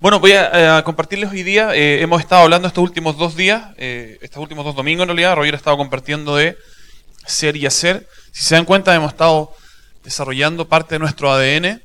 Bueno, 0.00 0.18
voy 0.18 0.32
a, 0.32 0.78
a 0.78 0.82
compartirles 0.82 1.30
hoy 1.30 1.42
día. 1.42 1.74
eh, 1.74 2.00
hemos 2.00 2.22
estado 2.22 2.44
hablando 2.44 2.66
estos 2.66 2.82
últimos 2.82 3.18
dos 3.18 3.36
días, 3.36 3.64
eh, 3.76 4.16
estos 4.22 4.40
últimos 4.40 4.64
dos 4.64 4.74
domingos 4.74 5.02
en 5.02 5.08
realidad. 5.08 5.36
Roger 5.36 5.52
ha 5.52 5.56
estado 5.58 5.76
compartiendo 5.76 6.36
de 6.36 6.56
ser 7.26 7.54
y 7.58 7.66
hacer. 7.66 8.08
Si 8.32 8.44
se 8.44 8.54
dan 8.54 8.64
cuenta, 8.64 8.94
hemos 8.94 9.12
estado 9.12 9.52
desarrollando 10.02 10.66
parte 10.66 10.94
de 10.94 11.00
nuestro 11.00 11.30
ADN. 11.30 11.82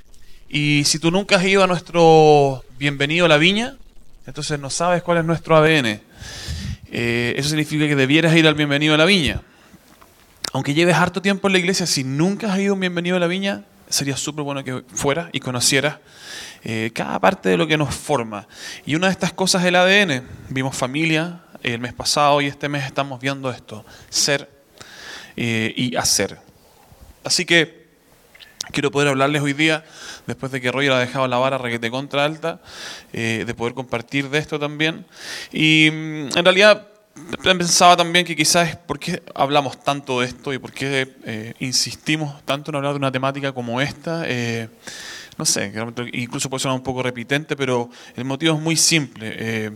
Y 0.48 0.86
si 0.86 0.98
tú 0.98 1.12
nunca 1.12 1.36
has 1.36 1.44
ido 1.44 1.62
a 1.62 1.68
nuestro 1.68 2.64
Bienvenido 2.78 3.26
a 3.26 3.28
la 3.28 3.36
Viña, 3.36 3.76
entonces 4.26 4.62
no 4.62 4.70
sabes 4.70 5.04
cuál 5.04 5.18
es 5.18 5.26
nuestro 5.26 5.58
ADN. 5.58 6.00
Eh, 6.94 7.34
eso 7.36 7.50
significa 7.50 7.86
que 7.86 7.98
debieras 7.98 8.34
ir 8.34 8.48
al 8.48 8.56
Bienvenido 8.56 8.94
a 8.94 8.98
la 8.98 9.04
Viña. 9.04 9.42
Aunque 10.54 10.74
lleves 10.74 10.96
harto 10.96 11.22
tiempo 11.22 11.50
en 11.50 11.52
la 11.52 11.60
iglesia, 11.60 11.86
si 11.86 12.06
nunca 12.06 12.54
has 12.54 12.60
ido 12.60 12.72
a 12.72 12.74
un 12.76 12.80
Bienvenido 12.80 13.18
a 13.18 13.20
la 13.20 13.28
Viña, 13.28 13.66
sería 13.90 14.16
súper 14.16 14.46
bueno 14.46 14.64
que 14.64 14.84
fueras 14.94 15.28
y 15.34 15.42
conocieras 15.42 15.98
eh, 16.66 16.92
cada 16.94 17.20
parte 17.20 17.50
de 17.50 17.58
lo 17.58 17.68
que 17.68 17.78
nos 17.78 17.96
forma. 17.96 18.48
Y 18.86 18.96
una 18.96 19.08
de 19.08 19.14
estas 19.14 19.32
cosas 19.32 19.62
es 19.62 19.70
el 19.70 19.76
ADN. 19.76 20.28
Vimos 20.50 20.76
familia 20.76 21.42
el 21.64 21.80
mes 21.80 21.94
pasado 21.94 22.42
y 22.42 22.48
este 22.48 22.68
mes 22.68 22.86
estamos 22.86 23.20
viendo 23.22 23.50
esto, 23.50 23.86
ser 24.10 24.50
eh, 25.38 25.74
y 25.76 25.96
hacer. 25.96 26.40
Así 27.24 27.46
que 27.46 27.86
quiero 28.72 28.92
poder 28.92 29.10
hablarles 29.10 29.42
hoy 29.42 29.54
día, 29.54 29.84
después 30.28 30.52
de 30.52 30.62
que 30.62 30.72
Roger 30.72 30.92
ha 30.92 31.00
dejado 31.00 31.28
la 31.28 31.38
vara 31.38 31.58
requete 31.58 31.90
contra 31.90 32.26
alta, 32.26 32.62
eh, 33.14 33.44
de 33.46 33.54
poder 33.54 33.74
compartir 33.74 34.30
de 34.30 34.38
esto 34.38 34.60
también. 34.60 35.06
Y 35.52 35.90
mm, 35.92 36.38
en 36.38 36.44
realidad 36.44 36.88
pensaba 37.42 37.96
también 37.96 38.26
que 38.26 38.36
quizás 38.36 38.76
por 38.76 39.00
qué 39.00 39.24
hablamos 39.34 39.82
tanto 39.82 40.20
de 40.20 40.28
esto 40.28 40.54
y 40.54 40.58
por 40.58 40.74
qué 40.74 41.16
eh, 41.24 41.54
insistimos 41.60 42.44
tanto 42.46 42.72
en 42.72 42.76
hablar 42.76 42.94
de 42.94 42.98
una 42.98 43.12
temática 43.12 43.52
como 43.54 43.82
esta. 43.82 44.24
Eh, 44.26 44.70
no 45.38 45.46
sé, 45.46 45.74
incluso 46.14 46.50
puede 46.50 46.62
sonar 46.62 46.78
un 46.78 46.84
poco 46.84 47.04
repitente, 47.04 47.56
pero 47.56 47.90
el 48.16 48.26
motivo 48.26 48.56
es 48.56 48.62
muy 48.62 48.76
simple. 48.76 49.34
eh, 49.38 49.72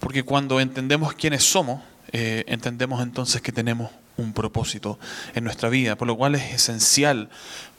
porque 0.00 0.22
cuando 0.22 0.60
entendemos 0.60 1.14
quiénes 1.14 1.42
somos, 1.42 1.80
eh, 2.12 2.44
entendemos 2.46 3.02
entonces 3.02 3.40
que 3.40 3.52
tenemos 3.52 3.90
un 4.18 4.34
propósito 4.34 4.98
en 5.34 5.44
nuestra 5.44 5.70
vida, 5.70 5.96
por 5.96 6.06
lo 6.06 6.14
cual 6.14 6.34
es 6.34 6.52
esencial 6.52 7.30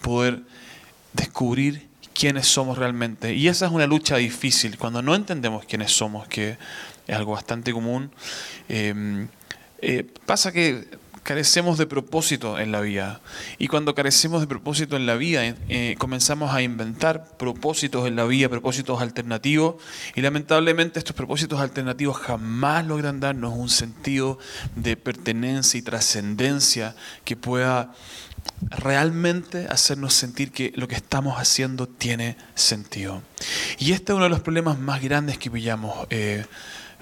poder 0.01 0.41
descubrir 1.13 1.87
quiénes 2.15 2.47
somos 2.47 2.79
realmente. 2.79 3.35
Y 3.35 3.47
esa 3.47 3.67
es 3.67 3.71
una 3.71 3.85
lucha 3.85 4.17
difícil, 4.17 4.77
cuando 4.77 5.03
no 5.03 5.13
entendemos 5.13 5.65
quiénes 5.65 5.91
somos, 5.91 6.27
que 6.27 6.57
es 7.07 7.15
algo 7.15 7.33
bastante 7.33 7.71
común. 7.71 8.11
eh, 8.67 10.07
pasa 10.25 10.51
que 10.51 10.87
carecemos 11.25 11.79
de 11.79 11.87
propósito 11.87 12.59
en 12.59 12.71
la 12.71 12.81
vida. 12.81 13.19
Y 13.57 13.67
cuando 13.67 13.95
carecemos 13.95 14.41
de 14.41 14.47
propósito 14.47 14.95
en 14.95 15.07
la 15.07 15.15
vida, 15.15 15.43
eh, 15.43 15.95
comenzamos 15.97 16.53
a 16.53 16.61
inventar 16.61 17.35
propósitos 17.37 18.07
en 18.07 18.15
la 18.15 18.25
vida, 18.25 18.47
propósitos 18.47 19.01
alternativos. 19.01 19.77
Y 20.13 20.21
lamentablemente 20.21 20.99
estos 20.99 21.15
propósitos 21.15 21.59
alternativos 21.59 22.17
jamás 22.17 22.85
logran 22.85 23.19
darnos 23.19 23.55
un 23.57 23.69
sentido 23.69 24.37
de 24.75 24.97
pertenencia 24.97 25.79
y 25.79 25.81
trascendencia 25.81 26.95
que 27.23 27.35
pueda 27.35 27.91
realmente 28.69 29.65
hacernos 29.67 30.13
sentir 30.13 30.51
que 30.51 30.73
lo 30.75 30.87
que 30.87 30.93
estamos 30.93 31.39
haciendo 31.39 31.87
tiene 31.87 32.37
sentido. 32.53 33.23
Y 33.79 33.93
este 33.93 34.11
es 34.11 34.15
uno 34.15 34.25
de 34.25 34.29
los 34.29 34.41
problemas 34.41 34.77
más 34.77 35.01
grandes 35.01 35.39
que 35.39 35.49
pillamos 35.49 36.05
eh, 36.11 36.45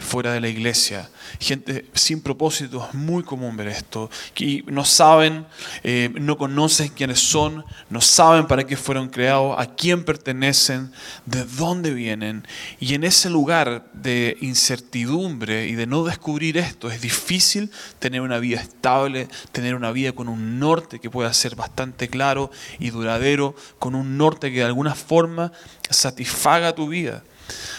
fuera 0.04 0.34
de 0.34 0.42
la 0.42 0.50
iglesia. 0.50 1.10
Gente 1.40 1.86
sin 1.94 2.22
propósito, 2.22 2.86
es 2.88 2.94
muy 2.94 3.24
común 3.24 3.58
ver 3.58 3.70
esto, 3.70 4.10
que 4.34 4.64
no 4.68 4.86
saben, 4.86 5.46
eh, 5.84 6.12
no 6.14 6.38
conocen 6.38 6.90
quiénes 6.90 7.20
son, 7.20 7.66
no 7.90 8.02
saben 8.02 8.48
para 8.48 8.66
qué 8.66 8.78
fueron 8.78 9.10
creados, 9.10 9.56
a 9.58 9.66
quién 9.76 10.04
pertenecen, 10.04 10.92
de 11.26 11.44
dónde 11.46 11.92
vienen. 11.94 12.48
Y 12.80 12.94
en 12.94 13.04
ese 13.04 13.30
lugar 13.30 13.90
de 13.94 14.38
incertidumbre 14.42 15.68
y 15.68 15.74
de 15.74 15.88
no 15.88 16.04
descubrir 16.04 16.58
esto, 16.58 16.92
es 16.92 17.02
difícil 17.02 17.72
tener 18.00 18.22
una 18.22 18.40
vida 18.40 18.60
estable, 18.60 19.28
tener 19.52 19.76
una 19.76 19.92
vida 19.92 20.12
con 20.12 20.28
un 20.28 20.60
norte 20.60 21.00
que 21.00 21.10
pueda 21.10 21.34
ser 21.34 21.56
bastante 21.56 22.10
claro 22.10 22.52
y 22.80 22.90
duradero, 22.90 23.56
con 23.80 23.96
un 23.96 24.18
norte 24.18 24.52
que 24.52 24.60
de 24.60 24.66
alguna 24.66 24.96
forma 24.96 25.52
satisfaga 25.90 26.76
tu 26.76 26.88
vida. 26.88 27.24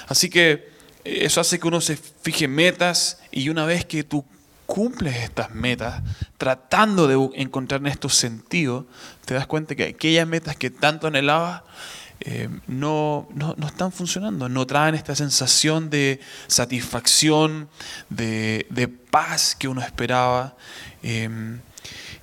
Así 0.09 0.29
que 0.29 0.74
eso 1.05 1.41
hace 1.41 1.59
que 1.59 1.69
uno 1.69 1.81
se 1.81 1.97
fije 1.97 2.49
metas 2.49 3.21
y 3.31 3.49
una 3.49 3.67
vez 3.67 3.85
que 3.85 4.05
tú 4.05 4.25
cumples 4.67 5.17
estas 5.17 5.55
metas, 5.55 6.03
tratando 6.39 7.07
de 7.07 7.41
encontrar 7.41 7.81
en 7.81 7.89
estos 7.89 8.15
sentidos, 8.15 8.87
te 9.25 9.35
das 9.35 9.47
cuenta 9.47 9.75
que 9.75 9.85
aquellas 9.85 10.27
metas 10.27 10.57
que 10.57 10.71
tanto 10.71 11.07
anhelabas 11.07 11.63
eh, 12.21 12.49
no, 12.67 13.29
no, 13.35 13.55
no, 13.59 13.67
están 13.67 13.93
funcionando, 13.93 14.49
no 14.49 14.67
traen 14.67 14.95
esta 14.95 15.15
sensación 15.15 15.91
de 15.91 16.21
satisfacción, 16.47 17.69
de, 18.09 18.67
de 18.71 18.89
paz 18.89 19.55
que 19.55 19.69
uno 19.69 19.83
esperaba. 19.83 20.57
Eh, 21.03 21.59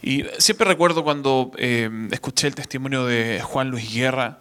y 0.01 0.23
siempre 0.39 0.67
recuerdo 0.67 1.03
cuando 1.03 1.51
eh, 1.57 1.89
escuché 2.11 2.47
el 2.47 2.55
testimonio 2.55 3.05
de 3.05 3.41
Juan 3.43 3.69
Luis 3.69 3.93
Guerra, 3.93 4.39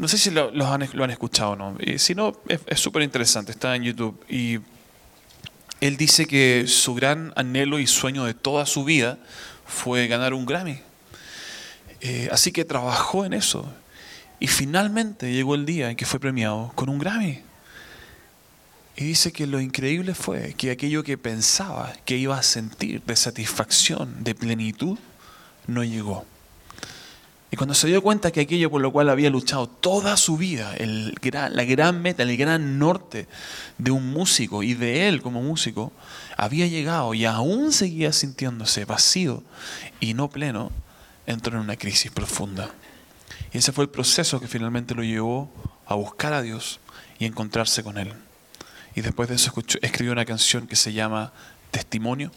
no 0.00 0.08
sé 0.08 0.16
si 0.16 0.30
lo, 0.30 0.50
han, 0.66 1.10
escuchado 1.10 1.50
o 1.50 1.56
no. 1.56 1.76
Y 1.78 1.98
si 1.98 2.14
no, 2.14 2.32
es 2.48 2.80
súper 2.80 3.02
interesante, 3.02 3.52
está 3.52 3.76
en 3.76 3.82
YouTube. 3.82 4.18
Y 4.30 4.58
él 5.82 5.98
dice 5.98 6.24
que 6.24 6.64
su 6.66 6.94
gran 6.94 7.34
anhelo 7.36 7.78
y 7.78 7.86
sueño 7.86 8.24
de 8.24 8.32
toda 8.32 8.64
su 8.64 8.82
vida 8.84 9.18
fue 9.66 10.08
ganar 10.08 10.32
un 10.32 10.46
Grammy. 10.46 10.80
Eh, 12.00 12.30
así 12.32 12.50
que 12.50 12.64
trabajó 12.64 13.26
en 13.26 13.34
eso. 13.34 13.70
Y 14.38 14.46
finalmente 14.46 15.34
llegó 15.34 15.54
el 15.54 15.66
día 15.66 15.90
en 15.90 15.96
que 15.96 16.06
fue 16.06 16.18
premiado 16.18 16.72
con 16.74 16.88
un 16.88 16.98
Grammy. 16.98 17.42
Y 18.96 19.04
dice 19.04 19.32
que 19.32 19.46
lo 19.46 19.60
increíble 19.60 20.14
fue 20.14 20.54
que 20.54 20.70
aquello 20.70 21.04
que 21.04 21.18
pensaba 21.18 21.92
que 22.06 22.16
iba 22.16 22.38
a 22.38 22.42
sentir 22.42 23.02
de 23.02 23.16
satisfacción, 23.16 24.24
de 24.24 24.34
plenitud, 24.34 24.98
no 25.66 25.84
llegó. 25.84 26.24
Y 27.52 27.56
cuando 27.56 27.74
se 27.74 27.88
dio 27.88 28.00
cuenta 28.00 28.30
que 28.30 28.40
aquello 28.40 28.70
por 28.70 28.80
lo 28.80 28.92
cual 28.92 29.08
había 29.08 29.28
luchado 29.28 29.66
toda 29.66 30.16
su 30.16 30.36
vida, 30.36 30.72
la 30.78 31.64
gran 31.64 32.00
meta, 32.00 32.22
el 32.22 32.36
gran 32.36 32.78
norte 32.78 33.26
de 33.76 33.90
un 33.90 34.10
músico 34.10 34.62
y 34.62 34.74
de 34.74 35.08
él 35.08 35.20
como 35.20 35.42
músico, 35.42 35.92
había 36.36 36.68
llegado 36.68 37.12
y 37.12 37.24
aún 37.24 37.72
seguía 37.72 38.12
sintiéndose 38.12 38.84
vacío 38.84 39.42
y 39.98 40.14
no 40.14 40.30
pleno, 40.30 40.70
entró 41.26 41.56
en 41.56 41.64
una 41.64 41.76
crisis 41.76 42.12
profunda. 42.12 42.70
Y 43.52 43.58
ese 43.58 43.72
fue 43.72 43.84
el 43.84 43.90
proceso 43.90 44.40
que 44.40 44.46
finalmente 44.46 44.94
lo 44.94 45.02
llevó 45.02 45.50
a 45.86 45.94
buscar 45.94 46.32
a 46.32 46.42
Dios 46.42 46.78
y 47.18 47.24
encontrarse 47.24 47.82
con 47.82 47.98
Él. 47.98 48.12
Y 48.94 49.00
después 49.00 49.28
de 49.28 49.34
eso 49.34 49.52
escribió 49.82 50.12
una 50.12 50.24
canción 50.24 50.68
que 50.68 50.76
se 50.76 50.92
llama 50.92 51.32
Testimonio 51.72 52.30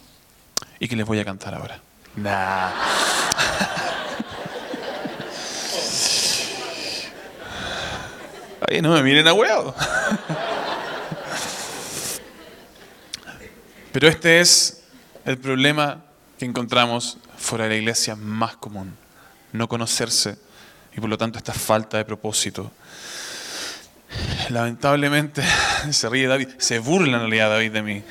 y 0.79 0.87
que 0.87 0.95
les 0.95 1.05
voy 1.05 1.19
a 1.19 1.25
cantar 1.25 1.53
ahora. 1.53 1.81
Nah. 2.15 2.71
Ay, 8.69 8.81
no 8.81 8.93
me 8.93 9.03
miren 9.03 9.27
a 9.27 9.33
huevo. 9.33 9.75
Pero 13.91 14.07
este 14.07 14.39
es 14.39 14.83
el 15.25 15.37
problema 15.37 16.03
que 16.37 16.45
encontramos 16.45 17.17
fuera 17.37 17.65
de 17.65 17.71
la 17.71 17.75
iglesia 17.77 18.15
más 18.15 18.55
común. 18.57 18.95
No 19.51 19.67
conocerse 19.67 20.37
y 20.95 20.99
por 20.99 21.09
lo 21.09 21.17
tanto 21.17 21.37
esta 21.37 21.53
falta 21.53 21.97
de 21.97 22.05
propósito. 22.05 22.71
Lamentablemente 24.49 25.43
se 25.91 26.09
ríe 26.09 26.27
David, 26.27 26.49
se 26.57 26.79
burla 26.79 27.17
en 27.17 27.19
realidad 27.21 27.49
David 27.49 27.71
de 27.71 27.81
mí. 27.81 28.03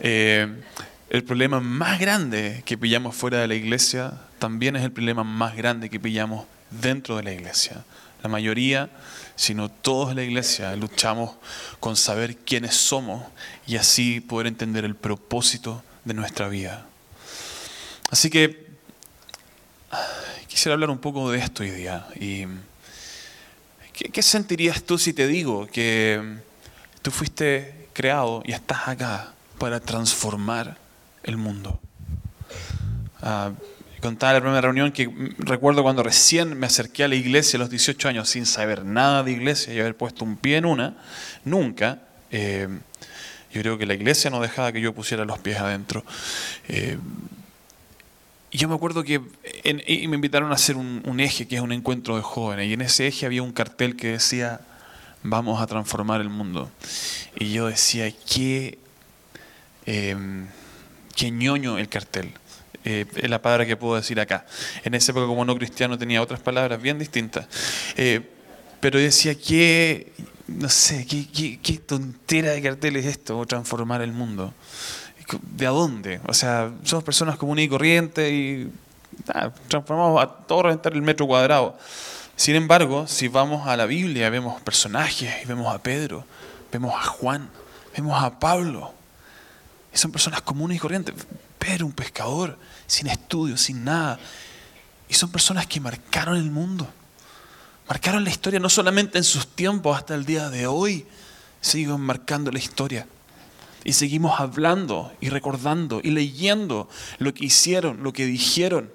Eh, 0.00 0.62
el 1.10 1.24
problema 1.24 1.60
más 1.60 2.00
grande 2.00 2.62
que 2.64 2.76
pillamos 2.76 3.14
fuera 3.14 3.38
de 3.38 3.48
la 3.48 3.54
iglesia 3.54 4.12
también 4.38 4.76
es 4.76 4.82
el 4.82 4.92
problema 4.92 5.24
más 5.24 5.56
grande 5.56 5.88
que 5.88 6.00
pillamos 6.00 6.46
dentro 6.70 7.16
de 7.16 7.22
la 7.22 7.32
iglesia. 7.32 7.84
La 8.22 8.28
mayoría 8.28 8.90
sino 9.36 9.70
todos 9.70 10.10
en 10.10 10.16
la 10.16 10.22
iglesia 10.24 10.74
luchamos 10.74 11.36
con 11.78 11.96
saber 11.96 12.36
quiénes 12.36 12.74
somos 12.74 13.22
y 13.66 13.76
así 13.76 14.20
poder 14.20 14.46
entender 14.46 14.84
el 14.84 14.96
propósito 14.96 15.82
de 16.04 16.14
nuestra 16.14 16.48
vida. 16.48 16.86
Así 18.10 18.30
que 18.30 18.66
quisiera 20.48 20.74
hablar 20.74 20.90
un 20.90 20.98
poco 20.98 21.30
de 21.30 21.38
esto 21.38 21.62
hoy 21.62 21.70
día. 21.70 22.06
Y, 22.16 22.46
¿qué, 23.92 24.08
¿Qué 24.08 24.22
sentirías 24.22 24.82
tú 24.82 24.98
si 24.98 25.12
te 25.12 25.26
digo 25.26 25.66
que 25.66 26.38
tú 27.02 27.10
fuiste 27.10 27.88
creado 27.92 28.42
y 28.44 28.52
estás 28.52 28.88
acá 28.88 29.34
para 29.58 29.80
transformar 29.80 30.78
el 31.22 31.36
mundo? 31.36 31.78
Uh, 33.22 33.52
contaba 34.06 34.34
la 34.34 34.40
primera 34.40 34.60
reunión 34.60 34.92
que 34.92 35.10
recuerdo 35.38 35.82
cuando 35.82 36.04
recién 36.04 36.56
me 36.56 36.66
acerqué 36.66 37.02
a 37.02 37.08
la 37.08 37.16
iglesia 37.16 37.56
a 37.56 37.60
los 37.60 37.70
18 37.70 38.08
años 38.08 38.28
sin 38.28 38.46
saber 38.46 38.84
nada 38.84 39.24
de 39.24 39.32
iglesia 39.32 39.74
y 39.74 39.80
haber 39.80 39.96
puesto 39.96 40.24
un 40.24 40.36
pie 40.36 40.58
en 40.58 40.64
una, 40.64 40.96
nunca. 41.44 42.02
Eh, 42.30 42.68
yo 43.52 43.62
creo 43.62 43.78
que 43.78 43.84
la 43.84 43.94
iglesia 43.94 44.30
no 44.30 44.40
dejaba 44.40 44.70
que 44.70 44.80
yo 44.80 44.94
pusiera 44.94 45.24
los 45.24 45.40
pies 45.40 45.58
adentro. 45.58 46.04
Eh, 46.68 46.98
y 48.52 48.58
yo 48.58 48.68
me 48.68 48.76
acuerdo 48.76 49.02
que 49.02 49.20
y 49.64 50.06
me 50.06 50.14
invitaron 50.14 50.52
a 50.52 50.54
hacer 50.54 50.76
un, 50.76 51.02
un, 51.04 51.18
eje, 51.18 51.48
que 51.48 51.56
es 51.56 51.60
un 51.60 51.72
encuentro 51.72 52.14
de 52.14 52.22
jóvenes, 52.22 52.68
y 52.68 52.74
en 52.74 52.82
ese 52.82 53.08
eje 53.08 53.26
había 53.26 53.42
un 53.42 53.52
cartel 53.52 53.96
que 53.96 54.12
decía, 54.12 54.60
vamos 55.24 55.60
a 55.60 55.66
transformar 55.66 56.20
el 56.20 56.28
mundo. 56.28 56.70
Y 57.34 57.52
yo 57.52 57.66
decía, 57.66 58.08
qué, 58.32 58.78
eh, 59.84 60.16
qué 61.16 61.30
ñoño 61.32 61.78
el 61.78 61.88
cartel. 61.88 62.32
Eh, 62.88 63.04
es 63.16 63.28
la 63.28 63.42
palabra 63.42 63.66
que 63.66 63.76
puedo 63.76 63.96
decir 63.96 64.20
acá. 64.20 64.46
En 64.84 64.94
esa 64.94 65.10
época 65.10 65.26
como 65.26 65.44
no 65.44 65.56
cristiano 65.56 65.98
tenía 65.98 66.22
otras 66.22 66.38
palabras 66.38 66.80
bien 66.80 67.00
distintas. 67.00 67.48
Eh, 67.96 68.20
pero 68.78 69.00
decía, 69.00 69.34
qué, 69.34 70.12
no 70.46 70.68
sé, 70.68 71.04
qué, 71.04 71.58
qué, 71.60 71.78
tontera 71.78 72.52
de 72.52 72.62
cartel 72.62 72.94
es 72.94 73.06
esto, 73.06 73.44
transformar 73.44 74.02
el 74.02 74.12
mundo. 74.12 74.54
¿De 75.42 75.66
dónde? 75.66 76.20
O 76.28 76.32
sea, 76.32 76.70
somos 76.84 77.02
personas 77.02 77.36
comunes 77.36 77.64
y 77.64 77.68
corrientes 77.68 78.32
y 78.32 78.70
transformamos 79.66 80.22
a 80.22 80.28
todo 80.28 80.62
reventar 80.62 80.92
el 80.92 81.02
metro 81.02 81.26
cuadrado. 81.26 81.76
Sin 82.36 82.54
embargo, 82.54 83.08
si 83.08 83.26
vamos 83.26 83.66
a 83.66 83.76
la 83.76 83.86
Biblia, 83.86 84.30
vemos 84.30 84.60
personajes 84.60 85.42
y 85.42 85.46
vemos 85.48 85.74
a 85.74 85.82
Pedro, 85.82 86.24
vemos 86.70 86.94
a 86.94 87.02
Juan, 87.02 87.48
vemos 87.96 88.22
a 88.22 88.38
Pablo. 88.38 88.94
Y 89.92 89.98
son 89.98 90.12
personas 90.12 90.42
comunes 90.42 90.76
y 90.76 90.78
corrientes. 90.78 91.16
Pedro, 91.66 91.86
un 91.86 91.92
pescador, 91.92 92.56
sin 92.86 93.08
estudios, 93.08 93.60
sin 93.60 93.82
nada. 93.82 94.20
Y 95.08 95.14
son 95.14 95.32
personas 95.32 95.66
que 95.66 95.80
marcaron 95.80 96.36
el 96.36 96.48
mundo. 96.48 96.88
Marcaron 97.88 98.22
la 98.22 98.30
historia 98.30 98.60
no 98.60 98.68
solamente 98.68 99.18
en 99.18 99.24
sus 99.24 99.48
tiempos, 99.48 99.96
hasta 99.96 100.14
el 100.14 100.24
día 100.24 100.48
de 100.48 100.68
hoy. 100.68 101.08
Siguen 101.60 102.00
marcando 102.02 102.52
la 102.52 102.60
historia. 102.60 103.08
Y 103.82 103.94
seguimos 103.94 104.38
hablando 104.38 105.12
y 105.20 105.28
recordando 105.28 106.00
y 106.04 106.12
leyendo 106.12 106.88
lo 107.18 107.34
que 107.34 107.46
hicieron, 107.46 108.04
lo 108.04 108.12
que 108.12 108.26
dijeron. 108.26 108.92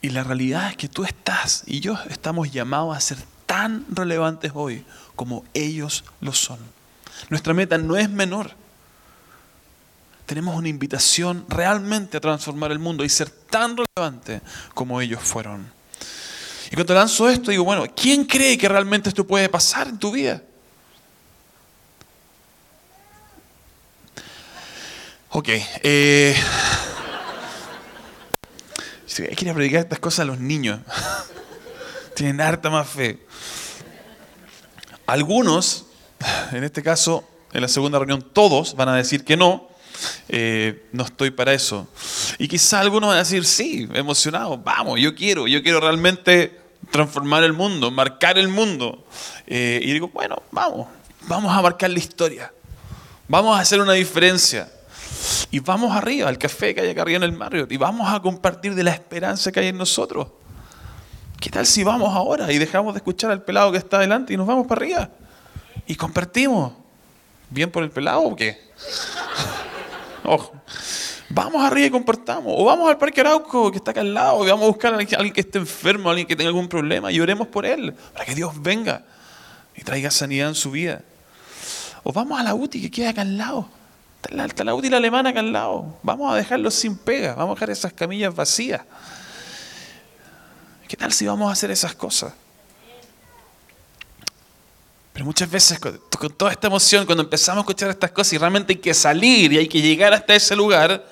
Y 0.00 0.08
la 0.08 0.24
realidad 0.24 0.70
es 0.70 0.78
que 0.78 0.88
tú 0.88 1.04
estás 1.04 1.64
y 1.66 1.80
yo 1.80 1.98
estamos 2.08 2.50
llamados 2.50 2.96
a 2.96 3.00
ser 3.00 3.18
tan 3.44 3.84
relevantes 3.90 4.52
hoy 4.54 4.86
como 5.14 5.44
ellos 5.52 6.04
lo 6.22 6.32
son. 6.32 6.58
Nuestra 7.28 7.52
meta 7.52 7.76
no 7.76 7.98
es 7.98 8.08
menor. 8.08 8.61
Tenemos 10.26 10.56
una 10.56 10.68
invitación 10.68 11.44
realmente 11.48 12.16
a 12.16 12.20
transformar 12.20 12.72
el 12.72 12.78
mundo 12.78 13.04
y 13.04 13.08
ser 13.08 13.30
tan 13.30 13.76
relevante 13.76 14.40
como 14.74 15.00
ellos 15.00 15.20
fueron. 15.22 15.70
Y 16.70 16.74
cuando 16.74 16.94
lanzo 16.94 17.28
esto, 17.28 17.50
digo, 17.50 17.64
bueno, 17.64 17.84
¿quién 17.94 18.24
cree 18.24 18.56
que 18.56 18.68
realmente 18.68 19.08
esto 19.08 19.26
puede 19.26 19.48
pasar 19.48 19.88
en 19.88 19.98
tu 19.98 20.10
vida? 20.10 20.42
Ok, 25.34 25.48
eh, 25.48 26.34
hay 29.18 29.34
que 29.34 29.54
predicar 29.54 29.80
estas 29.80 29.98
cosas 29.98 30.20
a 30.20 30.24
los 30.24 30.38
niños. 30.38 30.80
Tienen 32.14 32.40
harta 32.40 32.70
más 32.70 32.88
fe. 32.88 33.18
Algunos, 35.06 35.86
en 36.52 36.64
este 36.64 36.82
caso, 36.82 37.28
en 37.52 37.62
la 37.62 37.68
segunda 37.68 37.98
reunión, 37.98 38.26
todos 38.32 38.74
van 38.76 38.88
a 38.88 38.96
decir 38.96 39.24
que 39.24 39.36
no. 39.36 39.68
Eh, 40.28 40.88
no 40.92 41.04
estoy 41.04 41.30
para 41.30 41.52
eso. 41.52 41.88
Y 42.38 42.48
quizá 42.48 42.80
algunos 42.80 43.08
van 43.08 43.16
a 43.16 43.20
decir, 43.20 43.44
sí, 43.44 43.88
emocionado, 43.94 44.58
vamos, 44.58 45.00
yo 45.00 45.14
quiero, 45.14 45.46
yo 45.46 45.62
quiero 45.62 45.80
realmente 45.80 46.60
transformar 46.90 47.44
el 47.44 47.52
mundo, 47.52 47.90
marcar 47.90 48.38
el 48.38 48.48
mundo. 48.48 49.04
Eh, 49.46 49.80
y 49.82 49.92
digo, 49.92 50.08
bueno, 50.08 50.42
vamos, 50.50 50.88
vamos 51.26 51.56
a 51.56 51.62
marcar 51.62 51.90
la 51.90 51.98
historia. 51.98 52.52
Vamos 53.28 53.56
a 53.56 53.60
hacer 53.60 53.80
una 53.80 53.94
diferencia. 53.94 54.68
Y 55.50 55.60
vamos 55.60 55.94
arriba, 55.94 56.28
al 56.28 56.38
café 56.38 56.74
que 56.74 56.80
hay 56.80 56.90
acá 56.90 57.02
arriba 57.02 57.18
en 57.18 57.22
el 57.22 57.32
Marriott, 57.32 57.70
y 57.70 57.76
vamos 57.76 58.12
a 58.12 58.20
compartir 58.20 58.74
de 58.74 58.82
la 58.82 58.90
esperanza 58.90 59.52
que 59.52 59.60
hay 59.60 59.68
en 59.68 59.78
nosotros. 59.78 60.28
¿Qué 61.40 61.50
tal 61.50 61.66
si 61.66 61.82
vamos 61.82 62.14
ahora 62.14 62.52
y 62.52 62.58
dejamos 62.58 62.94
de 62.94 62.98
escuchar 62.98 63.30
al 63.30 63.42
pelado 63.42 63.72
que 63.72 63.78
está 63.78 63.96
adelante 63.98 64.32
y 64.32 64.36
nos 64.36 64.46
vamos 64.46 64.66
para 64.66 64.80
arriba? 64.80 65.10
Y 65.86 65.96
compartimos. 65.96 66.72
¿Bien 67.50 67.70
por 67.70 67.82
el 67.82 67.90
pelado 67.90 68.22
o 68.22 68.36
qué? 68.36 68.58
Ojo. 70.24 70.52
Vamos 71.28 71.64
arriba 71.64 71.86
y 71.86 71.90
compartamos. 71.90 72.54
O 72.56 72.64
vamos 72.64 72.88
al 72.90 72.98
Parque 72.98 73.20
Arauco, 73.20 73.70
que 73.70 73.78
está 73.78 73.92
acá 73.92 74.00
al 74.00 74.12
lado, 74.12 74.44
y 74.44 74.50
vamos 74.50 74.64
a 74.64 74.68
buscar 74.68 74.94
a 74.94 74.96
alguien 74.96 75.32
que 75.32 75.40
esté 75.40 75.58
enfermo, 75.58 76.08
a 76.08 76.12
alguien 76.12 76.28
que 76.28 76.36
tenga 76.36 76.48
algún 76.48 76.68
problema, 76.68 77.10
y 77.10 77.20
oremos 77.20 77.48
por 77.48 77.64
él, 77.64 77.94
para 78.12 78.24
que 78.24 78.34
Dios 78.34 78.60
venga 78.60 79.04
y 79.74 79.82
traiga 79.82 80.10
sanidad 80.10 80.48
en 80.48 80.54
su 80.54 80.70
vida. 80.70 81.02
O 82.02 82.12
vamos 82.12 82.38
a 82.38 82.42
la 82.42 82.54
UTI, 82.54 82.82
que 82.82 82.90
queda 82.90 83.10
acá 83.10 83.22
al 83.22 83.38
lado 83.38 83.68
Está 84.22 84.62
la, 84.62 84.74
útil 84.74 84.94
alemana 84.94 85.30
acá 85.30 85.40
al 85.40 85.52
lado. 85.52 85.98
Vamos 86.02 86.32
a 86.32 86.36
dejarlos 86.36 86.74
sin 86.74 86.96
pega. 86.96 87.34
Vamos 87.34 87.52
a 87.52 87.54
dejar 87.56 87.70
esas 87.70 87.92
camillas 87.92 88.34
vacías. 88.34 88.82
¿Qué 90.86 90.96
tal 90.96 91.12
si 91.12 91.26
vamos 91.26 91.48
a 91.48 91.52
hacer 91.52 91.70
esas 91.70 91.94
cosas? 91.94 92.32
Pero 95.12 95.24
muchas 95.26 95.50
veces 95.50 95.78
con, 95.78 96.00
toda 96.36 96.52
esta 96.52 96.68
emoción, 96.68 97.04
cuando 97.04 97.22
empezamos 97.22 97.58
a 97.58 97.62
escuchar 97.62 97.90
estas 97.90 98.10
cosas 98.12 98.32
y 98.32 98.38
realmente 98.38 98.72
hay 98.72 98.78
que 98.78 98.94
salir 98.94 99.52
y 99.52 99.58
hay 99.58 99.68
que 99.68 99.82
llegar 99.82 100.12
hasta 100.14 100.34
ese 100.34 100.56
lugar, 100.56 101.06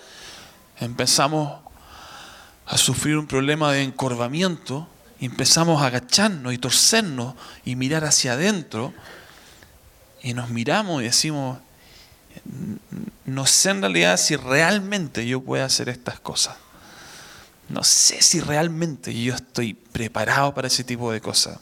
empezamos 0.79 1.61
a 2.67 2.79
sufrir 2.79 3.17
un 3.19 3.27
problema 3.27 3.73
de 3.73 3.83
encorvamiento 3.83 4.89
y 5.19 5.27
empezamos 5.27 5.83
a 5.83 5.87
agacharnos 5.87 6.55
y 6.55 6.59
torcernos 6.59 7.35
y 7.65 7.77
mirar 7.77 8.05
hacia 8.05 8.33
adentro 8.33 8.95
y 10.23 10.35
nos 10.35 10.49
miramos 10.49 11.03
y 11.03 11.07
decimos, 11.07 11.59
no 13.27 13.47
sé 13.47 13.71
en 13.71 13.83
realidad 13.83 14.17
si 14.17 14.37
realmente 14.37 15.27
yo 15.27 15.41
puedo 15.43 15.65
hacer 15.65 15.89
estas 15.89 16.21
cosas. 16.21 16.57
No 17.71 17.85
sé 17.85 18.21
si 18.21 18.41
realmente 18.41 19.15
yo 19.15 19.35
estoy 19.35 19.75
preparado 19.75 20.53
para 20.53 20.67
ese 20.67 20.83
tipo 20.83 21.13
de 21.13 21.21
cosas. 21.21 21.59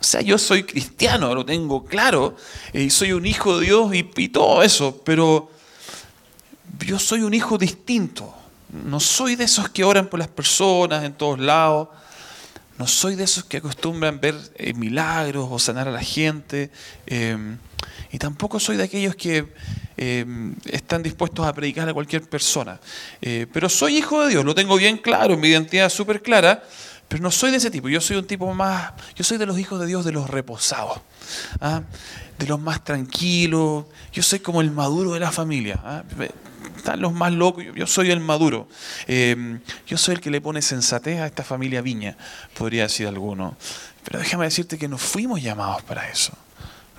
O 0.00 0.04
sea, 0.04 0.22
yo 0.22 0.38
soy 0.38 0.64
cristiano, 0.64 1.34
lo 1.34 1.44
tengo 1.44 1.84
claro, 1.84 2.36
y 2.72 2.90
soy 2.90 3.12
un 3.12 3.26
hijo 3.26 3.58
de 3.58 3.66
Dios 3.66 3.94
y, 3.94 4.10
y 4.16 4.28
todo 4.30 4.62
eso, 4.62 5.02
pero 5.04 5.50
yo 6.80 6.98
soy 6.98 7.20
un 7.20 7.34
hijo 7.34 7.58
distinto. 7.58 8.34
No 8.72 8.98
soy 8.98 9.36
de 9.36 9.44
esos 9.44 9.68
que 9.68 9.84
oran 9.84 10.06
por 10.06 10.18
las 10.18 10.28
personas 10.28 11.04
en 11.04 11.12
todos 11.12 11.38
lados. 11.38 11.88
No 12.78 12.86
soy 12.86 13.16
de 13.16 13.24
esos 13.24 13.44
que 13.44 13.58
acostumbran 13.58 14.20
ver 14.20 14.34
eh, 14.56 14.74
milagros 14.74 15.48
o 15.50 15.58
sanar 15.58 15.88
a 15.88 15.92
la 15.92 16.02
gente. 16.02 16.70
Eh, 17.06 17.56
y 18.10 18.18
tampoco 18.18 18.60
soy 18.60 18.76
de 18.76 18.84
aquellos 18.84 19.16
que 19.16 19.46
eh, 19.96 20.24
están 20.66 21.02
dispuestos 21.02 21.46
a 21.46 21.52
predicar 21.52 21.88
a 21.88 21.94
cualquier 21.94 22.22
persona. 22.22 22.78
Eh, 23.20 23.46
pero 23.52 23.68
soy 23.68 23.98
hijo 23.98 24.22
de 24.22 24.30
Dios, 24.30 24.44
lo 24.44 24.54
tengo 24.54 24.76
bien 24.76 24.98
claro, 24.98 25.36
mi 25.36 25.48
identidad 25.48 25.88
súper 25.88 26.22
clara, 26.22 26.62
pero 27.08 27.22
no 27.22 27.30
soy 27.30 27.50
de 27.50 27.58
ese 27.58 27.70
tipo. 27.70 27.88
Yo 27.88 28.00
soy 28.00 28.16
un 28.16 28.26
tipo 28.26 28.52
más, 28.54 28.92
yo 29.14 29.24
soy 29.24 29.38
de 29.38 29.46
los 29.46 29.58
hijos 29.58 29.80
de 29.80 29.86
Dios, 29.86 30.04
de 30.04 30.12
los 30.12 30.28
reposados, 30.28 31.00
¿ah? 31.60 31.82
de 32.38 32.46
los 32.46 32.60
más 32.60 32.84
tranquilos. 32.84 33.86
Yo 34.12 34.22
soy 34.22 34.40
como 34.40 34.60
el 34.60 34.70
maduro 34.70 35.12
de 35.12 35.20
la 35.20 35.30
familia. 35.30 35.80
¿ah? 35.84 36.02
Están 36.82 37.00
los 37.00 37.12
más 37.12 37.32
locos, 37.32 37.64
yo 37.76 37.86
soy 37.86 38.10
el 38.10 38.18
maduro. 38.18 38.66
Eh, 39.06 39.60
yo 39.86 39.96
soy 39.96 40.16
el 40.16 40.20
que 40.20 40.32
le 40.32 40.40
pone 40.40 40.60
sensatez 40.62 41.20
a 41.20 41.26
esta 41.26 41.44
familia 41.44 41.80
viña, 41.80 42.16
podría 42.58 42.82
decir 42.82 43.06
alguno. 43.06 43.56
Pero 44.02 44.18
déjame 44.18 44.46
decirte 44.46 44.76
que 44.78 44.88
no 44.88 44.98
fuimos 44.98 45.40
llamados 45.40 45.80
para 45.82 46.08
eso. 46.10 46.32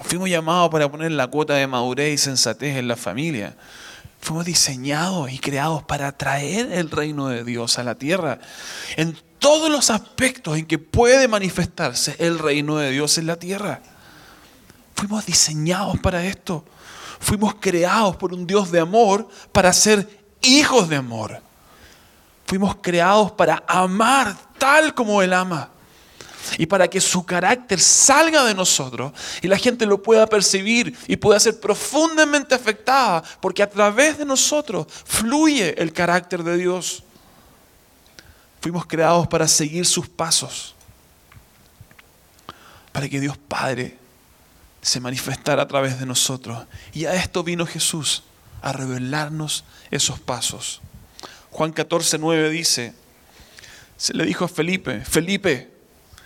Fuimos 0.02 0.30
llamados 0.30 0.72
para 0.72 0.90
poner 0.90 1.12
la 1.12 1.28
cuota 1.28 1.56
de 1.56 1.68
madurez 1.68 2.14
y 2.14 2.18
sensatez 2.18 2.78
en 2.78 2.88
la 2.88 2.96
familia. 2.96 3.58
Fuimos 4.22 4.46
diseñados 4.46 5.30
y 5.34 5.38
creados 5.38 5.84
para 5.84 6.14
traer 6.14 6.72
el 6.72 6.90
reino 6.90 7.28
de 7.28 7.44
Dios 7.44 7.78
a 7.78 7.84
la 7.84 7.96
tierra. 7.96 8.40
En 8.96 9.18
todos 9.38 9.70
los 9.70 9.90
aspectos 9.90 10.58
en 10.58 10.66
que 10.66 10.78
puede 10.78 11.28
manifestarse 11.28 12.16
el 12.20 12.40
reino 12.40 12.78
de 12.78 12.92
Dios 12.92 13.18
en 13.18 13.28
la 13.28 13.36
tierra. 13.36 13.82
Fuimos 14.96 15.26
diseñados 15.26 16.00
para 16.00 16.24
esto. 16.24 16.64
Fuimos 17.24 17.56
creados 17.56 18.18
por 18.18 18.34
un 18.34 18.46
Dios 18.46 18.70
de 18.70 18.82
amor 18.82 19.26
para 19.54 19.72
ser 19.72 20.26
hijos 20.42 20.90
de 20.90 20.98
amor. 20.98 21.42
Fuimos 22.46 22.76
creados 22.82 23.32
para 23.32 23.64
amar 23.66 24.36
tal 24.58 24.94
como 24.94 25.22
Él 25.22 25.32
ama 25.32 25.70
y 26.58 26.66
para 26.66 26.90
que 26.90 27.00
su 27.00 27.26
carácter 27.26 27.80
salga 27.80 28.44
de 28.44 28.54
nosotros 28.54 29.14
y 29.42 29.48
la 29.48 29.58
gente 29.58 29.86
lo 29.86 30.04
pueda 30.04 30.28
percibir 30.28 30.98
y 31.08 31.16
pueda 31.16 31.40
ser 31.40 31.62
profundamente 31.62 32.54
afectada, 32.54 33.24
porque 33.40 33.64
a 33.64 33.70
través 33.70 34.18
de 34.18 34.26
nosotros 34.26 34.86
fluye 35.06 35.82
el 35.82 35.94
carácter 35.94 36.44
de 36.44 36.58
Dios. 36.58 37.04
Fuimos 38.60 38.86
creados 38.86 39.30
para 39.30 39.48
seguir 39.48 39.86
sus 39.86 40.10
pasos, 40.10 40.76
para 42.92 43.08
que 43.08 43.22
Dios 43.22 43.38
Padre 43.38 44.03
se 44.84 45.00
manifestara 45.00 45.64
a 45.64 45.68
través 45.68 46.00
de 46.00 46.06
nosotros. 46.06 46.68
Y 46.94 47.06
a 47.06 47.16
esto 47.16 47.44
vino 47.44 47.66
Jesús, 47.66 48.24
a 48.62 48.74
revelarnos 48.74 49.64
esos 49.90 50.20
pasos. 50.20 50.82
Juan 51.50 51.72
14, 51.72 52.20
9 52.20 52.50
dice, 52.52 52.94
se 53.98 54.14
le 54.14 54.26
dijo 54.26 54.46
a 54.46 54.48
Felipe, 54.48 55.02
Felipe, 55.02 55.72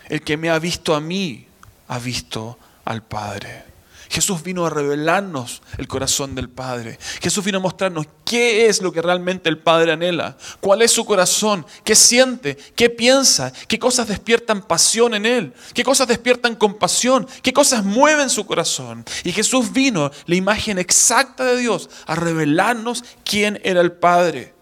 el 0.10 0.22
que 0.22 0.38
me 0.38 0.50
ha 0.50 0.60
visto 0.60 0.96
a 0.96 1.00
mí, 1.00 1.48
ha 1.88 2.00
visto 2.00 2.58
al 2.84 3.04
Padre. 3.04 3.64
Jesús 4.10 4.44
vino 4.44 4.66
a 4.66 4.70
revelarnos 4.70 5.62
el 5.78 5.88
corazón 5.88 6.36
del 6.36 6.50
Padre. 6.50 6.98
Jesús 7.22 7.44
vino 7.44 7.58
a 7.58 7.62
mostrarnos 7.62 8.08
qué 8.24 8.68
es 8.68 8.82
lo 8.82 8.92
que 8.92 9.02
realmente 9.02 9.50
el 9.50 9.58
Padre 9.58 9.92
anhela, 9.92 10.38
cuál 10.60 10.82
es 10.82 10.92
su 10.92 11.06
corazón, 11.06 11.66
qué 11.84 11.96
siente, 11.96 12.58
qué 12.76 12.90
piensa, 12.90 13.52
qué 13.68 13.78
cosas 13.80 14.08
despiertan 14.08 14.62
pasión 14.62 15.14
en 15.14 15.26
Él, 15.26 15.54
qué 15.74 15.84
cosas 15.84 16.08
despiertan 16.08 16.56
compasión, 16.56 17.28
qué 17.42 17.54
cosas 17.54 17.84
mueven 17.84 18.30
su 18.30 18.46
corazón. 18.46 19.06
Y 19.24 19.32
Jesús 19.32 19.72
vino, 19.72 20.12
la 20.26 20.36
imagen 20.36 20.78
exacta 20.80 21.44
de 21.44 21.58
Dios, 21.58 21.90
a 22.06 22.16
revelarnos 22.16 23.04
quién 23.24 23.60
era 23.64 23.82
el 23.82 23.92
Padre. 23.92 24.58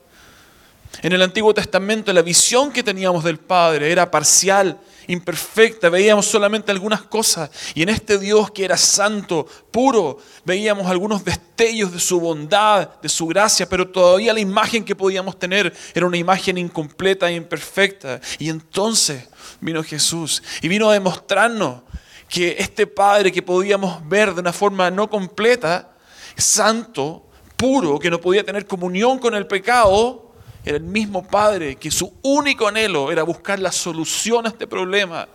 En 1.01 1.13
el 1.13 1.21
Antiguo 1.21 1.53
Testamento 1.53 2.13
la 2.13 2.21
visión 2.21 2.71
que 2.71 2.83
teníamos 2.83 3.23
del 3.23 3.37
Padre 3.37 3.91
era 3.91 4.09
parcial, 4.11 4.79
imperfecta, 5.07 5.89
veíamos 5.89 6.25
solamente 6.25 6.71
algunas 6.71 7.03
cosas. 7.03 7.49
Y 7.73 7.81
en 7.83 7.89
este 7.89 8.17
Dios 8.17 8.51
que 8.51 8.65
era 8.65 8.77
santo, 8.77 9.47
puro, 9.71 10.19
veíamos 10.43 10.87
algunos 10.87 11.23
destellos 11.23 11.91
de 11.91 11.99
su 11.99 12.19
bondad, 12.19 13.01
de 13.01 13.09
su 13.09 13.27
gracia, 13.27 13.67
pero 13.67 13.87
todavía 13.87 14.33
la 14.33 14.39
imagen 14.39 14.83
que 14.83 14.95
podíamos 14.95 15.37
tener 15.37 15.73
era 15.93 16.05
una 16.05 16.17
imagen 16.17 16.57
incompleta 16.57 17.29
e 17.29 17.35
imperfecta. 17.35 18.19
Y 18.39 18.49
entonces 18.49 19.27
vino 19.61 19.83
Jesús 19.83 20.41
y 20.61 20.67
vino 20.67 20.89
a 20.89 20.93
demostrarnos 20.93 21.81
que 22.27 22.55
este 22.59 22.87
Padre 22.87 23.31
que 23.31 23.41
podíamos 23.41 24.07
ver 24.07 24.33
de 24.33 24.41
una 24.41 24.53
forma 24.53 24.89
no 24.89 25.09
completa, 25.09 25.91
santo, 26.35 27.25
puro, 27.55 27.99
que 27.99 28.09
no 28.09 28.19
podía 28.19 28.43
tener 28.43 28.65
comunión 28.65 29.19
con 29.19 29.35
el 29.35 29.47
pecado, 29.47 30.24
era 30.65 30.77
el 30.77 30.83
mismo 30.83 31.25
Padre 31.25 31.75
que 31.75 31.91
su 31.91 32.11
único 32.23 32.67
anhelo 32.67 33.11
era 33.11 33.21
buscar 33.21 33.59
la 33.59 33.71
solución 33.71 34.47
a 34.47 34.49
este 34.49 34.65
problema 34.65 35.27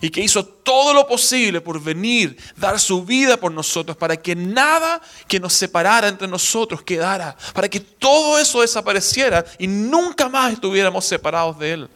y 0.00 0.08
que 0.10 0.22
hizo 0.22 0.44
todo 0.44 0.94
lo 0.94 1.06
posible 1.06 1.60
por 1.60 1.80
venir, 1.80 2.36
dar 2.56 2.80
su 2.80 3.04
vida 3.04 3.36
por 3.36 3.52
nosotros, 3.52 3.96
para 3.96 4.16
que 4.16 4.34
nada 4.34 5.00
que 5.28 5.38
nos 5.38 5.52
separara 5.52 6.08
entre 6.08 6.26
nosotros 6.26 6.82
quedara, 6.82 7.36
para 7.54 7.68
que 7.68 7.78
todo 7.78 8.38
eso 8.38 8.62
desapareciera 8.62 9.44
y 9.58 9.68
nunca 9.68 10.28
más 10.28 10.54
estuviéramos 10.54 11.04
separados 11.04 11.56
de 11.58 11.72
Él. 11.72 11.90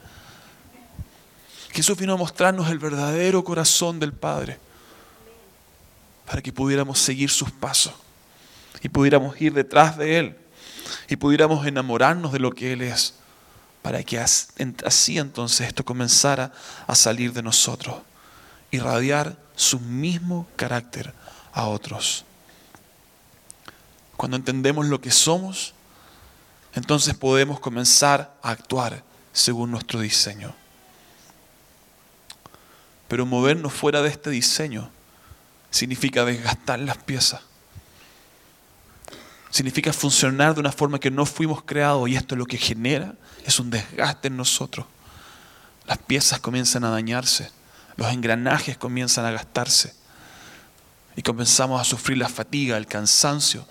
Jesús 1.72 1.98
vino 1.98 2.12
a 2.12 2.16
mostrarnos 2.16 2.70
el 2.70 2.78
verdadero 2.78 3.42
corazón 3.42 3.98
del 3.98 4.12
Padre, 4.12 4.58
para 6.26 6.42
que 6.42 6.52
pudiéramos 6.52 7.00
seguir 7.00 7.30
sus 7.30 7.50
pasos 7.50 7.94
y 8.82 8.88
pudiéramos 8.88 9.40
ir 9.40 9.52
detrás 9.52 9.96
de 9.96 10.18
Él 10.18 10.36
y 11.08 11.16
pudiéramos 11.16 11.66
enamorarnos 11.66 12.32
de 12.32 12.38
lo 12.38 12.52
que 12.52 12.72
Él 12.72 12.82
es, 12.82 13.14
para 13.82 14.02
que 14.02 14.18
así 14.18 15.18
entonces 15.18 15.68
esto 15.68 15.84
comenzara 15.84 16.52
a 16.86 16.94
salir 16.94 17.32
de 17.32 17.42
nosotros, 17.42 17.96
irradiar 18.70 19.36
su 19.54 19.78
mismo 19.78 20.46
carácter 20.56 21.14
a 21.52 21.66
otros. 21.66 22.24
Cuando 24.16 24.36
entendemos 24.36 24.86
lo 24.86 25.00
que 25.00 25.10
somos, 25.10 25.74
entonces 26.74 27.14
podemos 27.14 27.60
comenzar 27.60 28.34
a 28.42 28.50
actuar 28.50 29.02
según 29.32 29.70
nuestro 29.70 30.00
diseño. 30.00 30.54
Pero 33.08 33.24
movernos 33.24 33.72
fuera 33.72 34.02
de 34.02 34.08
este 34.08 34.30
diseño 34.30 34.90
significa 35.70 36.24
desgastar 36.24 36.80
las 36.80 36.98
piezas 36.98 37.40
significa 39.56 39.90
funcionar 39.90 40.52
de 40.52 40.60
una 40.60 40.70
forma 40.70 41.00
que 41.00 41.10
no 41.10 41.24
fuimos 41.24 41.62
creados 41.62 42.06
y 42.10 42.14
esto 42.14 42.36
lo 42.36 42.44
que 42.44 42.58
genera 42.58 43.14
es 43.46 43.58
un 43.58 43.70
desgaste 43.70 44.28
en 44.28 44.36
nosotros. 44.36 44.84
Las 45.86 45.96
piezas 45.96 46.40
comienzan 46.40 46.84
a 46.84 46.90
dañarse, 46.90 47.50
los 47.96 48.12
engranajes 48.12 48.76
comienzan 48.76 49.24
a 49.24 49.30
gastarse 49.30 49.94
y 51.16 51.22
comenzamos 51.22 51.80
a 51.80 51.84
sufrir 51.84 52.18
la 52.18 52.28
fatiga, 52.28 52.76
el 52.76 52.86
cansancio 52.86 53.66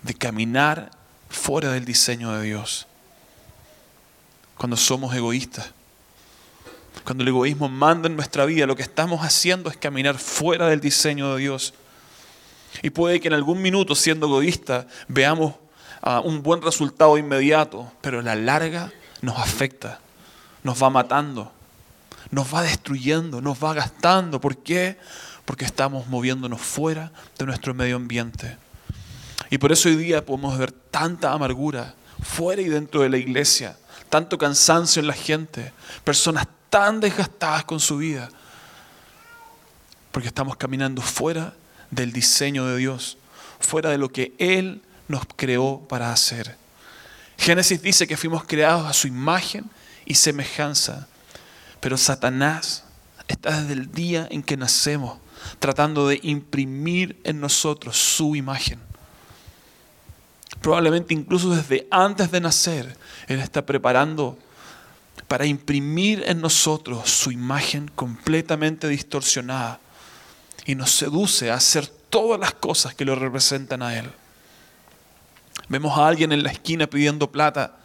de 0.00 0.14
caminar 0.14 0.90
fuera 1.28 1.70
del 1.72 1.84
diseño 1.84 2.32
de 2.32 2.42
Dios. 2.42 2.86
Cuando 4.56 4.78
somos 4.78 5.14
egoístas, 5.14 5.70
cuando 7.04 7.24
el 7.24 7.28
egoísmo 7.28 7.68
manda 7.68 8.08
en 8.08 8.16
nuestra 8.16 8.46
vida, 8.46 8.64
lo 8.64 8.76
que 8.76 8.82
estamos 8.82 9.20
haciendo 9.20 9.68
es 9.68 9.76
caminar 9.76 10.16
fuera 10.16 10.68
del 10.68 10.80
diseño 10.80 11.34
de 11.34 11.40
Dios. 11.42 11.74
Y 12.80 12.90
puede 12.90 13.20
que 13.20 13.28
en 13.28 13.34
algún 13.34 13.60
minuto, 13.60 13.94
siendo 13.94 14.26
egoísta, 14.26 14.86
veamos 15.08 15.54
ah, 16.00 16.20
un 16.20 16.42
buen 16.42 16.62
resultado 16.62 17.18
inmediato, 17.18 17.92
pero 18.00 18.20
a 18.20 18.22
la 18.22 18.34
larga 18.34 18.92
nos 19.20 19.38
afecta, 19.38 20.00
nos 20.62 20.82
va 20.82 20.88
matando, 20.88 21.52
nos 22.30 22.52
va 22.52 22.62
destruyendo, 22.62 23.42
nos 23.42 23.62
va 23.62 23.74
gastando. 23.74 24.40
¿Por 24.40 24.56
qué? 24.56 24.96
Porque 25.44 25.64
estamos 25.64 26.06
moviéndonos 26.06 26.60
fuera 26.60 27.12
de 27.38 27.44
nuestro 27.44 27.74
medio 27.74 27.96
ambiente. 27.96 28.56
Y 29.50 29.58
por 29.58 29.70
eso 29.70 29.88
hoy 29.88 29.96
día 29.96 30.24
podemos 30.24 30.56
ver 30.56 30.72
tanta 30.72 31.32
amargura 31.32 31.94
fuera 32.22 32.62
y 32.62 32.68
dentro 32.68 33.02
de 33.02 33.10
la 33.10 33.18
iglesia, 33.18 33.76
tanto 34.08 34.38
cansancio 34.38 35.00
en 35.00 35.08
la 35.08 35.12
gente, 35.12 35.72
personas 36.04 36.46
tan 36.70 37.00
desgastadas 37.00 37.64
con 37.64 37.78
su 37.78 37.98
vida, 37.98 38.30
porque 40.10 40.28
estamos 40.28 40.56
caminando 40.56 41.02
fuera 41.02 41.54
del 41.92 42.12
diseño 42.12 42.66
de 42.66 42.78
Dios, 42.78 43.18
fuera 43.60 43.90
de 43.90 43.98
lo 43.98 44.08
que 44.08 44.32
Él 44.38 44.82
nos 45.06 45.22
creó 45.36 45.78
para 45.88 46.12
hacer. 46.12 46.56
Génesis 47.38 47.80
dice 47.80 48.08
que 48.08 48.16
fuimos 48.16 48.44
creados 48.44 48.86
a 48.86 48.92
su 48.92 49.06
imagen 49.06 49.70
y 50.04 50.14
semejanza, 50.14 51.06
pero 51.78 51.96
Satanás 51.96 52.84
está 53.28 53.60
desde 53.60 53.74
el 53.74 53.92
día 53.92 54.26
en 54.30 54.42
que 54.42 54.56
nacemos 54.56 55.18
tratando 55.58 56.08
de 56.08 56.20
imprimir 56.22 57.20
en 57.24 57.40
nosotros 57.40 57.96
su 57.96 58.36
imagen. 58.36 58.78
Probablemente 60.60 61.14
incluso 61.14 61.50
desde 61.50 61.88
antes 61.90 62.30
de 62.30 62.40
nacer, 62.40 62.96
Él 63.26 63.40
está 63.40 63.66
preparando 63.66 64.38
para 65.26 65.46
imprimir 65.46 66.22
en 66.26 66.40
nosotros 66.40 67.10
su 67.10 67.32
imagen 67.32 67.90
completamente 67.94 68.86
distorsionada 68.88 69.80
y 70.64 70.74
nos 70.74 70.90
seduce 70.90 71.50
a 71.50 71.54
hacer 71.54 71.86
todas 71.86 72.38
las 72.38 72.54
cosas 72.54 72.94
que 72.94 73.04
lo 73.04 73.14
representan 73.14 73.82
a 73.82 73.98
Él. 73.98 74.10
Vemos 75.68 75.96
a 75.98 76.06
alguien 76.06 76.32
en 76.32 76.42
la 76.42 76.50
esquina 76.50 76.86
pidiendo 76.86 77.30
plata 77.30 77.76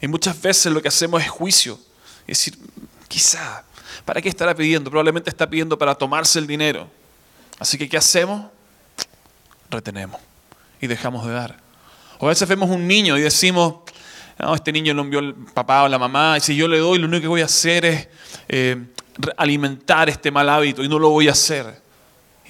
y 0.00 0.08
muchas 0.08 0.40
veces 0.40 0.72
lo 0.72 0.80
que 0.80 0.88
hacemos 0.88 1.22
es 1.22 1.28
juicio. 1.28 1.78
Es 2.26 2.38
decir, 2.38 2.58
quizá, 3.08 3.64
¿para 4.04 4.22
qué 4.22 4.28
estará 4.28 4.54
pidiendo? 4.54 4.90
Probablemente 4.90 5.30
está 5.30 5.48
pidiendo 5.48 5.76
para 5.76 5.94
tomarse 5.94 6.38
el 6.38 6.46
dinero. 6.46 6.88
Así 7.58 7.76
que, 7.76 7.88
¿qué 7.88 7.96
hacemos? 7.96 8.46
Retenemos 9.68 10.20
y 10.80 10.86
dejamos 10.86 11.26
de 11.26 11.32
dar. 11.32 11.56
O 12.18 12.26
a 12.26 12.30
veces 12.30 12.48
vemos 12.48 12.70
un 12.70 12.86
niño 12.86 13.18
y 13.18 13.22
decimos, 13.22 13.76
no, 14.38 14.54
este 14.54 14.72
niño 14.72 14.94
lo 14.94 15.02
envió 15.02 15.18
el 15.18 15.34
papá 15.34 15.82
o 15.82 15.88
la 15.88 15.98
mamá, 15.98 16.36
y 16.38 16.40
si 16.40 16.56
yo 16.56 16.66
le 16.66 16.78
doy, 16.78 16.98
lo 16.98 17.06
único 17.06 17.22
que 17.22 17.28
voy 17.28 17.42
a 17.42 17.46
hacer 17.46 17.84
es 17.84 18.08
eh, 18.48 18.86
alimentar 19.36 20.08
este 20.08 20.30
mal 20.30 20.48
hábito 20.48 20.82
y 20.82 20.88
no 20.88 20.98
lo 20.98 21.10
voy 21.10 21.28
a 21.28 21.32
hacer. 21.32 21.82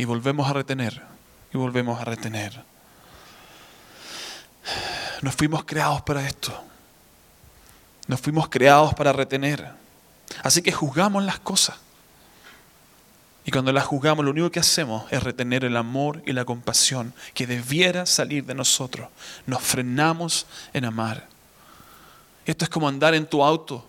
Y 0.00 0.07
volvemos 0.07 0.49
a 0.49 0.54
retener, 0.54 1.02
y 1.52 1.59
volvemos 1.59 2.00
a 2.00 2.07
retener. 2.07 2.64
Nos 5.21 5.35
fuimos 5.35 5.64
creados 5.64 6.00
para 6.00 6.26
esto. 6.26 6.59
Nos 8.07 8.19
fuimos 8.19 8.49
creados 8.49 8.95
para 8.95 9.12
retener. 9.12 9.71
Así 10.42 10.62
que 10.62 10.73
juzgamos 10.73 11.23
las 11.23 11.38
cosas. 11.38 11.76
Y 13.45 13.50
cuando 13.50 13.75
las 13.75 13.85
juzgamos, 13.85 14.25
lo 14.25 14.30
único 14.30 14.50
que 14.50 14.61
hacemos 14.61 15.04
es 15.12 15.23
retener 15.23 15.66
el 15.66 15.76
amor 15.76 16.23
y 16.25 16.33
la 16.33 16.47
compasión 16.47 17.12
que 17.35 17.47
debiera 17.47 18.07
salir 18.07 18.47
de 18.47 18.54
nosotros. 18.54 19.11
Nos 19.45 19.61
frenamos 19.62 20.47
en 20.73 20.87
amar. 20.87 21.28
Esto 22.47 22.64
es 22.64 22.71
como 22.71 22.88
andar 22.88 23.14
en 23.14 23.26
tu 23.26 23.45
auto 23.45 23.87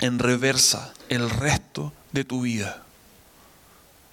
en 0.00 0.18
reversa 0.18 0.92
el 1.08 1.30
resto 1.30 1.92
de 2.10 2.24
tu 2.24 2.40
vida. 2.40 2.83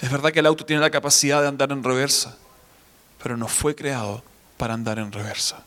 Es 0.01 0.09
verdad 0.09 0.31
que 0.31 0.39
el 0.39 0.47
auto 0.47 0.65
tiene 0.65 0.81
la 0.81 0.89
capacidad 0.89 1.41
de 1.41 1.47
andar 1.47 1.71
en 1.71 1.83
reversa, 1.83 2.35
pero 3.21 3.37
no 3.37 3.47
fue 3.47 3.75
creado 3.75 4.23
para 4.57 4.73
andar 4.73 4.97
en 4.97 5.11
reversa. 5.11 5.63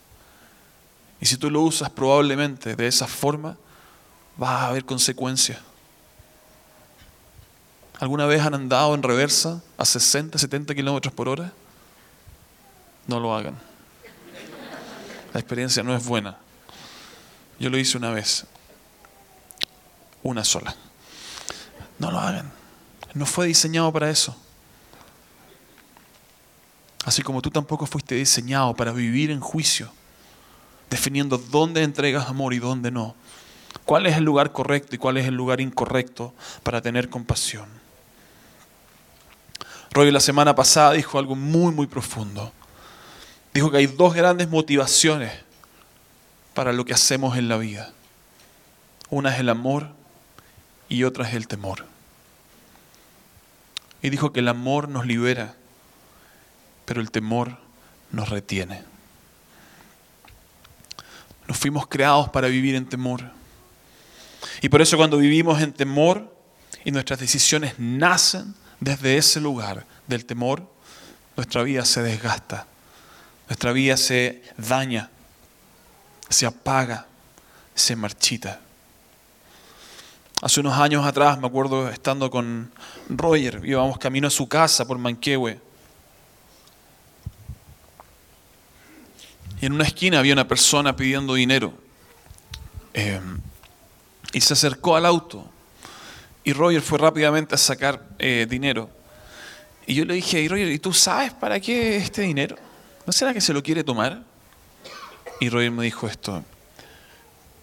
Y 1.21 1.25
si 1.25 1.37
tú 1.37 1.49
lo 1.49 1.61
usas 1.61 1.89
probablemente 1.89 2.75
de 2.75 2.87
esa 2.87 3.07
forma, 3.07 3.55
va 4.41 4.61
a 4.61 4.67
haber 4.67 4.83
consecuencias. 4.83 5.59
¿Alguna 7.99 8.25
vez 8.25 8.41
han 8.41 8.53
andado 8.53 8.93
en 8.93 9.03
reversa 9.03 9.61
a 9.77 9.85
60, 9.85 10.37
70 10.37 10.75
kilómetros 10.75 11.13
por 11.13 11.29
hora? 11.29 11.53
No 13.07 13.21
lo 13.21 13.33
hagan. 13.33 13.57
La 15.33 15.39
experiencia 15.39 15.81
no 15.81 15.95
es 15.95 16.05
buena. 16.05 16.37
Yo 17.57 17.69
lo 17.69 17.77
hice 17.77 17.97
una 17.97 18.11
vez. 18.11 18.45
Una 20.23 20.43
sola. 20.43 20.75
No 21.99 22.11
lo 22.11 22.19
hagan. 22.19 22.64
No 23.15 23.25
fue 23.25 23.47
diseñado 23.47 23.91
para 23.91 24.09
eso. 24.09 24.35
Así 27.05 27.21
como 27.21 27.41
tú 27.41 27.49
tampoco 27.49 27.85
fuiste 27.85 28.15
diseñado 28.15 28.75
para 28.75 28.91
vivir 28.91 29.31
en 29.31 29.39
juicio, 29.39 29.89
definiendo 30.89 31.37
dónde 31.37 31.81
entregas 31.83 32.27
amor 32.27 32.53
y 32.53 32.59
dónde 32.59 32.91
no. 32.91 33.15
¿Cuál 33.85 34.05
es 34.05 34.17
el 34.17 34.23
lugar 34.23 34.51
correcto 34.51 34.95
y 34.95 34.97
cuál 34.97 35.17
es 35.17 35.27
el 35.27 35.35
lugar 35.35 35.61
incorrecto 35.61 36.33
para 36.63 36.81
tener 36.81 37.09
compasión? 37.09 37.69
Roy 39.91 40.11
la 40.11 40.19
semana 40.19 40.53
pasada 40.53 40.91
dijo 40.91 41.17
algo 41.17 41.35
muy, 41.35 41.71
muy 41.73 41.87
profundo. 41.87 42.51
Dijo 43.53 43.71
que 43.71 43.77
hay 43.77 43.87
dos 43.87 44.13
grandes 44.13 44.49
motivaciones 44.49 45.31
para 46.53 46.73
lo 46.73 46.83
que 46.83 46.93
hacemos 46.93 47.37
en 47.37 47.47
la 47.47 47.57
vida. 47.57 47.93
Una 49.09 49.33
es 49.33 49.39
el 49.39 49.47
amor 49.47 49.87
y 50.89 51.05
otra 51.05 51.29
es 51.29 51.33
el 51.33 51.47
temor. 51.47 51.94
Y 54.05 54.11
dijo 54.11 54.31
que 54.31 54.41
el 54.41 54.49
amor 54.49 54.87
nos 54.87 55.07
libera, 55.07 55.55
pero 56.85 57.01
el 57.01 57.09
temor 57.09 57.57
nos 58.11 58.29
retiene. 58.29 58.83
Nos 61.47 61.57
fuimos 61.57 61.87
creados 61.87 62.29
para 62.29 62.47
vivir 62.47 62.75
en 62.75 62.85
temor. 62.85 63.23
Y 64.61 64.69
por 64.69 64.83
eso 64.83 64.95
cuando 64.95 65.17
vivimos 65.17 65.59
en 65.59 65.73
temor 65.73 66.37
y 66.83 66.91
nuestras 66.91 67.19
decisiones 67.19 67.79
nacen 67.79 68.53
desde 68.79 69.17
ese 69.17 69.41
lugar 69.41 69.87
del 70.05 70.23
temor, 70.27 70.71
nuestra 71.35 71.63
vida 71.63 71.83
se 71.83 72.03
desgasta, 72.03 72.67
nuestra 73.47 73.71
vida 73.71 73.97
se 73.97 74.43
daña, 74.55 75.09
se 76.29 76.45
apaga, 76.45 77.07
se 77.73 77.95
marchita. 77.95 78.61
Hace 80.41 80.59
unos 80.59 80.77
años 80.77 81.05
atrás, 81.05 81.39
me 81.39 81.47
acuerdo 81.47 81.89
estando 81.89 82.29
con 82.29 82.69
Roger, 83.07 83.61
íbamos 83.63 83.97
camino 83.97 84.27
a 84.27 84.29
su 84.29 84.47
casa 84.49 84.85
por 84.85 84.97
Manquehue. 84.97 85.59
Y 89.61 89.65
en 89.65 89.73
una 89.73 89.85
esquina 89.85 90.19
había 90.19 90.33
una 90.33 90.47
persona 90.47 90.93
pidiendo 90.93 91.35
dinero. 91.35 91.73
Eh, 92.93 93.21
y 94.33 94.41
se 94.41 94.53
acercó 94.53 94.97
al 94.97 95.05
auto. 95.05 95.49
Y 96.43 96.51
Roger 96.51 96.81
fue 96.81 96.99
rápidamente 96.99 97.55
a 97.55 97.57
sacar 97.57 98.05
eh, 98.19 98.45
dinero. 98.47 98.89
Y 99.87 99.95
yo 99.95 100.03
le 100.03 100.15
dije, 100.15 100.45
Roger, 100.49 100.69
¿y 100.69 100.79
tú 100.79 100.91
sabes 100.91 101.33
para 101.33 101.61
qué 101.61 101.95
este 101.95 102.23
dinero? 102.23 102.57
¿No 103.07 103.13
será 103.13 103.33
que 103.33 103.39
se 103.39 103.53
lo 103.53 103.63
quiere 103.63 103.85
tomar? 103.85 104.21
Y 105.39 105.47
Roger 105.47 105.71
me 105.71 105.85
dijo 105.85 106.07
esto, 106.07 106.43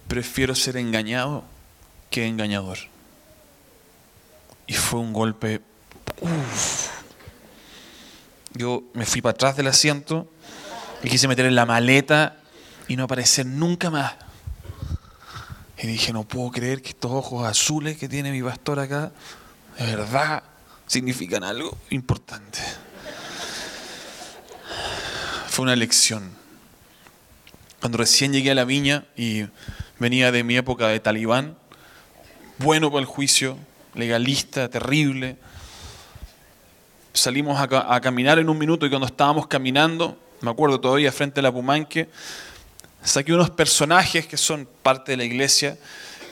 prefiero 0.08 0.54
ser 0.54 0.78
engañado 0.78 1.51
que 2.12 2.26
engañador. 2.28 2.78
Y 4.68 4.74
fue 4.74 5.00
un 5.00 5.12
golpe, 5.12 5.60
Yo 8.54 8.84
me 8.92 9.06
fui 9.06 9.22
para 9.22 9.32
atrás 9.32 9.56
del 9.56 9.66
asiento 9.66 10.30
y 11.02 11.08
quise 11.08 11.26
meter 11.26 11.46
en 11.46 11.54
la 11.54 11.66
maleta 11.66 12.36
y 12.86 12.96
no 12.96 13.04
aparecer 13.04 13.46
nunca 13.46 13.90
más. 13.90 14.12
Y 15.78 15.86
dije, 15.86 16.12
no 16.12 16.22
puedo 16.22 16.50
creer 16.50 16.82
que 16.82 16.90
estos 16.90 17.10
ojos 17.10 17.44
azules 17.44 17.96
que 17.96 18.08
tiene 18.08 18.30
mi 18.30 18.42
pastor 18.42 18.78
acá, 18.78 19.10
de 19.78 19.86
verdad, 19.86 20.42
significan 20.86 21.42
algo 21.42 21.76
importante. 21.90 22.60
Fue 25.48 25.62
una 25.62 25.74
lección. 25.74 26.30
Cuando 27.80 27.98
recién 27.98 28.32
llegué 28.32 28.50
a 28.50 28.54
la 28.54 28.64
viña 28.64 29.06
y 29.16 29.46
venía 29.98 30.30
de 30.30 30.44
mi 30.44 30.56
época 30.56 30.88
de 30.88 31.00
talibán, 31.00 31.56
bueno 32.58 32.90
para 32.90 33.00
el 33.00 33.06
juicio, 33.06 33.56
legalista, 33.94 34.68
terrible, 34.68 35.36
salimos 37.12 37.60
a, 37.60 38.00
caminar 38.00 38.38
en 38.38 38.48
un 38.48 38.58
minuto 38.58 38.86
y 38.86 38.90
cuando 38.90 39.06
estábamos 39.06 39.46
caminando, 39.46 40.18
me 40.40 40.50
acuerdo 40.50 40.80
todavía 40.80 41.12
frente 41.12 41.40
a 41.40 41.42
la 41.42 41.52
Pumanque, 41.52 42.08
saqué 43.02 43.32
unos 43.32 43.50
personajes 43.50 44.26
que 44.26 44.36
son 44.36 44.68
parte 44.82 45.12
de 45.12 45.16
la 45.18 45.24
iglesia 45.24 45.76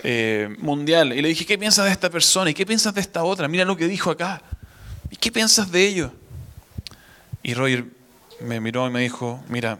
eh, 0.02 0.54
mundial 0.58 1.12
y 1.12 1.20
le 1.20 1.28
dije, 1.28 1.44
¿qué 1.44 1.58
piensas 1.58 1.84
de 1.84 1.92
esta 1.92 2.10
persona? 2.10 2.50
¿Y 2.50 2.54
qué 2.54 2.64
piensas 2.64 2.94
de 2.94 3.00
esta 3.00 3.22
otra? 3.24 3.48
Mira 3.48 3.64
lo 3.64 3.76
que 3.76 3.86
dijo 3.86 4.10
acá. 4.10 4.42
¿Y 5.10 5.16
qué 5.16 5.30
piensas 5.30 5.70
de 5.70 5.86
ellos? 5.86 6.12
Y 7.42 7.54
Roger 7.54 7.84
me 8.40 8.60
miró 8.60 8.86
y 8.86 8.90
me 8.90 9.00
dijo, 9.00 9.42
mira, 9.48 9.78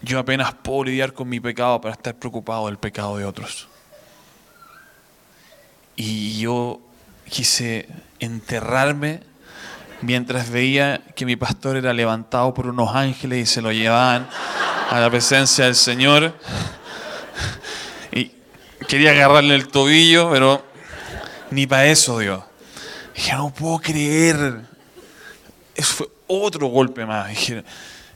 yo 0.00 0.18
apenas 0.18 0.54
puedo 0.54 0.84
lidiar 0.84 1.12
con 1.12 1.28
mi 1.28 1.40
pecado 1.40 1.80
para 1.80 1.94
estar 1.94 2.14
preocupado 2.14 2.66
del 2.66 2.78
pecado 2.78 3.16
de 3.16 3.24
otros. 3.24 3.68
Y 5.96 6.38
yo 6.40 6.80
quise 7.28 7.88
enterrarme 8.18 9.20
mientras 10.02 10.50
veía 10.50 11.02
que 11.14 11.24
mi 11.24 11.36
pastor 11.36 11.76
era 11.76 11.92
levantado 11.92 12.52
por 12.52 12.66
unos 12.66 12.94
ángeles 12.94 13.50
y 13.50 13.52
se 13.52 13.62
lo 13.62 13.72
llevaban 13.72 14.28
a 14.90 15.00
la 15.00 15.10
presencia 15.10 15.64
del 15.64 15.74
Señor. 15.74 16.36
Y 18.12 18.32
quería 18.86 19.12
agarrarle 19.12 19.54
el 19.54 19.68
tobillo, 19.68 20.30
pero 20.30 20.64
ni 21.50 21.66
para 21.66 21.86
eso 21.86 22.18
Dios. 22.18 22.42
Dije, 23.14 23.32
no 23.32 23.52
puedo 23.52 23.78
creer. 23.78 24.62
Eso 25.74 25.94
fue 25.94 26.08
otro 26.26 26.66
golpe 26.66 27.06
más. 27.06 27.28
Dije, 27.28 27.64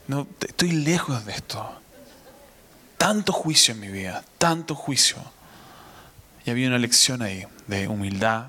no, 0.07 0.27
estoy 0.41 0.71
lejos 0.71 1.25
de 1.25 1.33
esto. 1.33 1.69
Tanto 2.97 3.31
juicio 3.31 3.73
en 3.73 3.79
mi 3.79 3.87
vida, 3.87 4.23
tanto 4.37 4.75
juicio. 4.75 5.17
Y 6.45 6.51
había 6.51 6.67
una 6.67 6.77
lección 6.77 7.21
ahí 7.21 7.45
de 7.69 7.87
humildad, 7.87 8.47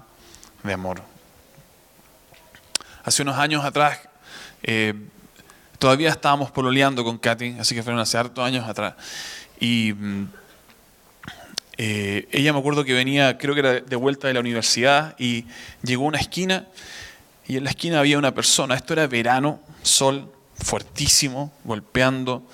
de 0.62 0.72
amor. 0.72 1.02
Hace 3.04 3.20
unos 3.22 3.36
años 3.36 3.64
atrás, 3.64 3.98
eh, 4.62 4.94
todavía 5.78 6.08
estábamos 6.08 6.50
pololeando 6.50 7.04
con 7.04 7.18
Katy, 7.18 7.56
así 7.60 7.74
que 7.74 7.82
fueron 7.82 8.00
hace 8.00 8.16
hartos 8.16 8.42
años 8.42 8.66
atrás. 8.66 8.94
Y 9.60 9.92
mm, 9.92 10.24
eh, 11.76 12.28
ella 12.32 12.52
me 12.54 12.60
acuerdo 12.60 12.82
que 12.82 12.94
venía, 12.94 13.36
creo 13.36 13.52
que 13.52 13.60
era 13.60 13.80
de 13.80 13.96
vuelta 13.96 14.26
de 14.26 14.34
la 14.34 14.40
universidad, 14.40 15.14
y 15.18 15.44
llegó 15.82 16.04
a 16.04 16.08
una 16.08 16.18
esquina, 16.18 16.66
y 17.46 17.58
en 17.58 17.64
la 17.64 17.70
esquina 17.70 18.00
había 18.00 18.16
una 18.16 18.32
persona, 18.32 18.74
esto 18.74 18.94
era 18.94 19.06
verano, 19.06 19.60
sol 19.82 20.32
fuertísimo, 20.62 21.52
golpeando, 21.64 22.46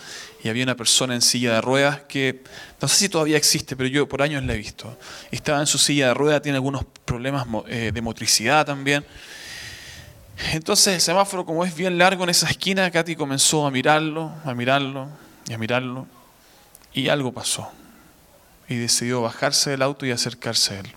y 0.42 0.49
había 0.49 0.62
una 0.62 0.77
persona 0.77 1.14
en 1.14 1.23
silla 1.23 1.55
de 1.55 1.61
ruedas 1.61 2.03
que 2.09 2.45
no 2.81 2.88
sé 2.88 2.97
si 2.97 3.09
todavía 3.09 3.37
existe, 3.37 3.75
pero 3.77 3.88
yo 3.88 4.09
por 4.09 4.23
años 4.23 4.45
la 4.45 4.55
he 4.55 4.59
visto. 4.59 4.97
Estaba 5.31 5.61
en 5.61 5.66
su 5.66 5.79
silla 5.79 6.09
de 6.09 6.14
ruedas, 6.14 6.42
tiene 6.42 6.57
algunos 6.57 6.85
problemas 7.05 7.47
eh, 7.69 7.90
de 7.92 8.01
motricidad 8.01 8.64
también. 8.64 9.05
Entonces 10.53 10.95
el 10.95 11.01
semáforo, 11.01 11.45
como 11.47 11.64
es 11.64 11.75
bien 11.75 11.99
largo 11.99 12.25
en 12.25 12.31
esa 12.31 12.49
esquina, 12.49 12.90
Katy 12.90 13.16
comenzó 13.16 13.66
a 13.66 13.71
mirarlo, 13.71 14.33
a 14.45 14.55
mirarlo 14.55 15.09
y 15.49 15.55
a 15.55 15.59
mirarlo. 15.59 16.07
Y 16.92 17.09
algo 17.09 17.33
pasó. 17.33 17.71
Y 18.69 18.77
decidió 18.77 19.23
bajarse 19.23 19.71
del 19.71 19.83
auto 19.83 20.07
y 20.07 20.11
acercarse 20.11 20.75
a 20.75 20.81
él. 20.81 20.92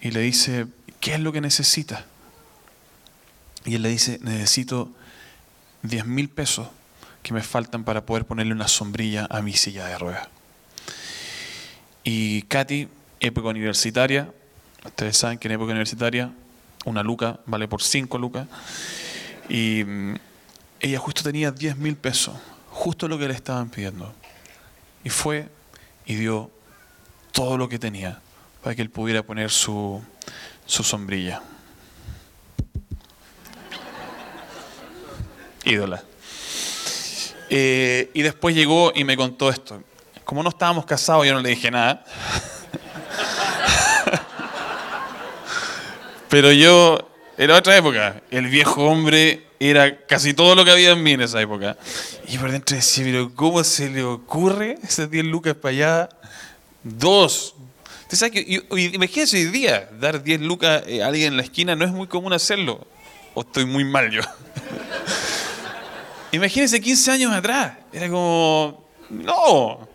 Y 0.00 0.10
le 0.10 0.20
dice, 0.20 0.66
¿qué 1.00 1.14
es 1.14 1.20
lo 1.20 1.32
que 1.32 1.40
necesita? 1.40 2.04
Y 3.64 3.76
él 3.76 3.82
le 3.82 3.88
dice, 3.90 4.18
necesito 4.22 4.90
10 5.84 6.06
mil 6.06 6.28
pesos 6.28 6.68
que 7.22 7.32
me 7.32 7.42
faltan 7.42 7.84
para 7.84 8.04
poder 8.04 8.26
ponerle 8.26 8.52
una 8.52 8.68
sombrilla 8.68 9.26
a 9.30 9.40
mi 9.40 9.52
silla 9.52 9.86
de 9.86 9.98
ruedas. 9.98 10.28
Y 12.02 12.42
Katy, 12.42 12.88
época 13.20 13.48
universitaria, 13.48 14.32
ustedes 14.84 15.16
saben 15.16 15.38
que 15.38 15.48
en 15.48 15.52
época 15.52 15.70
universitaria 15.70 16.32
una 16.84 17.02
luca 17.02 17.40
vale 17.46 17.68
por 17.68 17.82
cinco 17.82 18.18
lucas. 18.18 18.46
Y 19.48 19.84
mm, 19.84 20.14
ella 20.80 20.98
justo 20.98 21.22
tenía 21.22 21.50
10 21.50 21.76
mil 21.76 21.96
pesos, 21.96 22.34
justo 22.70 23.08
lo 23.08 23.18
que 23.18 23.28
le 23.28 23.34
estaban 23.34 23.70
pidiendo. 23.70 24.12
Y 25.02 25.10
fue 25.10 25.48
y 26.06 26.14
dio 26.14 26.50
todo 27.32 27.56
lo 27.56 27.68
que 27.68 27.78
tenía 27.78 28.20
para 28.62 28.74
que 28.74 28.82
él 28.82 28.90
pudiera 28.90 29.22
poner 29.22 29.50
su, 29.50 30.02
su 30.66 30.82
sombrilla. 30.82 31.42
Ídola. 35.64 36.02
Eh, 37.50 38.10
y 38.14 38.22
después 38.22 38.54
llegó 38.54 38.92
y 38.94 39.04
me 39.04 39.16
contó 39.16 39.50
esto. 39.50 39.82
Como 40.24 40.42
no 40.42 40.48
estábamos 40.48 40.86
casados, 40.86 41.26
yo 41.26 41.34
no 41.34 41.40
le 41.40 41.50
dije 41.50 41.70
nada. 41.70 42.04
Pero 46.28 46.50
yo, 46.52 47.08
era 47.38 47.56
otra 47.56 47.76
época, 47.76 48.22
el 48.30 48.46
viejo 48.48 48.84
hombre 48.84 49.46
era 49.60 50.04
casi 50.06 50.34
todo 50.34 50.54
lo 50.54 50.64
que 50.64 50.72
había 50.72 50.90
en 50.90 51.02
mí 51.02 51.12
en 51.12 51.20
esa 51.20 51.40
época. 51.40 51.76
Y 52.26 52.38
por 52.38 52.50
dentro 52.50 52.76
decía, 52.76 53.04
pero 53.04 53.32
¿cómo 53.34 53.62
se 53.62 53.88
le 53.88 54.02
ocurre 54.02 54.78
esas 54.82 55.10
10 55.10 55.26
lucas 55.26 55.54
para 55.54 55.70
allá? 55.70 56.08
Dos. 56.82 57.54
¿Usted 58.02 58.16
sabe 58.18 58.32
que, 58.32 58.62
imagínense 58.94 59.36
hoy 59.36 59.44
día, 59.44 59.88
dar 60.00 60.22
10 60.22 60.40
lucas 60.40 60.82
a 60.82 61.06
alguien 61.06 61.28
en 61.28 61.36
la 61.36 61.44
esquina 61.44 61.76
no 61.76 61.84
es 61.84 61.92
muy 61.92 62.08
común 62.08 62.32
hacerlo. 62.32 62.86
¿O 63.34 63.42
estoy 63.42 63.64
muy 63.64 63.84
mal 63.84 64.10
yo? 64.10 64.22
Imagínense 66.34 66.80
15 66.80 67.10
años 67.12 67.32
atrás. 67.32 67.74
Era 67.92 68.08
como, 68.08 68.84
no. 69.08 69.88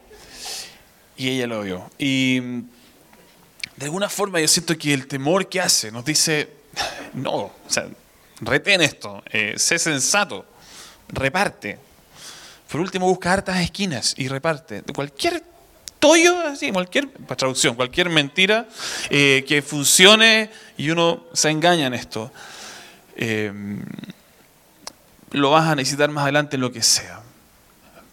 Y 1.18 1.30
ella 1.32 1.48
lo 1.48 1.64
vio. 1.64 1.92
Y 1.98 2.40
de 2.40 3.84
alguna 3.84 4.08
forma 4.08 4.40
yo 4.40 4.48
siento 4.48 4.78
que 4.78 4.94
el 4.94 5.06
temor 5.08 5.50
que 5.50 5.60
hace 5.60 5.92
nos 5.92 6.06
dice, 6.06 6.50
no, 7.14 7.34
o 7.34 7.54
sea, 7.68 7.88
retén 8.40 8.80
esto, 8.80 9.22
eh, 9.32 9.56
sé 9.58 9.78
sensato, 9.80 10.46
reparte. 11.10 11.78
Por 12.72 12.80
último, 12.80 13.08
busca 13.08 13.34
hartas 13.34 13.60
esquinas 13.60 14.14
y 14.16 14.30
reparte. 14.30 14.84
Cualquier 14.94 15.44
tollo, 16.00 16.40
así, 16.48 16.72
cualquier, 16.72 17.10
traducción, 17.36 17.76
cualquier 17.76 18.10
mentira 18.10 18.66
eh, 19.10 19.44
que 19.46 19.62
funcione 19.62 20.50
y 20.78 20.90
uno 20.90 21.26
se 21.34 21.50
engaña 21.50 21.88
en 21.88 21.96
esto. 21.96 22.32
eh, 23.18 23.52
lo 25.32 25.52
vas 25.52 25.68
a 25.68 25.76
necesitar 25.76 26.10
más 26.10 26.24
adelante 26.24 26.56
en 26.56 26.62
lo 26.62 26.72
que 26.72 26.82
sea. 26.82 27.22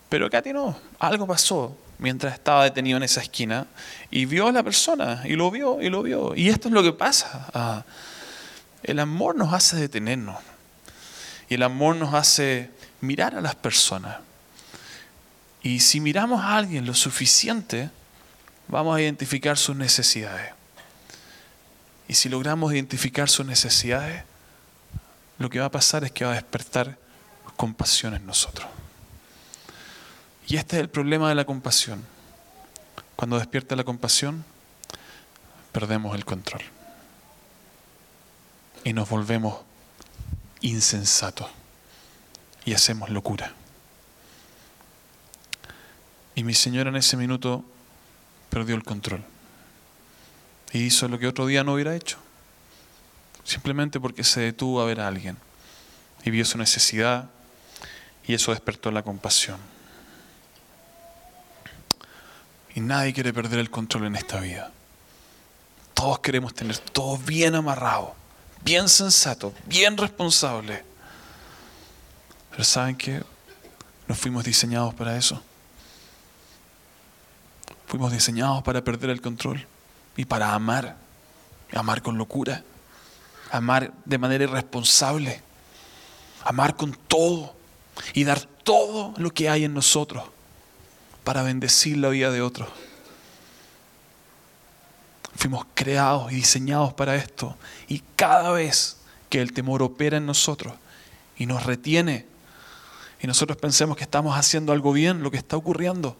Pero 0.08 0.30
Katy 0.30 0.52
no, 0.52 0.78
algo 0.98 1.26
pasó 1.26 1.76
mientras 1.98 2.34
estaba 2.34 2.64
detenido 2.64 2.96
en 2.96 3.02
esa 3.02 3.20
esquina 3.20 3.66
y 4.10 4.26
vio 4.26 4.48
a 4.48 4.52
la 4.52 4.62
persona 4.62 5.22
y 5.24 5.34
lo 5.34 5.50
vio 5.50 5.80
y 5.80 5.88
lo 5.88 6.02
vio. 6.02 6.34
Y 6.34 6.48
esto 6.48 6.68
es 6.68 6.74
lo 6.74 6.82
que 6.82 6.92
pasa. 6.92 7.48
Ah, 7.54 7.84
el 8.82 8.98
amor 9.00 9.36
nos 9.36 9.52
hace 9.52 9.76
detenernos 9.76 10.36
y 11.48 11.54
el 11.54 11.62
amor 11.62 11.96
nos 11.96 12.14
hace 12.14 12.70
mirar 13.00 13.34
a 13.34 13.40
las 13.40 13.54
personas. 13.54 14.18
Y 15.62 15.80
si 15.80 16.00
miramos 16.00 16.40
a 16.40 16.56
alguien 16.56 16.86
lo 16.86 16.94
suficiente, 16.94 17.90
vamos 18.68 18.96
a 18.96 19.00
identificar 19.00 19.56
sus 19.58 19.74
necesidades. 19.74 20.52
Y 22.08 22.14
si 22.14 22.28
logramos 22.28 22.72
identificar 22.72 23.28
sus 23.28 23.44
necesidades, 23.46 24.22
lo 25.38 25.50
que 25.50 25.58
va 25.58 25.66
a 25.66 25.70
pasar 25.70 26.04
es 26.04 26.12
que 26.12 26.24
va 26.24 26.32
a 26.32 26.34
despertar 26.34 26.96
compasión 27.56 28.14
en 28.14 28.26
nosotros. 28.26 28.68
Y 30.46 30.56
este 30.56 30.76
es 30.76 30.82
el 30.82 30.88
problema 30.88 31.28
de 31.28 31.34
la 31.34 31.44
compasión. 31.44 32.04
Cuando 33.16 33.38
despierta 33.38 33.74
la 33.74 33.84
compasión, 33.84 34.44
perdemos 35.72 36.14
el 36.14 36.24
control. 36.24 36.62
Y 38.84 38.92
nos 38.92 39.08
volvemos 39.08 39.58
insensatos. 40.60 41.48
Y 42.64 42.74
hacemos 42.74 43.10
locura. 43.10 43.52
Y 46.34 46.44
mi 46.44 46.54
Señor 46.54 46.86
en 46.86 46.96
ese 46.96 47.16
minuto 47.16 47.64
perdió 48.50 48.74
el 48.74 48.84
control. 48.84 49.24
Y 50.72 50.80
hizo 50.80 51.08
lo 51.08 51.18
que 51.18 51.26
otro 51.26 51.46
día 51.46 51.64
no 51.64 51.74
hubiera 51.74 51.96
hecho. 51.96 52.18
Simplemente 53.44 53.98
porque 53.98 54.24
se 54.24 54.40
detuvo 54.40 54.80
a 54.80 54.84
ver 54.84 55.00
a 55.00 55.08
alguien. 55.08 55.38
Y 56.24 56.30
vio 56.30 56.44
su 56.44 56.58
necesidad. 56.58 57.30
Y 58.26 58.34
eso 58.34 58.50
despertó 58.50 58.90
la 58.90 59.02
compasión. 59.02 59.58
Y 62.74 62.80
nadie 62.80 63.14
quiere 63.14 63.32
perder 63.32 63.58
el 63.58 63.70
control 63.70 64.06
en 64.06 64.16
esta 64.16 64.38
vida. 64.40 64.70
Todos 65.94 66.18
queremos 66.18 66.52
tener 66.52 66.76
todo 66.76 67.16
bien 67.16 67.54
amarrado, 67.54 68.14
bien 68.62 68.88
sensato, 68.88 69.54
bien 69.64 69.96
responsable. 69.96 70.84
Pero 72.50 72.64
¿saben 72.64 72.96
qué? 72.96 73.22
No 74.06 74.14
fuimos 74.14 74.44
diseñados 74.44 74.92
para 74.94 75.16
eso. 75.16 75.42
Fuimos 77.86 78.12
diseñados 78.12 78.62
para 78.62 78.82
perder 78.82 79.10
el 79.10 79.22
control 79.22 79.66
y 80.16 80.26
para 80.26 80.52
amar. 80.52 80.96
Amar 81.72 82.02
con 82.02 82.18
locura. 82.18 82.62
Amar 83.50 83.92
de 84.04 84.18
manera 84.18 84.44
irresponsable. 84.44 85.40
Amar 86.44 86.76
con 86.76 86.92
todo. 86.92 87.55
Y 88.14 88.24
dar 88.24 88.40
todo 88.40 89.14
lo 89.16 89.32
que 89.32 89.48
hay 89.48 89.64
en 89.64 89.74
nosotros 89.74 90.24
para 91.24 91.42
bendecir 91.42 91.96
la 91.96 92.08
vida 92.08 92.30
de 92.30 92.42
otros. 92.42 92.68
Fuimos 95.36 95.66
creados 95.74 96.32
y 96.32 96.36
diseñados 96.36 96.94
para 96.94 97.16
esto. 97.16 97.56
Y 97.88 98.02
cada 98.16 98.50
vez 98.52 98.98
que 99.28 99.40
el 99.40 99.52
temor 99.52 99.82
opera 99.82 100.16
en 100.16 100.26
nosotros 100.26 100.74
y 101.36 101.46
nos 101.46 101.64
retiene, 101.64 102.26
y 103.20 103.26
nosotros 103.26 103.58
pensemos 103.58 103.96
que 103.96 104.04
estamos 104.04 104.36
haciendo 104.38 104.72
algo 104.72 104.92
bien, 104.92 105.22
lo 105.22 105.30
que 105.30 105.38
está 105.38 105.56
ocurriendo 105.56 106.16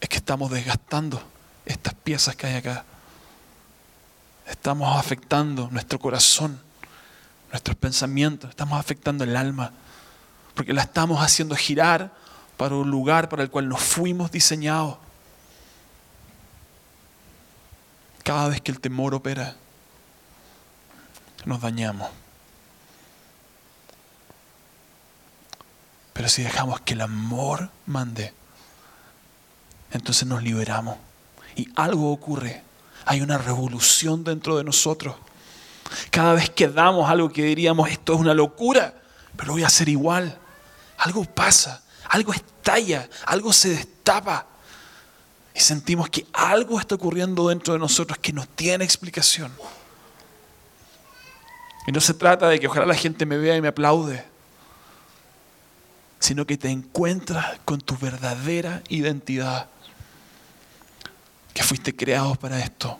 es 0.00 0.08
que 0.08 0.16
estamos 0.16 0.50
desgastando 0.50 1.22
estas 1.64 1.94
piezas 1.94 2.36
que 2.36 2.46
hay 2.46 2.54
acá. 2.54 2.84
Estamos 4.46 4.96
afectando 4.96 5.68
nuestro 5.72 5.98
corazón, 5.98 6.60
nuestros 7.50 7.76
pensamientos, 7.76 8.50
estamos 8.50 8.78
afectando 8.78 9.24
el 9.24 9.36
alma, 9.36 9.72
porque 10.56 10.72
la 10.72 10.82
estamos 10.82 11.22
haciendo 11.22 11.54
girar 11.54 12.10
para 12.56 12.74
un 12.74 12.90
lugar 12.90 13.28
para 13.28 13.42
el 13.42 13.50
cual 13.50 13.68
nos 13.68 13.82
fuimos 13.82 14.32
diseñados. 14.32 14.96
Cada 18.24 18.48
vez 18.48 18.62
que 18.62 18.72
el 18.72 18.80
temor 18.80 19.14
opera, 19.14 19.54
nos 21.44 21.60
dañamos. 21.60 22.08
Pero 26.14 26.28
si 26.30 26.42
dejamos 26.42 26.80
que 26.80 26.94
el 26.94 27.02
amor 27.02 27.68
mande, 27.84 28.32
entonces 29.92 30.26
nos 30.26 30.42
liberamos. 30.42 30.96
Y 31.54 31.68
algo 31.76 32.10
ocurre. 32.10 32.62
Hay 33.04 33.20
una 33.20 33.36
revolución 33.36 34.24
dentro 34.24 34.56
de 34.56 34.64
nosotros. 34.64 35.16
Cada 36.10 36.32
vez 36.32 36.48
que 36.48 36.68
damos 36.68 37.10
algo 37.10 37.28
que 37.28 37.44
diríamos, 37.44 37.90
esto 37.90 38.14
es 38.14 38.20
una 38.20 38.32
locura, 38.32 38.94
pero 39.36 39.52
voy 39.52 39.62
a 39.62 39.66
hacer 39.66 39.90
igual. 39.90 40.40
Algo 40.98 41.24
pasa 41.24 41.82
algo 42.08 42.32
estalla, 42.32 43.08
algo 43.24 43.52
se 43.52 43.70
destapa. 43.70 44.46
Y 45.54 45.60
sentimos 45.60 46.10
que 46.10 46.26
algo 46.32 46.78
está 46.78 46.94
ocurriendo 46.96 47.48
dentro 47.48 47.74
de 47.74 47.80
nosotros 47.80 48.18
que 48.18 48.32
no 48.32 48.46
tiene 48.46 48.84
explicación. 48.84 49.52
Y 51.86 51.92
no 51.92 52.00
se 52.00 52.14
trata 52.14 52.48
de 52.48 52.60
que 52.60 52.66
ojalá 52.66 52.84
la 52.86 52.94
gente 52.94 53.24
me 53.24 53.38
vea 53.38 53.56
y 53.56 53.62
me 53.62 53.68
aplaude, 53.68 54.24
sino 56.18 56.46
que 56.46 56.56
te 56.56 56.68
encuentras 56.68 57.58
con 57.64 57.80
tu 57.80 57.96
verdadera 57.96 58.82
identidad. 58.88 59.68
Que 61.54 61.62
fuiste 61.62 61.96
creado 61.96 62.34
para 62.34 62.60
esto, 62.60 62.98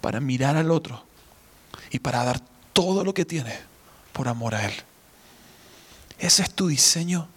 para 0.00 0.18
mirar 0.18 0.56
al 0.56 0.70
otro 0.70 1.04
y 1.90 1.98
para 1.98 2.24
dar 2.24 2.40
todo 2.72 3.04
lo 3.04 3.12
que 3.12 3.26
tienes 3.26 3.58
por 4.14 4.28
amor 4.28 4.54
a 4.54 4.64
Él. 4.64 4.74
Ese 6.18 6.42
es 6.42 6.54
tu 6.54 6.68
diseño 6.68 7.28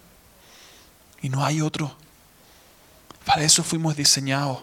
y 1.20 1.28
no 1.28 1.44
hay 1.44 1.60
otro. 1.60 1.96
Para 3.24 3.42
eso 3.42 3.62
fuimos 3.62 3.96
diseñados. 3.96 4.62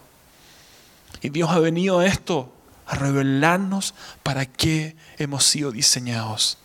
Y 1.22 1.30
Dios 1.30 1.50
ha 1.52 1.60
venido 1.60 2.00
a 2.00 2.06
esto, 2.06 2.54
a 2.88 2.96
revelarnos 2.96 3.94
para 4.24 4.46
qué 4.46 4.96
hemos 5.18 5.44
sido 5.46 5.72
diseñados. 5.72 6.58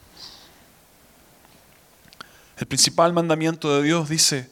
El 2.57 2.67
principal 2.67 3.13
mandamiento 3.13 3.75
de 3.75 3.83
Dios 3.83 4.09
dice, 4.09 4.51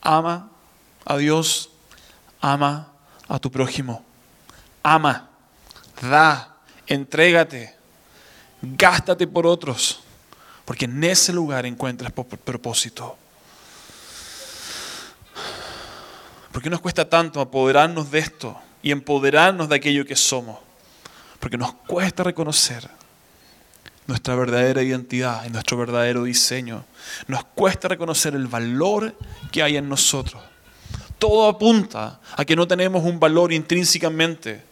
ama 0.00 0.50
a 1.04 1.16
Dios, 1.16 1.70
ama 2.40 2.92
a 3.28 3.38
tu 3.38 3.50
prójimo. 3.50 4.04
Ama, 4.82 5.28
da, 6.00 6.56
entrégate, 6.86 7.76
gástate 8.62 9.26
por 9.26 9.46
otros, 9.46 10.00
porque 10.68 10.84
en 10.84 11.02
ese 11.02 11.32
lugar 11.32 11.64
encuentras 11.64 12.12
propósito. 12.12 13.16
¿Por 16.52 16.62
qué 16.62 16.68
nos 16.68 16.82
cuesta 16.82 17.08
tanto 17.08 17.40
apoderarnos 17.40 18.10
de 18.10 18.18
esto 18.18 18.54
y 18.82 18.90
empoderarnos 18.90 19.70
de 19.70 19.76
aquello 19.76 20.04
que 20.04 20.14
somos? 20.14 20.58
Porque 21.40 21.56
nos 21.56 21.72
cuesta 21.72 22.22
reconocer 22.22 22.86
nuestra 24.06 24.34
verdadera 24.34 24.82
identidad 24.82 25.46
y 25.46 25.48
nuestro 25.48 25.78
verdadero 25.78 26.24
diseño. 26.24 26.84
Nos 27.28 27.44
cuesta 27.44 27.88
reconocer 27.88 28.34
el 28.34 28.46
valor 28.46 29.16
que 29.50 29.62
hay 29.62 29.78
en 29.78 29.88
nosotros. 29.88 30.42
Todo 31.18 31.48
apunta 31.48 32.20
a 32.36 32.44
que 32.44 32.56
no 32.56 32.68
tenemos 32.68 33.04
un 33.04 33.18
valor 33.18 33.54
intrínsecamente, 33.54 34.62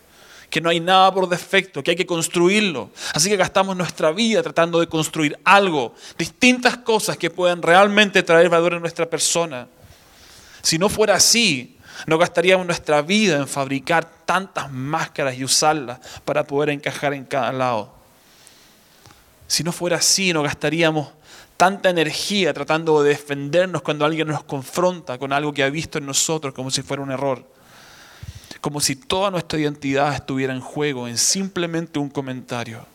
que 0.57 0.63
no 0.63 0.71
hay 0.71 0.81
nada 0.81 1.13
por 1.13 1.29
defecto, 1.29 1.83
que 1.83 1.91
hay 1.91 1.97
que 1.99 2.07
construirlo. 2.07 2.89
Así 3.13 3.29
que 3.29 3.37
gastamos 3.37 3.77
nuestra 3.77 4.11
vida 4.11 4.43
tratando 4.43 4.81
de 4.81 4.87
construir 4.87 5.39
algo, 5.45 5.95
distintas 6.17 6.79
cosas 6.79 7.19
que 7.19 7.29
puedan 7.29 7.61
realmente 7.61 8.23
traer 8.23 8.49
valor 8.49 8.73
a 8.73 8.81
nuestra 8.81 9.05
persona. 9.05 9.69
Si 10.63 10.79
no 10.79 10.89
fuera 10.89 11.17
así, 11.17 11.77
no 12.07 12.17
gastaríamos 12.17 12.65
nuestra 12.65 13.03
vida 13.03 13.37
en 13.37 13.47
fabricar 13.47 14.11
tantas 14.25 14.73
máscaras 14.73 15.37
y 15.37 15.45
usarlas 15.45 16.01
para 16.25 16.47
poder 16.47 16.71
encajar 16.71 17.13
en 17.13 17.27
cada 17.27 17.53
lado. 17.53 17.95
Si 19.47 19.63
no 19.63 19.73
fuera 19.73 19.99
así, 19.99 20.33
no 20.33 20.43
gastaríamos 20.43 21.09
tanta 21.59 21.91
energía 21.91 22.55
tratando 22.55 23.03
de 23.03 23.11
defendernos 23.11 23.83
cuando 23.83 24.07
alguien 24.07 24.29
nos 24.29 24.43
confronta 24.45 25.19
con 25.19 25.35
algo 25.35 25.53
que 25.53 25.63
ha 25.63 25.69
visto 25.69 25.99
en 25.99 26.07
nosotros 26.07 26.55
como 26.55 26.71
si 26.71 26.81
fuera 26.81 27.03
un 27.03 27.11
error. 27.11 27.56
Como 28.61 28.81
si 28.81 28.97
toda 28.97 29.31
nuestra 29.31 29.59
identidad 29.59 30.15
estuviera 30.15 30.53
en 30.53 30.61
juego 30.61 31.09
en 31.09 31.19
simplemente 31.19 31.99
un 31.99 32.09
comentario. 32.09 32.87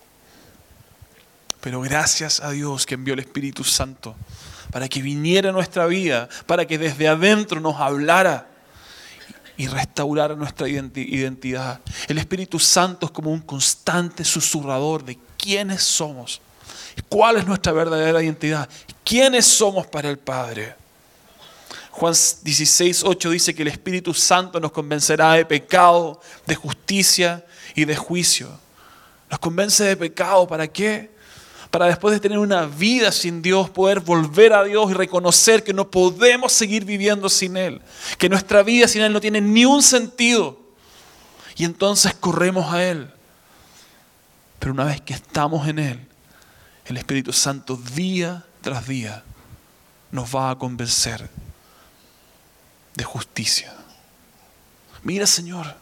Pero 1.61 1.81
gracias 1.81 2.39
a 2.39 2.51
Dios 2.51 2.85
que 2.85 2.95
envió 2.95 3.13
el 3.13 3.19
Espíritu 3.19 3.63
Santo 3.63 4.15
para 4.71 4.87
que 4.87 5.01
viniera 5.01 5.49
a 5.49 5.53
nuestra 5.53 5.85
vida, 5.85 6.29
para 6.45 6.65
que 6.65 6.77
desde 6.77 7.07
adentro 7.07 7.59
nos 7.59 7.75
hablara 7.75 8.47
y 9.57 9.67
restaurar 9.67 10.35
nuestra 10.37 10.67
identidad. 10.67 11.81
El 12.07 12.17
Espíritu 12.17 12.57
Santo 12.57 13.05
es 13.05 13.11
como 13.11 13.31
un 13.31 13.41
constante 13.41 14.23
susurrador 14.23 15.03
de 15.03 15.19
quiénes 15.37 15.83
somos, 15.83 16.41
cuál 17.09 17.37
es 17.37 17.45
nuestra 17.45 17.73
verdadera 17.73 18.23
identidad, 18.23 18.67
quiénes 19.03 19.45
somos 19.45 19.85
para 19.85 20.09
el 20.09 20.17
Padre. 20.17 20.80
Juan 21.91 22.13
16, 22.13 23.03
8 23.03 23.29
dice 23.29 23.53
que 23.53 23.61
el 23.61 23.67
Espíritu 23.67 24.13
Santo 24.13 24.59
nos 24.59 24.71
convencerá 24.71 25.33
de 25.33 25.45
pecado, 25.45 26.19
de 26.47 26.55
justicia 26.55 27.45
y 27.75 27.85
de 27.85 27.95
juicio. 27.95 28.49
Nos 29.29 29.39
convence 29.39 29.83
de 29.83 29.97
pecado, 29.97 30.47
¿para 30.47 30.67
qué? 30.67 31.11
para 31.71 31.85
después 31.85 32.13
de 32.13 32.19
tener 32.19 32.37
una 32.37 32.65
vida 32.65 33.13
sin 33.13 33.41
Dios, 33.41 33.69
poder 33.69 34.01
volver 34.01 34.51
a 34.51 34.65
Dios 34.65 34.91
y 34.91 34.93
reconocer 34.93 35.63
que 35.63 35.73
no 35.73 35.89
podemos 35.89 36.51
seguir 36.51 36.83
viviendo 36.83 37.29
sin 37.29 37.55
Él, 37.55 37.81
que 38.17 38.27
nuestra 38.27 38.61
vida 38.61 38.89
sin 38.89 39.01
Él 39.01 39.13
no 39.13 39.21
tiene 39.21 39.39
ni 39.39 39.63
un 39.63 39.81
sentido. 39.81 40.59
Y 41.55 41.63
entonces 41.63 42.13
corremos 42.13 42.73
a 42.73 42.83
Él. 42.83 43.09
Pero 44.59 44.73
una 44.73 44.83
vez 44.83 44.99
que 44.99 45.13
estamos 45.13 45.65
en 45.67 45.79
Él, 45.79 46.07
el 46.85 46.97
Espíritu 46.97 47.31
Santo 47.31 47.77
día 47.77 48.43
tras 48.59 48.85
día 48.87 49.23
nos 50.11 50.35
va 50.35 50.51
a 50.51 50.57
convencer 50.57 51.29
de 52.95 53.03
justicia. 53.03 53.73
Mira, 55.03 55.25
Señor, 55.25 55.75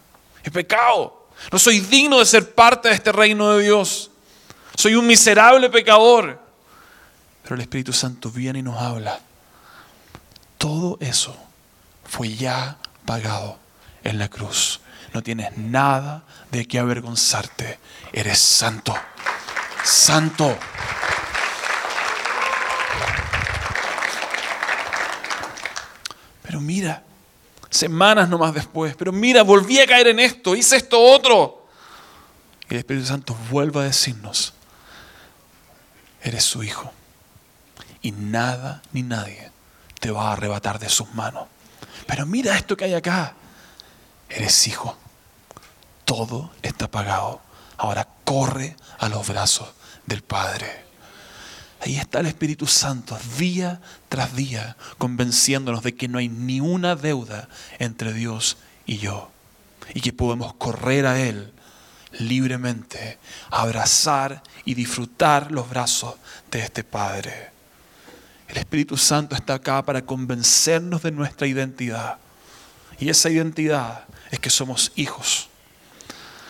es 0.44 0.52
pecado. 0.52 1.28
No 1.52 1.60
soy 1.60 1.80
digno 1.80 2.20
de 2.20 2.26
ser 2.26 2.54
parte 2.54 2.90
de 2.90 2.96
este 2.96 3.12
reino 3.12 3.52
de 3.52 3.64
Dios. 3.64 4.12
Soy 4.76 4.96
un 4.96 5.08
miserable 5.08 5.70
pecador. 5.70 6.40
Pero 7.44 7.56
el 7.56 7.62
Espíritu 7.62 7.94
Santo 7.94 8.30
viene 8.30 8.60
y 8.60 8.64
nos 8.64 8.80
habla. 8.80 9.20
Todo 10.58 10.98
eso 11.02 11.36
fue 12.06 12.34
ya 12.36 12.78
pagado 13.06 13.58
en 14.04 14.20
la 14.20 14.28
cruz. 14.30 14.82
No 15.14 15.24
tienes 15.24 15.58
nada 15.58 16.24
de 16.52 16.68
qué 16.68 16.80
avergonzarte. 16.80 17.80
Eres 18.14 18.40
santo. 18.40 18.96
Santo. 19.84 20.58
Pero 26.50 26.62
mira, 26.62 27.04
semanas 27.70 28.28
nomás 28.28 28.56
después, 28.56 28.96
pero 28.96 29.12
mira, 29.12 29.44
volví 29.44 29.80
a 29.80 29.86
caer 29.86 30.08
en 30.08 30.20
esto, 30.20 30.56
hice 30.56 30.78
esto 30.78 31.00
otro. 31.00 31.68
Y 32.68 32.74
el 32.74 32.80
Espíritu 32.80 33.06
Santo 33.06 33.38
vuelve 33.52 33.82
a 33.82 33.84
decirnos, 33.84 34.56
eres 36.24 36.44
su 36.44 36.64
hijo. 36.64 36.92
Y 38.02 38.14
nada 38.14 38.82
ni 38.94 39.04
nadie 39.04 39.52
te 40.00 40.10
va 40.10 40.30
a 40.30 40.34
arrebatar 40.34 40.80
de 40.80 40.90
sus 40.90 41.14
manos. 41.14 41.46
Pero 42.08 42.26
mira 42.26 42.58
esto 42.58 42.76
que 42.76 42.86
hay 42.86 42.96
acá. 42.96 43.36
Eres 44.28 44.66
hijo. 44.66 44.98
Todo 46.04 46.50
está 46.64 46.90
pagado. 46.90 47.42
Ahora 47.78 48.08
corre 48.24 48.76
a 48.98 49.08
los 49.08 49.28
brazos 49.28 49.70
del 50.08 50.24
Padre. 50.24 50.89
Ahí 51.82 51.98
está 51.98 52.20
el 52.20 52.26
Espíritu 52.26 52.68
Santo 52.68 53.18
día 53.38 53.80
tras 54.10 54.36
día 54.36 54.76
convenciéndonos 54.98 55.82
de 55.82 55.96
que 55.96 56.08
no 56.08 56.18
hay 56.18 56.28
ni 56.28 56.60
una 56.60 56.96
deuda 56.96 57.48
entre 57.80 58.14
Dios 58.14 58.58
y 58.86 58.98
yo. 58.98 59.32
Y 59.94 60.02
que 60.02 60.14
podemos 60.14 60.54
correr 60.56 61.06
a 61.06 61.20
Él 61.20 61.54
libremente, 62.14 63.18
abrazar 63.50 64.42
y 64.66 64.74
disfrutar 64.74 65.52
los 65.52 65.70
brazos 65.70 66.16
de 66.52 66.60
este 66.60 66.84
Padre. 66.84 67.52
El 68.48 68.58
Espíritu 68.58 68.98
Santo 68.98 69.36
está 69.36 69.56
acá 69.56 69.84
para 69.84 70.02
convencernos 70.02 71.04
de 71.04 71.12
nuestra 71.12 71.48
identidad. 71.48 72.18
Y 73.00 73.10
esa 73.10 73.30
identidad 73.30 74.06
es 74.32 74.40
que 74.40 74.50
somos 74.50 74.92
hijos. 74.96 75.50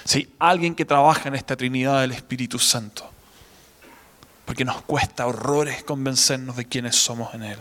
Si 0.06 0.28
alguien 0.40 0.76
que 0.76 0.86
trabaja 0.86 1.28
en 1.28 1.36
esta 1.36 1.56
Trinidad 1.56 2.02
del 2.02 2.14
Espíritu 2.14 2.58
Santo, 2.58 3.12
porque 4.50 4.66
nos 4.66 4.82
cuesta 4.82 5.28
horrores 5.28 5.84
convencernos 5.84 6.56
de 6.56 6.66
quiénes 6.66 6.96
somos 6.96 7.36
en 7.36 7.44
Él. 7.44 7.60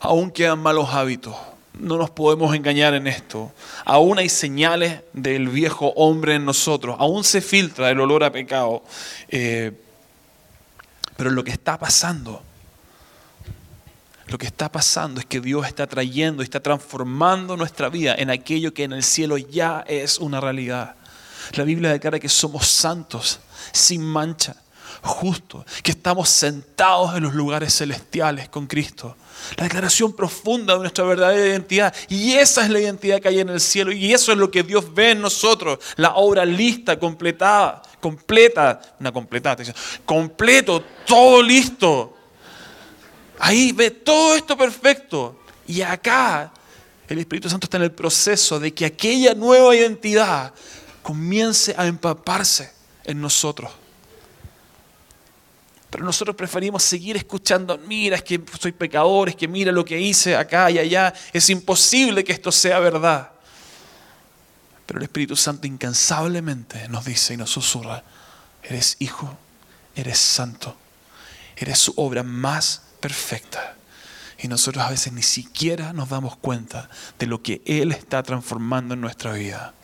Aún 0.00 0.30
quedan 0.30 0.58
malos 0.58 0.90
hábitos, 0.92 1.34
no 1.78 1.96
nos 1.96 2.10
podemos 2.10 2.54
engañar 2.54 2.92
en 2.92 3.06
esto. 3.06 3.50
Aún 3.86 4.18
hay 4.18 4.28
señales 4.28 5.00
del 5.14 5.48
viejo 5.48 5.94
hombre 5.96 6.34
en 6.34 6.44
nosotros. 6.44 6.94
Aún 6.98 7.24
se 7.24 7.40
filtra 7.40 7.88
el 7.88 7.98
olor 8.00 8.22
a 8.22 8.30
pecado. 8.30 8.82
Eh, 9.28 9.72
pero 11.16 11.30
lo 11.30 11.42
que 11.42 11.52
está 11.52 11.78
pasando, 11.78 12.42
lo 14.26 14.36
que 14.36 14.44
está 14.46 14.70
pasando 14.70 15.20
es 15.20 15.26
que 15.26 15.40
Dios 15.40 15.66
está 15.66 15.86
trayendo, 15.86 16.42
está 16.42 16.60
transformando 16.60 17.56
nuestra 17.56 17.88
vida 17.88 18.14
en 18.14 18.28
aquello 18.28 18.74
que 18.74 18.84
en 18.84 18.92
el 18.92 19.04
cielo 19.04 19.38
ya 19.38 19.82
es 19.88 20.18
una 20.18 20.38
realidad. 20.38 20.96
La 21.52 21.64
Biblia 21.64 21.90
declara 21.90 22.18
que 22.18 22.28
somos 22.28 22.66
santos, 22.66 23.40
sin 23.72 24.02
mancha, 24.02 24.56
justos, 25.02 25.64
que 25.82 25.92
estamos 25.92 26.28
sentados 26.28 27.16
en 27.16 27.22
los 27.22 27.34
lugares 27.34 27.74
celestiales 27.74 28.48
con 28.48 28.66
Cristo 28.66 29.16
la 29.56 29.64
declaración 29.64 30.12
profunda 30.12 30.74
de 30.74 30.80
nuestra 30.80 31.04
verdadera 31.04 31.46
identidad. 31.46 31.94
Y 32.08 32.32
esa 32.32 32.64
es 32.64 32.70
la 32.70 32.80
identidad 32.80 33.20
que 33.20 33.28
hay 33.28 33.40
en 33.40 33.48
el 33.48 33.60
cielo. 33.60 33.92
Y 33.92 34.12
eso 34.12 34.32
es 34.32 34.38
lo 34.38 34.50
que 34.50 34.62
Dios 34.62 34.92
ve 34.92 35.12
en 35.12 35.20
nosotros. 35.20 35.78
La 35.96 36.14
obra 36.14 36.44
lista, 36.44 36.98
completada, 36.98 37.82
completa, 38.00 38.80
una 38.98 39.12
completada, 39.12 39.62
completo, 40.04 40.82
todo 41.06 41.42
listo. 41.42 42.16
Ahí 43.38 43.72
ve 43.72 43.90
todo 43.90 44.34
esto 44.34 44.56
perfecto. 44.56 45.40
Y 45.66 45.82
acá 45.82 46.52
el 47.08 47.18
Espíritu 47.18 47.48
Santo 47.48 47.66
está 47.66 47.76
en 47.76 47.84
el 47.84 47.92
proceso 47.92 48.60
de 48.60 48.72
que 48.72 48.84
aquella 48.84 49.34
nueva 49.34 49.74
identidad 49.74 50.52
comience 51.10 51.74
a 51.76 51.86
empaparse 51.88 52.72
en 53.02 53.20
nosotros. 53.20 53.68
Pero 55.90 56.04
nosotros 56.04 56.36
preferimos 56.36 56.84
seguir 56.84 57.16
escuchando, 57.16 57.76
mira, 57.78 58.14
es 58.14 58.22
que 58.22 58.40
soy 58.60 58.70
pecador, 58.70 59.28
es 59.28 59.34
que 59.34 59.48
mira 59.48 59.72
lo 59.72 59.84
que 59.84 60.00
hice 60.00 60.36
acá 60.36 60.70
y 60.70 60.78
allá. 60.78 61.12
Es 61.32 61.50
imposible 61.50 62.22
que 62.22 62.30
esto 62.30 62.52
sea 62.52 62.78
verdad. 62.78 63.32
Pero 64.86 65.00
el 65.00 65.02
Espíritu 65.02 65.34
Santo 65.34 65.66
incansablemente 65.66 66.86
nos 66.88 67.04
dice 67.04 67.34
y 67.34 67.36
nos 67.36 67.50
susurra, 67.50 68.04
eres 68.62 68.94
hijo, 69.00 69.36
eres 69.96 70.18
santo, 70.20 70.76
eres 71.56 71.76
su 71.78 71.92
obra 71.96 72.22
más 72.22 72.82
perfecta. 73.00 73.74
Y 74.38 74.46
nosotros 74.46 74.84
a 74.84 74.90
veces 74.90 75.12
ni 75.12 75.24
siquiera 75.24 75.92
nos 75.92 76.08
damos 76.08 76.36
cuenta 76.36 76.88
de 77.18 77.26
lo 77.26 77.42
que 77.42 77.62
Él 77.66 77.90
está 77.90 78.22
transformando 78.22 78.94
en 78.94 79.00
nuestra 79.00 79.32
vida. 79.32 79.74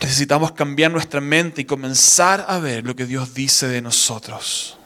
Necesitamos 0.00 0.52
cambiar 0.52 0.92
nuestra 0.92 1.20
mente 1.20 1.62
y 1.62 1.64
comenzar 1.64 2.44
a 2.48 2.58
ver 2.58 2.84
lo 2.84 2.94
que 2.94 3.04
Dios 3.04 3.34
dice 3.34 3.66
de 3.66 3.82
nosotros. 3.82 4.78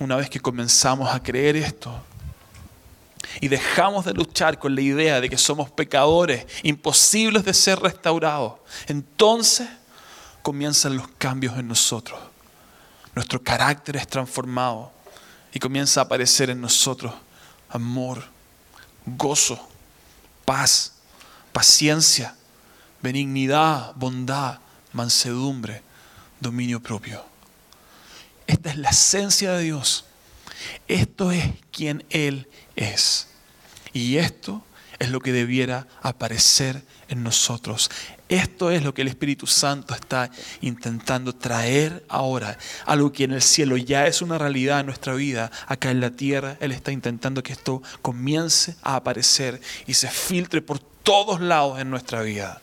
Una 0.00 0.16
vez 0.16 0.28
que 0.28 0.40
comenzamos 0.40 1.12
a 1.12 1.22
creer 1.22 1.56
esto 1.56 2.02
y 3.40 3.48
dejamos 3.48 4.04
de 4.04 4.14
luchar 4.14 4.58
con 4.58 4.74
la 4.74 4.80
idea 4.80 5.20
de 5.20 5.28
que 5.28 5.38
somos 5.38 5.70
pecadores, 5.70 6.46
imposibles 6.62 7.44
de 7.44 7.54
ser 7.54 7.78
restaurados, 7.80 8.54
entonces 8.86 9.68
comienzan 10.42 10.96
los 10.96 11.08
cambios 11.18 11.56
en 11.58 11.68
nosotros. 11.68 12.18
Nuestro 13.14 13.42
carácter 13.42 13.96
es 13.96 14.08
transformado 14.08 14.92
y 15.52 15.58
comienza 15.58 16.00
a 16.00 16.04
aparecer 16.04 16.50
en 16.50 16.60
nosotros 16.60 17.12
amor, 17.68 18.24
gozo, 19.04 19.68
paz, 20.44 20.94
paciencia, 21.52 22.34
benignidad, 23.02 23.94
bondad, 23.96 24.58
mansedumbre, 24.92 25.82
dominio 26.40 26.80
propio. 26.80 27.24
Esta 28.46 28.70
es 28.70 28.76
la 28.76 28.90
esencia 28.90 29.52
de 29.52 29.64
Dios. 29.64 30.04
Esto 30.88 31.32
es 31.32 31.44
quien 31.70 32.04
Él 32.10 32.48
es. 32.76 33.28
Y 33.92 34.16
esto 34.16 34.64
es 34.98 35.10
lo 35.10 35.20
que 35.20 35.32
debiera 35.32 35.86
aparecer 36.02 36.82
en 37.08 37.22
nosotros. 37.22 37.90
Esto 38.28 38.70
es 38.70 38.82
lo 38.82 38.92
que 38.92 39.02
el 39.02 39.08
Espíritu 39.08 39.46
Santo 39.46 39.94
está 39.94 40.30
intentando 40.60 41.34
traer 41.34 42.04
ahora. 42.08 42.58
Algo 42.84 43.12
que 43.12 43.24
en 43.24 43.32
el 43.32 43.42
cielo 43.42 43.76
ya 43.76 44.06
es 44.06 44.20
una 44.20 44.38
realidad 44.38 44.80
en 44.80 44.86
nuestra 44.86 45.14
vida. 45.14 45.50
Acá 45.66 45.90
en 45.90 46.00
la 46.00 46.10
tierra 46.10 46.56
Él 46.60 46.72
está 46.72 46.92
intentando 46.92 47.42
que 47.42 47.52
esto 47.52 47.82
comience 48.02 48.76
a 48.82 48.96
aparecer 48.96 49.60
y 49.86 49.94
se 49.94 50.08
filtre 50.08 50.60
por 50.60 50.78
todos 50.78 51.40
lados 51.40 51.80
en 51.80 51.90
nuestra 51.90 52.22
vida. 52.22 52.60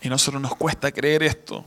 Y 0.00 0.08
nosotros 0.08 0.40
nos 0.40 0.54
cuesta 0.56 0.92
creer 0.92 1.22
esto. 1.22 1.64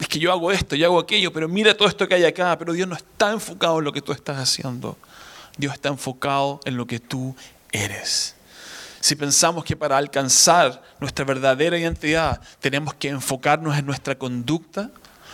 Es 0.00 0.08
que 0.08 0.18
yo 0.18 0.32
hago 0.32 0.50
esto, 0.52 0.76
yo 0.76 0.86
hago 0.86 0.98
aquello, 0.98 1.32
pero 1.32 1.48
mira 1.48 1.76
todo 1.76 1.88
esto 1.88 2.06
que 2.08 2.14
hay 2.14 2.24
acá. 2.24 2.56
Pero 2.58 2.72
Dios 2.72 2.88
no 2.88 2.96
está 2.96 3.30
enfocado 3.30 3.78
en 3.78 3.84
lo 3.84 3.92
que 3.92 4.02
tú 4.02 4.12
estás 4.12 4.38
haciendo. 4.38 4.96
Dios 5.56 5.74
está 5.74 5.88
enfocado 5.88 6.60
en 6.64 6.76
lo 6.76 6.86
que 6.86 6.98
tú 6.98 7.34
eres. 7.72 8.34
Si 9.00 9.14
pensamos 9.16 9.64
que 9.64 9.76
para 9.76 9.96
alcanzar 9.96 10.82
nuestra 11.00 11.24
verdadera 11.24 11.78
identidad 11.78 12.40
tenemos 12.60 12.94
que 12.94 13.08
enfocarnos 13.08 13.78
en 13.78 13.86
nuestra 13.86 14.16
conducta, 14.16 14.90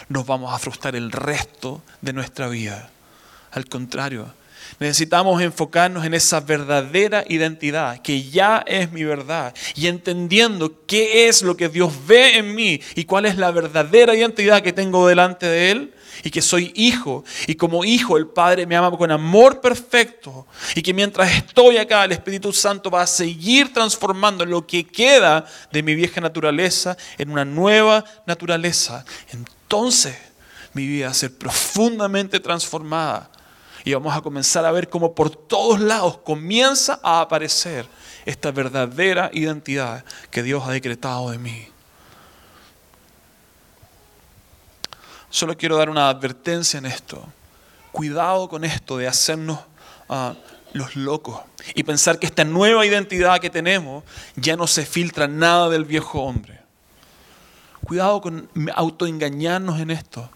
nos 0.09 0.25
vamos 0.25 0.55
a 0.55 0.59
frustrar 0.59 0.95
el 0.95 1.11
resto 1.11 1.83
de 2.01 2.13
nuestra 2.13 2.49
vida. 2.49 2.91
Al 3.51 3.67
contrario, 3.67 4.33
Necesitamos 4.79 5.41
enfocarnos 5.41 6.05
en 6.05 6.15
esa 6.15 6.41
verdadera 6.41 7.25
identidad, 7.29 8.01
que 8.03 8.23
ya 8.25 8.63
es 8.67 8.93
mi 8.93 9.05
verdad, 9.05 9.55
y 9.75 9.87
entendiendo 9.87 10.85
qué 10.87 11.29
es 11.29 11.43
lo 11.43 11.57
que 11.57 11.69
Dios 11.69 11.93
ve 12.07 12.37
en 12.37 12.55
mí 12.55 12.81
y 12.95 13.05
cuál 13.05 13.27
es 13.27 13.37
la 13.37 13.51
verdadera 13.51 14.15
identidad 14.15 14.63
que 14.63 14.73
tengo 14.73 15.07
delante 15.09 15.47
de 15.47 15.71
Él. 15.71 15.93
y 16.25 16.31
que 16.31 16.41
soy 16.41 16.73
hijo 16.75 17.25
y 17.47 17.57
como 17.57 17.85
hijo 17.85 18.17
el 18.17 18.27
Padre 18.27 18.67
me 18.67 18.75
ama 18.75 18.91
con 18.91 19.11
amor 19.11 19.61
perfecto 19.61 20.47
y 20.75 20.81
que 20.81 20.95
mientras 20.95 21.31
estoy 21.31 21.77
acá 21.77 22.05
el 22.05 22.13
Espíritu 22.13 22.55
Santo 22.55 22.91
va 22.91 23.03
a 23.03 23.07
seguir 23.07 23.71
transformando 23.73 24.47
lo 24.47 24.67
que 24.67 24.87
queda 24.87 25.45
de 25.71 25.83
mi 25.83 25.95
vieja 25.95 26.21
naturaleza 26.23 26.97
en 27.19 27.31
una 27.31 27.45
nueva 27.45 28.03
naturaleza. 28.27 29.05
Entonces 29.31 30.17
mi 30.73 30.87
vida 30.87 31.07
va 31.07 31.11
a 31.13 31.15
ser 31.15 31.37
profundamente 31.37 32.41
transformada 32.41 33.31
y 33.87 33.95
vamos 33.95 34.17
a 34.17 34.21
comenzar 34.21 34.65
a 34.65 34.73
ver 34.73 34.89
cómo 34.89 35.15
por 35.15 35.31
todos 35.31 35.79
lados 35.79 36.19
comienza 36.19 36.99
a 37.05 37.21
aparecer 37.21 37.87
esta 38.25 38.51
verdadera 38.51 39.31
identidad 39.33 40.05
que 40.33 40.43
Dios 40.43 40.65
ha 40.67 40.73
decretado 40.73 41.31
de 41.31 41.39
mí. 41.39 41.69
Solo 45.31 45.57
quiero 45.57 45.77
dar 45.77 45.89
una 45.89 46.09
advertencia 46.09 46.79
en 46.79 46.87
esto. 46.87 47.25
Cuidado 47.93 48.49
con 48.49 48.65
esto 48.65 48.97
de 48.97 49.07
hacernos 49.07 49.61
ah, 50.09 50.35
los 50.73 50.97
locos 50.97 51.41
y 51.77 51.85
pensar 51.85 52.19
que 52.19 52.27
esta 52.27 52.43
nueva 52.43 52.85
identidad 52.85 53.39
que 53.39 53.51
tenemos 53.51 54.03
ya 54.35 54.57
no 54.57 54.67
se 54.67 54.85
filtra 54.85 55.29
nada 55.29 55.69
del 55.69 55.85
viejo 55.85 56.23
hombre. 56.23 56.59
Cuidado 57.85 58.21
con 58.21 58.51
autoengañarnos 58.75 59.79
en 59.79 59.93
esto. 59.93 60.29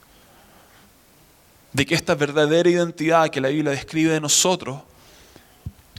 De 1.73 1.87
que 1.87 1.95
esta 1.95 2.15
verdadera 2.15 2.69
identidad 2.69 3.31
que 3.31 3.41
la 3.41 3.49
Biblia 3.49 3.73
describe 3.73 4.13
de 4.13 4.21
nosotros 4.21 4.81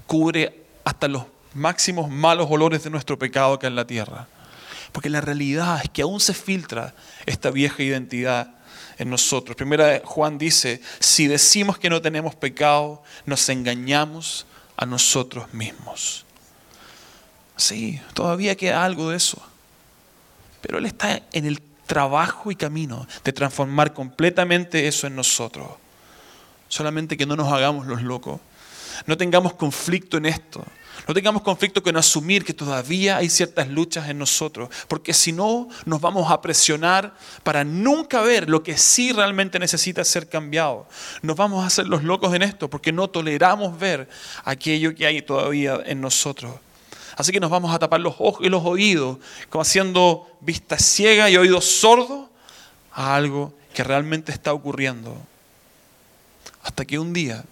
cubre 0.05 0.63
hasta 0.83 1.07
los 1.07 1.23
máximos 1.53 2.09
malos 2.09 2.47
olores 2.49 2.83
de 2.83 2.89
nuestro 2.89 3.17
pecado 3.17 3.53
acá 3.53 3.67
en 3.67 3.75
la 3.75 3.87
tierra. 3.87 4.27
Porque 4.91 5.09
la 5.09 5.21
realidad 5.21 5.79
es 5.83 5.89
que 5.89 6.01
aún 6.01 6.19
se 6.19 6.33
filtra 6.33 6.93
esta 7.25 7.49
vieja 7.51 7.81
identidad 7.83 8.55
en 8.97 9.09
nosotros. 9.09 9.55
Primera 9.55 10.01
Juan 10.03 10.37
dice, 10.37 10.81
si 10.99 11.27
decimos 11.27 11.77
que 11.77 11.89
no 11.89 12.01
tenemos 12.01 12.35
pecado, 12.35 13.01
nos 13.25 13.47
engañamos 13.49 14.45
a 14.77 14.85
nosotros 14.85 15.53
mismos. 15.53 16.25
Sí, 17.55 18.01
todavía 18.13 18.55
queda 18.55 18.83
algo 18.83 19.09
de 19.11 19.17
eso. 19.17 19.41
Pero 20.61 20.77
Él 20.77 20.85
está 20.85 21.21
en 21.31 21.45
el 21.45 21.61
trabajo 21.91 22.49
y 22.51 22.55
camino 22.55 23.05
de 23.21 23.33
transformar 23.33 23.93
completamente 23.93 24.87
eso 24.87 25.07
en 25.07 25.15
nosotros. 25.17 25.67
Solamente 26.69 27.17
que 27.17 27.25
no 27.25 27.35
nos 27.35 27.51
hagamos 27.51 27.85
los 27.85 28.01
locos. 28.01 28.39
No 29.07 29.17
tengamos 29.17 29.55
conflicto 29.55 30.15
en 30.15 30.25
esto. 30.25 30.63
No 31.05 31.13
tengamos 31.13 31.41
conflicto 31.41 31.83
con 31.83 31.97
asumir 31.97 32.45
que 32.45 32.53
todavía 32.53 33.17
hay 33.17 33.29
ciertas 33.29 33.67
luchas 33.67 34.07
en 34.07 34.19
nosotros, 34.19 34.69
porque 34.87 35.13
si 35.13 35.33
no 35.33 35.67
nos 35.83 35.99
vamos 35.99 36.31
a 36.31 36.39
presionar 36.39 37.13
para 37.43 37.65
nunca 37.65 38.21
ver 38.21 38.49
lo 38.49 38.63
que 38.63 38.77
sí 38.77 39.11
realmente 39.11 39.59
necesita 39.59 40.05
ser 40.05 40.29
cambiado. 40.29 40.87
Nos 41.21 41.35
vamos 41.35 41.61
a 41.61 41.67
hacer 41.67 41.87
los 41.87 42.05
locos 42.05 42.33
en 42.33 42.43
esto, 42.43 42.69
porque 42.69 42.93
no 42.93 43.09
toleramos 43.09 43.77
ver 43.77 44.07
aquello 44.45 44.95
que 44.95 45.07
hay 45.07 45.21
todavía 45.23 45.77
en 45.85 45.99
nosotros. 45.99 46.53
Así 47.21 47.31
que 47.31 47.39
nos 47.39 47.51
vamos 47.51 47.71
a 47.71 47.77
tapar 47.77 47.99
los 47.99 48.15
ojos 48.17 48.43
y 48.43 48.49
los 48.49 48.65
oídos, 48.65 49.19
como 49.51 49.61
haciendo 49.61 50.27
vista 50.39 50.79
ciega 50.79 51.29
y 51.29 51.37
oídos 51.37 51.65
sordos 51.65 52.29
a 52.91 53.15
algo 53.15 53.53
que 53.75 53.83
realmente 53.83 54.31
está 54.31 54.53
ocurriendo. 54.53 55.15
Hasta 56.63 56.83
que 56.83 56.97
un 56.97 57.13
día 57.13 57.43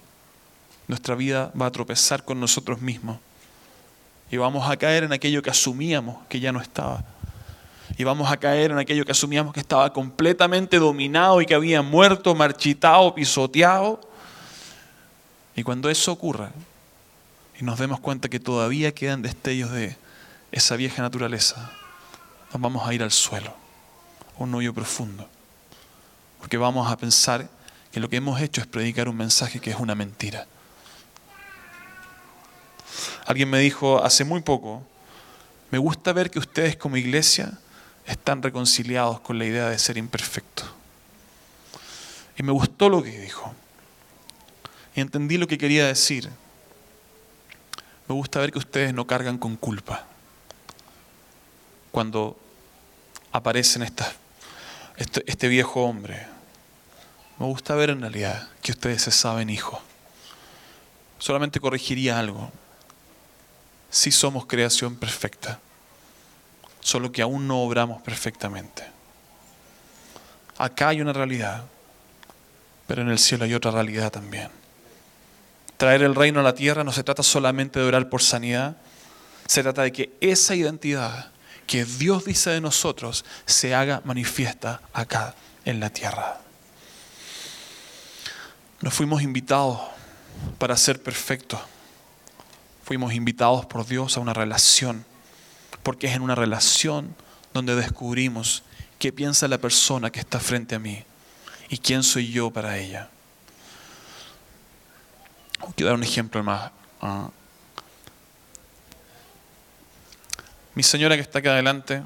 nuestra 0.88 1.13
vida 1.13 1.51
va 1.60 1.67
a 1.67 1.71
tropezar 1.71 2.25
con 2.25 2.39
nosotros 2.39 2.82
mismos 2.82 3.19
y 4.32 4.38
vamos 4.38 4.67
a 4.67 4.75
caer 4.75 5.03
en 5.03 5.13
aquello 5.13 5.43
que 5.43 5.51
asumíamos 5.51 6.17
que 6.27 6.39
ya 6.39 6.51
no 6.51 6.62
estaba. 6.62 7.03
Y 7.95 8.03
vamos 8.03 8.32
a 8.32 8.38
caer 8.38 8.71
en 8.71 8.79
aquello 8.79 9.05
que 9.05 9.12
asumíamos 9.12 9.53
que 9.53 9.60
estaba 9.60 9.93
completamente 9.93 10.79
dominado 10.79 11.41
y 11.41 11.45
que 11.45 11.53
había 11.53 11.84
muerto, 11.84 12.34
marchitado, 12.34 13.13
pisoteado. 13.13 14.01
Y 15.55 15.62
cuando 15.62 15.91
eso 15.91 16.12
ocurra 16.12 16.49
y 17.60 17.65
nos 17.65 17.78
demos 17.78 18.00
cuenta 18.00 18.30
que 18.30 18.39
todavía 18.39 18.93
quedan 18.93 19.22
destellos 19.22 19.72
de 19.72 19.98
esa 20.52 20.78
vieja 20.78 21.02
naturaleza, 21.02 21.72
nos 22.54 22.62
vamos 22.62 22.88
a 22.88 22.93
ir 22.93 23.04
al 23.04 23.12
suelo, 23.12 23.54
un 24.38 24.56
hoyo 24.56 24.74
profundo. 24.74 25.28
Porque 26.39 26.58
vamos 26.58 26.89
a 26.89 26.98
pensar 26.98 27.50
que 27.91 28.00
lo 28.00 28.10
que 28.10 28.15
hemos 28.15 28.39
hecho 28.39 28.62
es 28.62 28.67
predicar 28.67 29.10
un 29.10 29.17
mensaje 29.17 29.60
que 29.60 29.72
es 29.72 29.76
una 29.76 29.93
mentira. 29.93 30.48
Alguien 33.26 33.50
me 33.50 33.60
dijo 33.60 34.02
hace 34.02 34.24
muy 34.24 34.41
poco, 34.41 34.82
me 35.69 35.80
gusta 35.80 36.13
ver 36.13 36.32
que 36.32 36.39
ustedes 36.39 36.78
como 36.78 36.95
iglesia 36.95 37.60
están 38.06 38.41
reconciliados 38.41 39.19
con 39.19 39.38
la 39.38 39.45
idea 39.45 39.69
de 39.69 39.78
ser 39.78 39.98
imperfectos. 39.98 40.67
Y 42.38 42.43
me 42.43 42.54
gustó 42.54 42.88
lo 42.88 43.04
que 43.04 43.19
dijo. 43.19 43.54
Y 44.95 45.02
entendí 45.02 45.38
lo 45.38 45.45
que 45.45 45.58
quería 45.58 45.86
decir. 45.88 46.30
Me 48.10 48.15
gusta 48.15 48.39
ver 48.39 48.52
que 48.52 48.60
ustedes 48.60 48.93
no 48.93 49.08
cargan 49.08 49.38
con 49.38 49.56
culpa 49.56 50.06
cuando 51.91 52.38
aparecen 53.32 53.84
este, 53.84 54.04
este 54.98 55.48
viejo 55.48 55.84
hombre. 55.86 56.28
Me 57.38 57.45
gusta 57.45 57.76
ver 57.76 57.91
en 57.91 58.02
realidad 58.02 58.50
que 58.62 58.74
ustedes 58.74 59.04
se 59.04 59.12
saben 59.12 59.50
hijos. 59.50 59.80
Solamente 61.19 61.62
corregiría 61.62 62.19
algo 62.19 62.52
sí 63.89 64.12
somos 64.12 64.45
creación 64.45 64.95
perfecta, 64.95 65.60
solo 66.80 67.12
que 67.12 67.22
aún 67.22 67.48
no 67.48 67.62
obramos 67.62 68.02
perfectamente. 68.02 68.84
Acá 70.58 70.89
hay 70.89 71.02
una 71.02 71.13
realidad, 71.13 71.63
pero 72.88 73.02
en 73.02 73.10
el 73.10 73.19
cielo 73.19 73.45
hay 73.45 73.54
otra 73.54 73.72
realidad 73.72 74.12
también. 74.12 74.59
Traer 75.79 76.03
el 76.03 76.13
reino 76.13 76.41
a 76.41 76.43
la 76.43 76.53
tierra 76.53 76.83
no 76.83 76.91
se 76.91 77.03
trata 77.03 77.23
solamente 77.23 77.79
de 77.79 77.85
orar 77.87 78.07
por 78.09 78.21
sanidad, 78.21 78.77
se 79.47 79.63
trata 79.63 79.81
de 79.81 79.91
que 79.91 80.11
esa 80.21 80.53
identidad 80.53 81.31
que 81.65 81.85
Dios 81.85 82.25
dice 82.25 82.51
de 82.51 82.61
nosotros 82.61 83.25
se 83.47 83.73
haga 83.73 84.03
manifiesta 84.05 84.81
acá 84.93 85.33
en 85.65 85.79
la 85.79 85.89
tierra. 85.89 86.39
Nos 88.81 88.93
fuimos 88.93 89.23
invitados 89.23 89.79
para 90.59 90.77
ser 90.77 91.01
perfectos 91.01 91.59
fuimos 92.89 93.13
invitados 93.13 93.67
por 93.67 93.85
Dios 93.85 94.17
a 94.17 94.19
una 94.19 94.33
relación, 94.33 95.05
porque 95.83 96.07
es 96.07 96.15
en 96.15 96.23
una 96.23 96.33
relación 96.33 97.15
donde 97.53 97.75
descubrimos 97.75 98.63
qué 98.97 99.13
piensa 99.13 99.47
la 99.47 99.59
persona 99.59 100.09
que 100.09 100.19
está 100.19 100.39
frente 100.39 100.73
a 100.73 100.79
mí 100.79 101.03
y 101.69 101.77
quién 101.77 102.01
soy 102.01 102.31
yo 102.31 102.49
para 102.49 102.79
ella. 102.79 103.11
Quiero 105.75 105.91
dar 105.91 105.95
un 105.97 106.03
ejemplo 106.03 106.43
más. 106.43 106.71
Ah. 107.01 107.29
Mi 110.75 110.84
señora 110.84 111.15
que 111.15 111.21
está 111.21 111.39
aquí 111.39 111.47
adelante, 111.47 112.03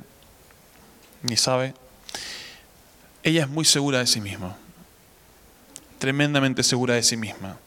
ni 1.22 1.38
sabe, 1.38 1.74
ella 3.22 3.44
es 3.44 3.50
muy 3.50 3.66
segura 3.66 4.00
de 4.00 4.08
sí 4.08 4.20
misma, 4.20 4.56
tremendamente 6.00 6.64
segura 6.64 6.96
de 6.96 7.04
sí 7.04 7.16
misma. 7.16 7.58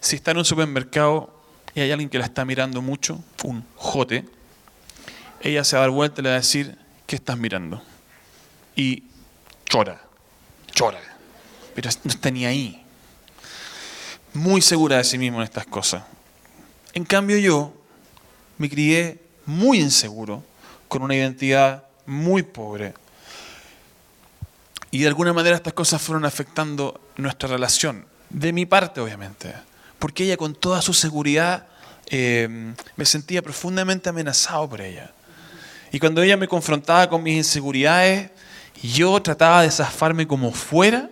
Si 0.00 0.16
está 0.16 0.30
en 0.30 0.38
un 0.38 0.44
supermercado, 0.44 1.34
y 1.74 1.80
hay 1.80 1.90
alguien 1.90 2.08
que 2.08 2.18
la 2.18 2.26
está 2.26 2.44
mirando 2.44 2.80
mucho, 2.80 3.22
un 3.42 3.64
jote, 3.74 4.24
ella 5.40 5.64
se 5.64 5.76
va 5.76 5.82
a 5.82 5.86
dar 5.86 5.90
vuelta 5.90 6.20
y 6.20 6.24
le 6.24 6.30
va 6.30 6.36
a 6.36 6.38
decir, 6.38 6.78
¿qué 7.06 7.16
estás 7.16 7.36
mirando? 7.36 7.82
Y 8.76 9.02
chora, 9.68 10.00
chora, 10.72 11.00
pero 11.74 11.90
no 12.04 12.10
está 12.10 12.30
ni 12.30 12.46
ahí. 12.46 12.83
Muy 14.34 14.60
segura 14.60 14.98
de 14.98 15.04
sí 15.04 15.16
mismo 15.16 15.38
en 15.38 15.44
estas 15.44 15.66
cosas. 15.66 16.04
En 16.92 17.04
cambio 17.04 17.38
yo 17.38 17.72
me 18.58 18.68
crié 18.68 19.22
muy 19.46 19.80
inseguro, 19.80 20.42
con 20.88 21.02
una 21.02 21.14
identidad 21.14 21.84
muy 22.06 22.42
pobre. 22.42 22.94
Y 24.90 25.00
de 25.00 25.08
alguna 25.08 25.32
manera 25.32 25.56
estas 25.56 25.72
cosas 25.72 26.00
fueron 26.02 26.24
afectando 26.24 27.00
nuestra 27.16 27.48
relación, 27.48 28.06
de 28.30 28.52
mi 28.52 28.66
parte 28.66 29.00
obviamente 29.00 29.54
porque 30.04 30.24
ella 30.24 30.36
con 30.36 30.54
toda 30.54 30.82
su 30.82 30.92
seguridad 30.92 31.66
eh, 32.10 32.74
me 32.94 33.06
sentía 33.06 33.40
profundamente 33.40 34.10
amenazado 34.10 34.68
por 34.68 34.82
ella. 34.82 35.10
Y 35.92 35.98
cuando 35.98 36.22
ella 36.22 36.36
me 36.36 36.46
confrontaba 36.46 37.08
con 37.08 37.22
mis 37.22 37.38
inseguridades, 37.38 38.30
yo 38.82 39.22
trataba 39.22 39.62
de 39.62 39.70
zafarme 39.70 40.26
como 40.26 40.52
fuera 40.52 41.08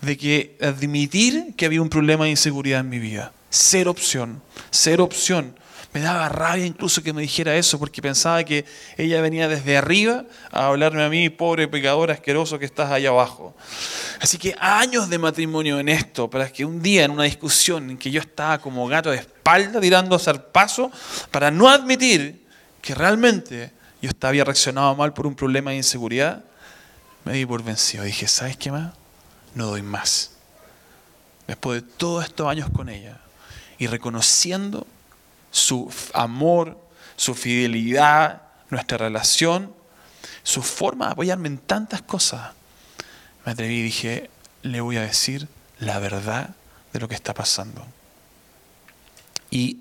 de 0.00 0.16
que 0.16 0.56
admitir 0.60 1.54
que 1.56 1.66
había 1.66 1.82
un 1.82 1.88
problema 1.88 2.24
de 2.24 2.30
inseguridad 2.30 2.80
en 2.80 2.88
mi 2.88 2.98
vida. 2.98 3.32
Ser 3.50 3.88
opción, 3.88 4.42
ser 4.70 5.00
opción. 5.00 5.56
Me 5.92 6.02
daba 6.02 6.28
rabia 6.28 6.66
incluso 6.66 7.02
que 7.02 7.14
me 7.14 7.22
dijera 7.22 7.56
eso 7.56 7.78
porque 7.78 8.02
pensaba 8.02 8.44
que 8.44 8.66
ella 8.98 9.20
venía 9.22 9.48
desde 9.48 9.78
arriba 9.78 10.24
a 10.50 10.66
hablarme 10.66 11.02
a 11.02 11.08
mí, 11.08 11.30
pobre 11.30 11.68
pecador 11.68 12.10
asqueroso 12.10 12.58
que 12.58 12.66
estás 12.66 12.90
allá 12.90 13.08
abajo. 13.08 13.56
Así 14.20 14.36
que 14.36 14.54
años 14.58 15.08
de 15.08 15.18
matrimonio 15.18 15.80
en 15.80 15.88
esto, 15.88 16.28
para 16.28 16.50
que 16.50 16.66
un 16.66 16.82
día 16.82 17.04
en 17.04 17.12
una 17.12 17.24
discusión 17.24 17.88
en 17.88 17.96
que 17.96 18.10
yo 18.10 18.20
estaba 18.20 18.58
como 18.58 18.86
gato 18.86 19.10
de 19.10 19.16
espalda 19.16 19.80
tirando 19.80 20.16
a 20.16 20.52
paso, 20.52 20.90
para 21.30 21.50
no 21.50 21.68
admitir 21.68 22.44
que 22.82 22.94
realmente 22.94 23.70
yo 24.02 24.10
había 24.20 24.44
reaccionado 24.44 24.94
mal 24.94 25.14
por 25.14 25.26
un 25.26 25.34
problema 25.34 25.70
de 25.70 25.78
inseguridad, 25.78 26.44
me 27.24 27.32
di 27.32 27.46
por 27.46 27.62
vencido. 27.62 28.04
Dije, 28.04 28.28
¿sabes 28.28 28.56
qué 28.58 28.70
más? 28.70 28.92
No 29.56 29.66
doy 29.66 29.82
más. 29.82 30.32
Después 31.46 31.82
de 31.82 31.88
todos 31.88 32.24
estos 32.24 32.46
años 32.46 32.68
con 32.70 32.90
ella 32.90 33.18
y 33.78 33.86
reconociendo 33.86 34.86
su 35.50 35.90
amor, 36.12 36.78
su 37.16 37.34
fidelidad, 37.34 38.42
nuestra 38.68 38.98
relación, 38.98 39.74
su 40.42 40.62
forma 40.62 41.06
de 41.06 41.12
apoyarme 41.12 41.48
en 41.48 41.58
tantas 41.58 42.02
cosas, 42.02 42.52
me 43.46 43.52
atreví 43.52 43.78
y 43.78 43.82
dije, 43.82 44.30
le 44.62 44.82
voy 44.82 44.98
a 44.98 45.02
decir 45.02 45.48
la 45.78 45.98
verdad 46.00 46.50
de 46.92 47.00
lo 47.00 47.08
que 47.08 47.14
está 47.14 47.32
pasando. 47.32 47.86
Y 49.50 49.78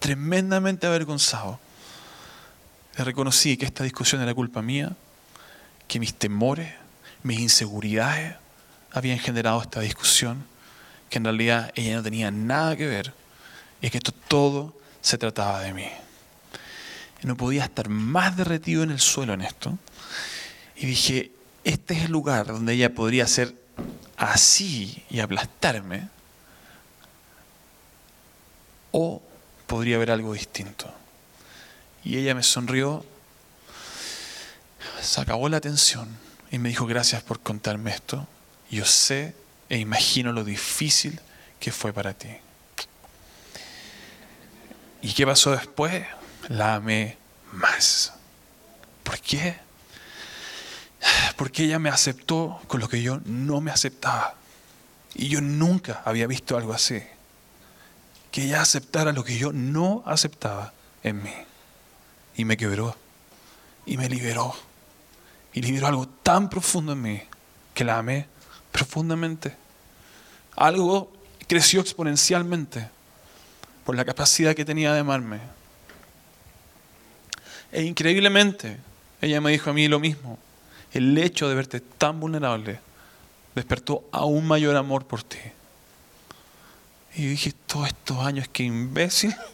tremendamente 0.00 0.86
avergonzado, 0.86 1.58
le 2.98 3.04
reconocí 3.04 3.56
que 3.56 3.64
esta 3.64 3.84
discusión 3.84 4.20
era 4.20 4.34
culpa 4.34 4.60
mía, 4.60 4.94
que 5.88 5.98
mis 5.98 6.12
temores, 6.12 6.74
mis 7.22 7.40
inseguridades 7.40 8.36
habían 8.94 9.18
generado 9.18 9.60
esta 9.60 9.80
discusión, 9.80 10.46
que 11.10 11.18
en 11.18 11.24
realidad 11.24 11.72
ella 11.74 11.96
no 11.96 12.02
tenía 12.02 12.30
nada 12.30 12.76
que 12.76 12.86
ver 12.86 13.12
y 13.82 13.90
que 13.90 13.98
esto 13.98 14.12
todo 14.12 14.74
se 15.02 15.18
trataba 15.18 15.60
de 15.60 15.74
mí. 15.74 15.88
Y 17.22 17.26
no 17.26 17.36
podía 17.36 17.64
estar 17.64 17.88
más 17.88 18.36
derretido 18.36 18.84
en 18.84 18.92
el 18.92 19.00
suelo 19.00 19.34
en 19.34 19.42
esto. 19.42 19.76
Y 20.76 20.86
dije, 20.86 21.32
este 21.64 21.94
es 21.94 22.04
el 22.04 22.12
lugar 22.12 22.46
donde 22.46 22.74
ella 22.74 22.94
podría 22.94 23.26
ser 23.26 23.54
así 24.16 25.02
y 25.10 25.20
aplastarme, 25.20 26.08
o 28.92 29.20
podría 29.66 29.96
haber 29.96 30.12
algo 30.12 30.34
distinto. 30.34 30.92
Y 32.04 32.16
ella 32.16 32.34
me 32.34 32.44
sonrió, 32.44 33.04
se 35.02 35.20
acabó 35.20 35.48
la 35.48 35.60
tensión 35.60 36.08
y 36.52 36.58
me 36.58 36.68
dijo 36.68 36.86
gracias 36.86 37.22
por 37.22 37.40
contarme 37.40 37.90
esto. 37.90 38.28
Yo 38.70 38.84
sé 38.84 39.34
e 39.68 39.78
imagino 39.78 40.32
lo 40.32 40.44
difícil 40.44 41.20
que 41.58 41.72
fue 41.72 41.92
para 41.92 42.14
ti. 42.14 42.28
¿Y 45.02 45.12
qué 45.12 45.26
pasó 45.26 45.50
después? 45.50 46.04
La 46.48 46.76
amé 46.76 47.18
más. 47.52 48.12
¿Por 49.02 49.18
qué? 49.20 49.56
Porque 51.36 51.64
ella 51.64 51.78
me 51.78 51.90
aceptó 51.90 52.60
con 52.66 52.80
lo 52.80 52.88
que 52.88 53.02
yo 53.02 53.20
no 53.24 53.60
me 53.60 53.70
aceptaba. 53.70 54.34
Y 55.14 55.28
yo 55.28 55.40
nunca 55.40 56.02
había 56.04 56.26
visto 56.26 56.56
algo 56.56 56.72
así. 56.72 57.02
Que 58.30 58.44
ella 58.44 58.62
aceptara 58.62 59.12
lo 59.12 59.24
que 59.24 59.38
yo 59.38 59.52
no 59.52 60.02
aceptaba 60.06 60.72
en 61.02 61.22
mí. 61.22 61.34
Y 62.36 62.44
me 62.44 62.56
quebró. 62.56 62.96
Y 63.86 63.96
me 63.96 64.08
liberó. 64.08 64.54
Y 65.52 65.60
liberó 65.60 65.86
algo 65.86 66.08
tan 66.08 66.48
profundo 66.48 66.92
en 66.92 67.02
mí 67.02 67.22
que 67.74 67.84
la 67.84 67.98
amé 67.98 68.26
profundamente. 68.74 69.54
Algo 70.56 71.12
creció 71.46 71.80
exponencialmente 71.80 72.90
por 73.84 73.94
la 73.94 74.04
capacidad 74.04 74.52
que 74.56 74.64
tenía 74.64 74.92
de 74.92 74.98
amarme. 74.98 75.38
E 77.70 77.84
increíblemente, 77.84 78.78
ella 79.20 79.40
me 79.40 79.52
dijo 79.52 79.70
a 79.70 79.72
mí 79.72 79.86
lo 79.86 80.00
mismo. 80.00 80.40
El 80.92 81.16
hecho 81.18 81.48
de 81.48 81.54
verte 81.54 81.78
tan 81.78 82.18
vulnerable 82.18 82.80
despertó 83.54 84.04
aún 84.10 84.44
mayor 84.44 84.74
amor 84.74 85.06
por 85.06 85.22
ti. 85.22 85.38
Y 87.14 87.22
yo 87.22 87.30
dije, 87.30 87.54
todos 87.68 87.86
estos 87.86 88.18
años, 88.18 88.48
que 88.48 88.64
imbécil. 88.64 89.34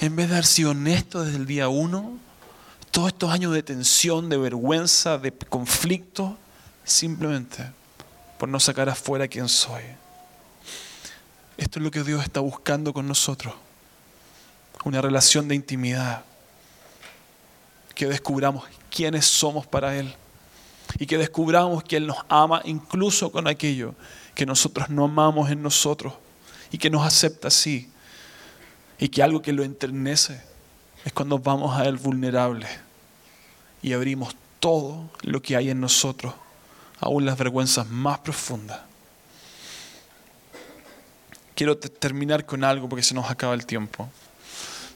En 0.00 0.14
vez 0.14 0.28
de 0.28 0.34
haber 0.34 0.46
sido 0.46 0.70
honesto 0.70 1.24
desde 1.24 1.38
el 1.38 1.46
día 1.46 1.68
uno, 1.68 2.18
todos 2.92 3.08
estos 3.08 3.32
años 3.32 3.52
de 3.52 3.64
tensión, 3.64 4.28
de 4.28 4.36
vergüenza, 4.36 5.18
de 5.18 5.32
conflicto, 5.32 6.38
simplemente 6.84 7.77
por 8.38 8.48
no 8.48 8.60
sacar 8.60 8.88
afuera 8.88 9.28
quién 9.28 9.48
soy. 9.48 9.82
Esto 11.56 11.80
es 11.80 11.84
lo 11.84 11.90
que 11.90 12.04
Dios 12.04 12.22
está 12.22 12.40
buscando 12.40 12.92
con 12.92 13.08
nosotros. 13.08 13.52
Una 14.84 15.02
relación 15.02 15.48
de 15.48 15.56
intimidad. 15.56 16.24
Que 17.94 18.06
descubramos 18.06 18.64
quiénes 18.90 19.26
somos 19.26 19.66
para 19.66 19.96
Él. 19.96 20.14
Y 21.00 21.06
que 21.06 21.18
descubramos 21.18 21.82
que 21.82 21.96
Él 21.96 22.06
nos 22.06 22.18
ama 22.28 22.62
incluso 22.64 23.32
con 23.32 23.48
aquello 23.48 23.94
que 24.36 24.46
nosotros 24.46 24.88
no 24.88 25.04
amamos 25.06 25.50
en 25.50 25.62
nosotros. 25.62 26.14
Y 26.70 26.78
que 26.78 26.90
nos 26.90 27.04
acepta 27.04 27.48
así. 27.48 27.90
Y 29.00 29.08
que 29.08 29.22
algo 29.22 29.42
que 29.42 29.52
lo 29.52 29.64
enternece 29.64 30.40
es 31.04 31.12
cuando 31.12 31.40
vamos 31.40 31.76
a 31.76 31.86
Él 31.86 31.96
vulnerable. 31.96 32.68
Y 33.82 33.92
abrimos 33.92 34.36
todo 34.60 35.10
lo 35.22 35.42
que 35.42 35.56
hay 35.56 35.70
en 35.70 35.80
nosotros. 35.80 36.34
Aún 37.00 37.24
las 37.24 37.38
vergüenzas 37.38 37.88
más 37.88 38.18
profundas 38.18 38.80
quiero 41.58 41.76
terminar 41.76 42.46
con 42.46 42.62
algo 42.62 42.88
porque 42.88 43.02
se 43.02 43.14
nos 43.14 43.28
acaba 43.28 43.52
el 43.52 43.66
tiempo. 43.66 44.08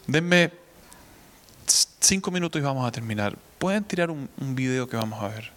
Denme 0.07 0.53
cinco 1.67 2.31
minutos 2.31 2.61
y 2.61 2.63
vamos 2.63 2.87
a 2.87 2.93
terminar. 2.93 3.37
¿Pueden 3.59 3.83
tirar 3.83 4.13
un, 4.13 4.29
un 4.41 4.55
video 4.55 4.89
que 4.89 4.97
vamos 4.97 5.21
a 5.21 5.27
ver? 5.27 5.51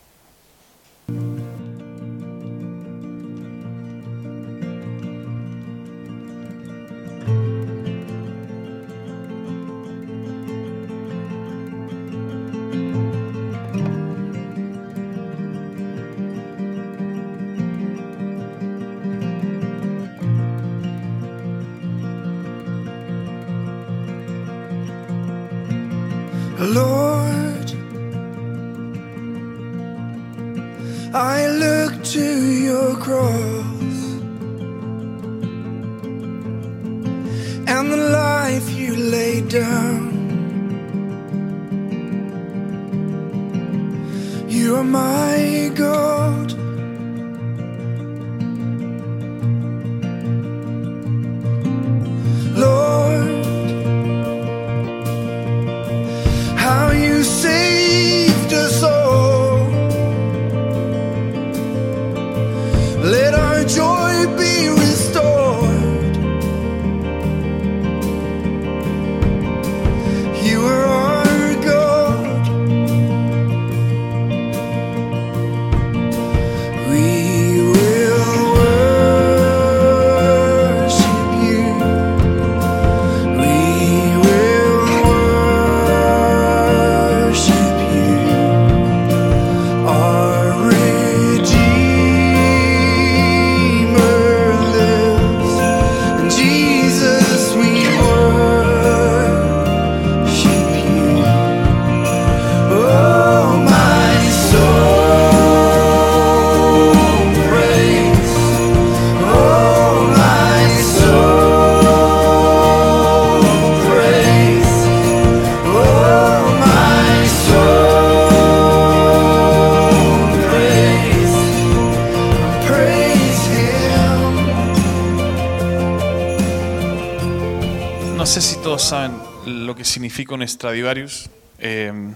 Significa 129.95 130.35
un 130.35 130.45
Stradivarius. 130.45 131.29
Eh, 131.57 132.13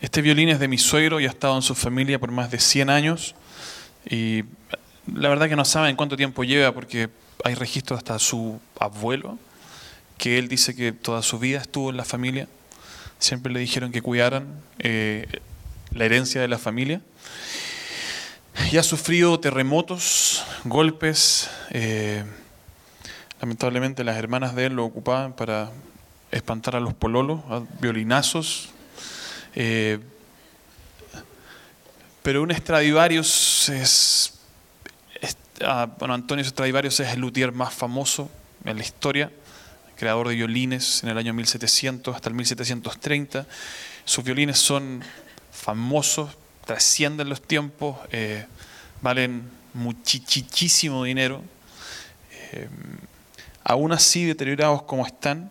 este 0.00 0.20
violín 0.20 0.48
es 0.48 0.58
de 0.58 0.66
mi 0.66 0.78
suegro 0.78 1.20
y 1.20 1.26
ha 1.26 1.28
estado 1.28 1.54
en 1.54 1.62
su 1.62 1.76
familia 1.76 2.18
por 2.18 2.32
más 2.32 2.50
de 2.50 2.58
100 2.58 2.90
años. 2.90 3.36
Y 4.10 4.42
la 5.06 5.28
verdad 5.28 5.48
que 5.48 5.54
no 5.54 5.64
saben 5.64 5.94
cuánto 5.94 6.16
tiempo 6.16 6.42
lleva 6.42 6.72
porque 6.72 7.08
hay 7.44 7.54
registros 7.54 7.98
hasta 7.98 8.18
su 8.18 8.60
abuelo, 8.80 9.38
que 10.18 10.40
él 10.40 10.48
dice 10.48 10.74
que 10.74 10.90
toda 10.90 11.22
su 11.22 11.38
vida 11.38 11.60
estuvo 11.60 11.90
en 11.90 11.98
la 11.98 12.04
familia. 12.04 12.48
Siempre 13.20 13.52
le 13.52 13.60
dijeron 13.60 13.92
que 13.92 14.02
cuidaran 14.02 14.48
eh, 14.80 15.28
la 15.92 16.04
herencia 16.04 16.40
de 16.40 16.48
la 16.48 16.58
familia. 16.58 17.00
Y 18.72 18.76
ha 18.76 18.82
sufrido 18.82 19.38
terremotos, 19.38 20.42
golpes. 20.64 21.48
eh, 21.70 22.24
lamentablemente 23.40 24.02
las 24.02 24.16
hermanas 24.16 24.56
de 24.56 24.66
él 24.66 24.72
lo 24.72 24.84
ocupaban 24.84 25.32
para 25.32 25.70
espantar 26.32 26.74
a 26.76 26.80
los 26.80 26.94
pololos, 26.94 27.40
violinazos. 27.80 28.70
Eh, 29.54 29.98
pero 32.22 32.42
un 32.42 32.52
Stradivarius 32.54 33.68
es, 33.68 34.34
es- 35.20 35.36
ah, 35.64 35.88
bueno, 35.98 36.14
Antonio 36.14 36.44
Stradivarius 36.44 37.00
es 37.00 37.12
el 37.12 37.20
luthier 37.20 37.52
más 37.52 37.74
famoso 37.74 38.30
en 38.64 38.76
la 38.76 38.82
historia, 38.82 39.30
creador 39.96 40.28
de 40.28 40.34
violines 40.36 41.02
en 41.02 41.10
el 41.10 41.18
año 41.18 41.32
1700 41.34 42.14
hasta 42.14 42.28
el 42.28 42.34
1730. 42.34 43.46
Sus 44.04 44.24
violines 44.24 44.58
son 44.58 45.02
famosos, 45.52 46.30
trascienden 46.64 47.28
los 47.28 47.42
tiempos, 47.42 47.96
eh, 48.12 48.46
valen 49.00 49.42
muchísimo 49.74 51.02
dinero. 51.04 51.42
Eh, 52.52 52.68
aún 53.64 53.92
así, 53.92 54.24
deteriorados 54.24 54.82
como 54.82 55.06
están, 55.06 55.50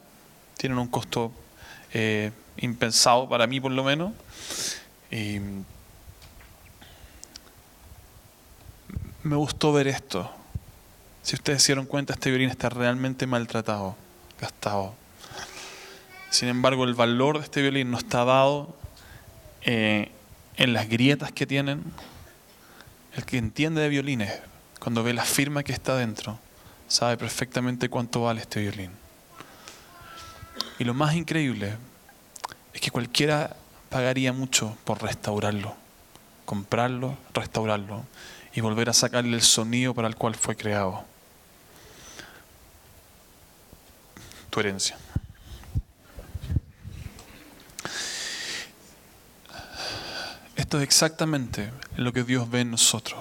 tienen 0.62 0.78
un 0.78 0.90
costo 0.90 1.32
eh, 1.92 2.32
impensado 2.58 3.28
para 3.28 3.48
mí 3.48 3.60
por 3.60 3.72
lo 3.72 3.84
menos. 3.84 4.12
Me 9.24 9.36
gustó 9.36 9.74
ver 9.74 9.88
esto. 9.88 10.32
Si 11.24 11.36
ustedes 11.36 11.64
se 11.64 11.72
dieron 11.72 11.88
cuenta, 11.88 12.14
este 12.14 12.30
violín 12.30 12.50
está 12.50 12.70
realmente 12.70 13.26
maltratado, 13.26 13.96
gastado. 14.40 14.94
Sin 16.30 16.48
embargo, 16.48 16.84
el 16.84 16.94
valor 16.94 17.40
de 17.40 17.46
este 17.46 17.64
violín 17.64 17.90
no 17.90 17.98
está 17.98 18.24
dado 18.24 18.76
eh, 19.64 20.12
en 20.58 20.74
las 20.74 20.88
grietas 20.88 21.32
que 21.32 21.48
tienen. 21.48 21.84
El 23.16 23.26
que 23.26 23.40
entiende 23.40 23.82
de 23.82 23.90
violines, 23.90 24.32
cuando 24.80 25.02
ve 25.02 25.14
la 25.14 25.26
firma 25.26 25.64
que 25.64 25.74
está 25.74 25.96
dentro, 25.96 26.38
sabe 26.88 27.18
perfectamente 27.18 27.90
cuánto 27.90 28.22
vale 28.22 28.42
este 28.42 28.62
violín. 28.62 29.01
Y 30.82 30.84
lo 30.84 30.96
más 30.96 31.14
increíble 31.14 31.78
es 32.74 32.82
que 32.82 32.90
cualquiera 32.90 33.56
pagaría 33.92 34.34
mucho 34.34 34.76
por 34.84 35.00
restaurarlo, 35.00 35.76
comprarlo, 36.44 37.20
restaurarlo 37.36 38.04
y 38.56 38.62
volver 38.62 38.90
a 38.90 38.94
sacarle 38.94 39.36
el 39.36 39.44
sonido 39.44 39.94
para 39.94 40.08
el 40.08 40.16
cual 40.16 40.34
fue 40.34 40.56
creado. 40.56 41.06
Tu 44.50 44.60
herencia. 44.60 44.98
Esto 50.56 50.78
es 50.80 50.84
exactamente 50.84 51.70
lo 51.96 52.12
que 52.12 52.24
Dios 52.24 52.50
ve 52.50 52.62
en 52.62 52.72
nosotros. 52.72 53.20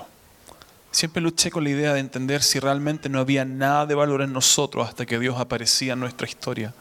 Siempre 0.92 1.20
luché 1.20 1.50
con 1.50 1.64
la 1.64 1.68
idea 1.68 1.92
de 1.92 2.00
entender 2.00 2.42
si 2.42 2.58
realmente 2.58 3.10
no 3.10 3.20
había 3.20 3.44
nada 3.44 3.84
de 3.84 3.94
valor 3.94 4.22
en 4.22 4.32
nosotros 4.32 4.88
hasta 4.88 5.04
que 5.04 5.18
Dios 5.18 5.38
aparecía 5.38 5.92
en 5.92 6.00
nuestra 6.00 6.26
historia 6.26 6.72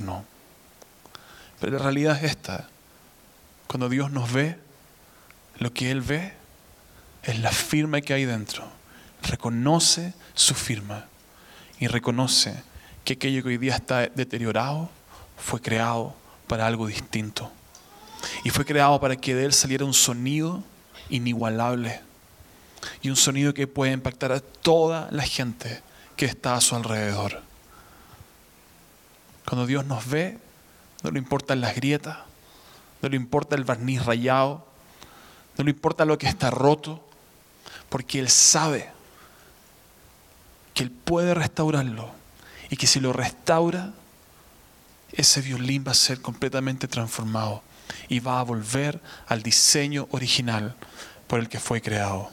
no. 0.00 0.24
Pero 1.60 1.72
la 1.72 1.82
realidad 1.82 2.16
es 2.16 2.30
esta. 2.30 2.68
Cuando 3.66 3.88
Dios 3.88 4.10
nos 4.10 4.32
ve, 4.32 4.58
lo 5.58 5.72
que 5.72 5.90
Él 5.90 6.00
ve 6.00 6.32
es 7.22 7.38
la 7.40 7.50
firma 7.50 8.00
que 8.00 8.14
hay 8.14 8.24
dentro. 8.24 8.66
Reconoce 9.22 10.14
su 10.34 10.54
firma 10.54 11.06
y 11.80 11.86
reconoce 11.88 12.62
que 13.04 13.14
aquello 13.14 13.42
que 13.42 13.48
hoy 13.48 13.58
día 13.58 13.74
está 13.74 14.06
deteriorado 14.06 14.90
fue 15.36 15.60
creado 15.60 16.14
para 16.46 16.66
algo 16.66 16.86
distinto. 16.86 17.50
Y 18.44 18.50
fue 18.50 18.64
creado 18.64 19.00
para 19.00 19.16
que 19.16 19.34
de 19.34 19.44
Él 19.44 19.52
saliera 19.52 19.84
un 19.84 19.94
sonido 19.94 20.62
inigualable 21.08 22.00
y 23.02 23.10
un 23.10 23.16
sonido 23.16 23.54
que 23.54 23.66
puede 23.66 23.92
impactar 23.92 24.32
a 24.32 24.40
toda 24.40 25.08
la 25.10 25.24
gente 25.24 25.82
que 26.16 26.26
está 26.26 26.54
a 26.54 26.60
su 26.60 26.74
alrededor. 26.74 27.47
Cuando 29.48 29.66
Dios 29.66 29.86
nos 29.86 30.06
ve, 30.06 30.36
no 31.02 31.10
le 31.10 31.18
importan 31.18 31.62
las 31.62 31.74
grietas, 31.74 32.18
no 33.00 33.08
le 33.08 33.16
importa 33.16 33.56
el 33.56 33.64
barniz 33.64 34.04
rayado, 34.04 34.66
no 35.56 35.64
le 35.64 35.70
importa 35.70 36.04
lo 36.04 36.18
que 36.18 36.26
está 36.26 36.50
roto, 36.50 37.02
porque 37.88 38.18
Él 38.18 38.28
sabe 38.28 38.90
que 40.74 40.82
Él 40.82 40.90
puede 40.90 41.32
restaurarlo 41.32 42.10
y 42.68 42.76
que 42.76 42.86
si 42.86 43.00
lo 43.00 43.14
restaura, 43.14 43.94
ese 45.12 45.40
violín 45.40 45.82
va 45.86 45.92
a 45.92 45.94
ser 45.94 46.20
completamente 46.20 46.86
transformado 46.86 47.62
y 48.10 48.20
va 48.20 48.40
a 48.40 48.44
volver 48.44 49.00
al 49.28 49.42
diseño 49.42 50.08
original 50.10 50.76
por 51.26 51.40
el 51.40 51.48
que 51.48 51.58
fue 51.58 51.80
creado. 51.80 52.28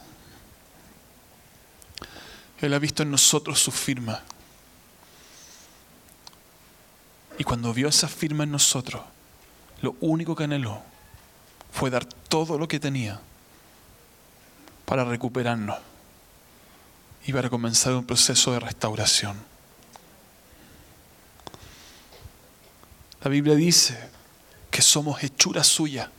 Él 2.59 2.73
ha 2.73 2.79
visto 2.79 3.03
en 3.03 3.11
nosotros 3.11 3.57
su 3.57 3.71
firma. 3.71 4.21
Y 7.37 7.43
cuando 7.43 7.73
vio 7.73 7.87
esa 7.87 8.07
firma 8.07 8.43
en 8.43 8.51
nosotros, 8.51 9.01
lo 9.81 9.95
único 9.99 10.35
que 10.35 10.45
anheló 10.45 10.81
fue 11.71 11.89
dar 11.89 12.05
todo 12.05 12.57
lo 12.57 12.67
que 12.67 12.79
tenía 12.79 13.19
para 14.85 15.03
recuperarnos 15.03 15.77
y 17.25 17.33
para 17.33 17.49
comenzar 17.49 17.93
un 17.93 18.05
proceso 18.05 18.53
de 18.53 18.59
restauración. 18.59 19.37
La 23.21 23.29
Biblia 23.29 23.55
dice 23.55 23.97
que 24.69 24.81
somos 24.81 25.23
hechura 25.23 25.63
suya, 25.63 26.11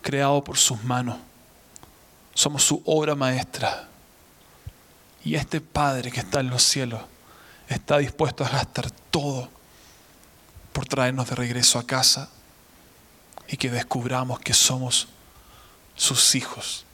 creado 0.00 0.44
por 0.44 0.56
sus 0.56 0.84
manos. 0.84 1.18
Somos 2.32 2.62
su 2.62 2.80
obra 2.86 3.16
maestra. 3.16 3.88
Y 5.24 5.34
este 5.34 5.60
Padre 5.60 6.12
que 6.12 6.20
está 6.20 6.38
en 6.38 6.48
los 6.48 6.62
cielos 6.62 7.02
está 7.68 7.98
dispuesto 7.98 8.44
a 8.44 8.48
gastar 8.48 8.92
todo 9.10 9.50
por 10.76 10.86
traernos 10.86 11.30
de 11.30 11.34
regreso 11.34 11.78
a 11.78 11.86
casa 11.86 12.28
y 13.48 13.56
que 13.56 13.70
descubramos 13.70 14.40
que 14.40 14.52
somos 14.52 15.08
sus 15.94 16.34
hijos, 16.34 16.84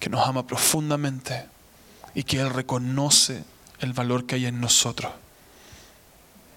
que 0.00 0.10
nos 0.10 0.26
ama 0.26 0.44
profundamente 0.44 1.46
y 2.12 2.24
que 2.24 2.40
Él 2.40 2.50
reconoce 2.50 3.44
el 3.78 3.92
valor 3.92 4.26
que 4.26 4.34
hay 4.34 4.46
en 4.46 4.60
nosotros 4.60 5.12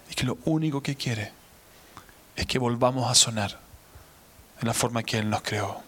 y 0.10 0.16
que 0.16 0.24
lo 0.24 0.39
único 0.45 0.82
que 0.82 0.95
quiere 0.95 1.32
es 2.36 2.47
que 2.47 2.58
volvamos 2.58 3.12
a 3.12 3.14
sonar 3.14 3.60
de 4.60 4.66
la 4.66 4.74
forma 4.74 5.04
que 5.04 5.20
Él 5.20 5.30
nos 5.30 5.43
creó. 5.43 5.84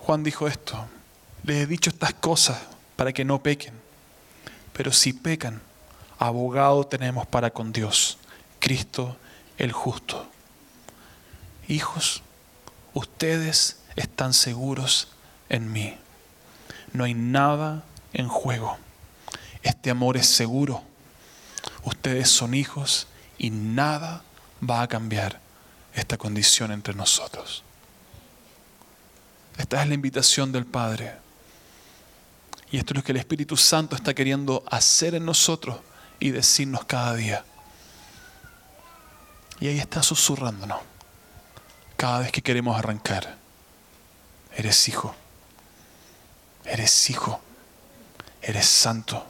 Juan 0.00 0.22
dijo 0.22 0.46
esto, 0.46 0.86
les 1.44 1.62
he 1.62 1.66
dicho 1.66 1.88
estas 1.88 2.12
cosas 2.12 2.58
para 2.94 3.14
que 3.14 3.24
no 3.24 3.42
pequen, 3.42 3.85
pero 4.76 4.92
si 4.92 5.14
pecan, 5.14 5.62
abogado 6.18 6.86
tenemos 6.86 7.26
para 7.26 7.50
con 7.50 7.72
Dios, 7.72 8.18
Cristo 8.58 9.16
el 9.56 9.72
justo. 9.72 10.28
Hijos, 11.66 12.22
ustedes 12.92 13.78
están 13.96 14.34
seguros 14.34 15.08
en 15.48 15.72
mí. 15.72 15.96
No 16.92 17.04
hay 17.04 17.14
nada 17.14 17.84
en 18.12 18.28
juego. 18.28 18.76
Este 19.62 19.90
amor 19.90 20.18
es 20.18 20.26
seguro. 20.26 20.82
Ustedes 21.84 22.28
son 22.28 22.52
hijos 22.52 23.06
y 23.38 23.48
nada 23.48 24.24
va 24.62 24.82
a 24.82 24.88
cambiar 24.88 25.40
esta 25.94 26.18
condición 26.18 26.70
entre 26.70 26.94
nosotros. 26.94 27.64
Esta 29.56 29.80
es 29.82 29.88
la 29.88 29.94
invitación 29.94 30.52
del 30.52 30.66
Padre. 30.66 31.25
Y 32.70 32.78
esto 32.78 32.92
es 32.92 32.96
lo 32.96 33.04
que 33.04 33.12
el 33.12 33.18
Espíritu 33.18 33.56
Santo 33.56 33.94
está 33.94 34.14
queriendo 34.14 34.64
hacer 34.68 35.14
en 35.14 35.24
nosotros 35.24 35.78
y 36.18 36.30
decirnos 36.30 36.84
cada 36.84 37.14
día. 37.14 37.44
Y 39.60 39.68
ahí 39.68 39.78
está 39.78 40.02
susurrándonos 40.02 40.80
cada 41.96 42.20
vez 42.20 42.32
que 42.32 42.42
queremos 42.42 42.78
arrancar. 42.78 43.36
Eres 44.54 44.88
hijo. 44.88 45.14
Eres 46.64 47.10
hijo. 47.10 47.40
Eres 48.42 48.66
santo. 48.66 49.24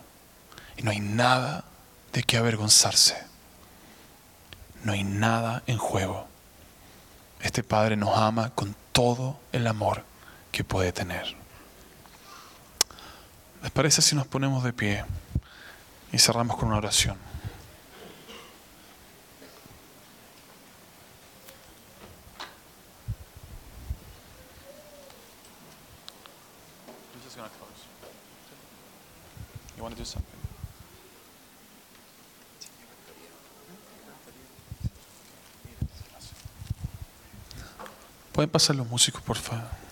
Y 0.76 0.82
no 0.82 0.90
hay 0.90 1.00
nada 1.00 1.64
de 2.12 2.22
qué 2.22 2.38
avergonzarse. 2.38 3.16
No 4.82 4.92
hay 4.92 5.04
nada 5.04 5.62
en 5.66 5.78
juego. 5.78 6.26
Este 7.40 7.62
Padre 7.62 7.96
nos 7.96 8.16
ama 8.16 8.50
con 8.50 8.74
todo 8.92 9.38
el 9.52 9.66
amor 9.66 10.04
que 10.52 10.64
puede 10.64 10.92
tener. 10.92 11.36
¿Les 13.66 13.72
parece 13.72 14.00
si 14.00 14.14
nos 14.14 14.28
ponemos 14.28 14.62
de 14.62 14.72
pie 14.72 15.04
y 16.12 16.18
cerramos 16.20 16.56
con 16.56 16.68
una 16.68 16.76
oración? 16.76 17.16
Pueden 38.32 38.48
pasar 38.48 38.76
los 38.76 38.86
músicos, 38.86 39.22
por 39.22 39.36
favor. 39.36 39.85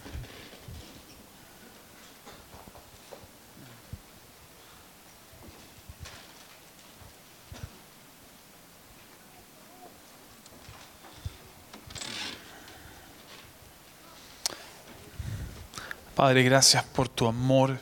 Padre, 16.14 16.44
gracias 16.44 16.84
por 16.84 17.08
tu 17.08 17.26
amor 17.26 17.78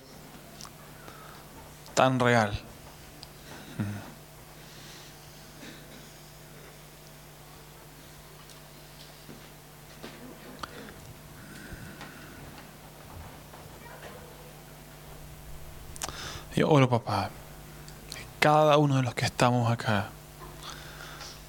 tan 1.95 2.19
real. 2.19 2.59
Yo 16.55 16.71
oro, 16.71 16.89
papá, 16.89 17.31
cada 18.39 18.77
uno 18.77 18.97
de 18.97 19.03
los 19.03 19.15
que 19.15 19.25
estamos 19.25 19.71
acá, 19.71 20.11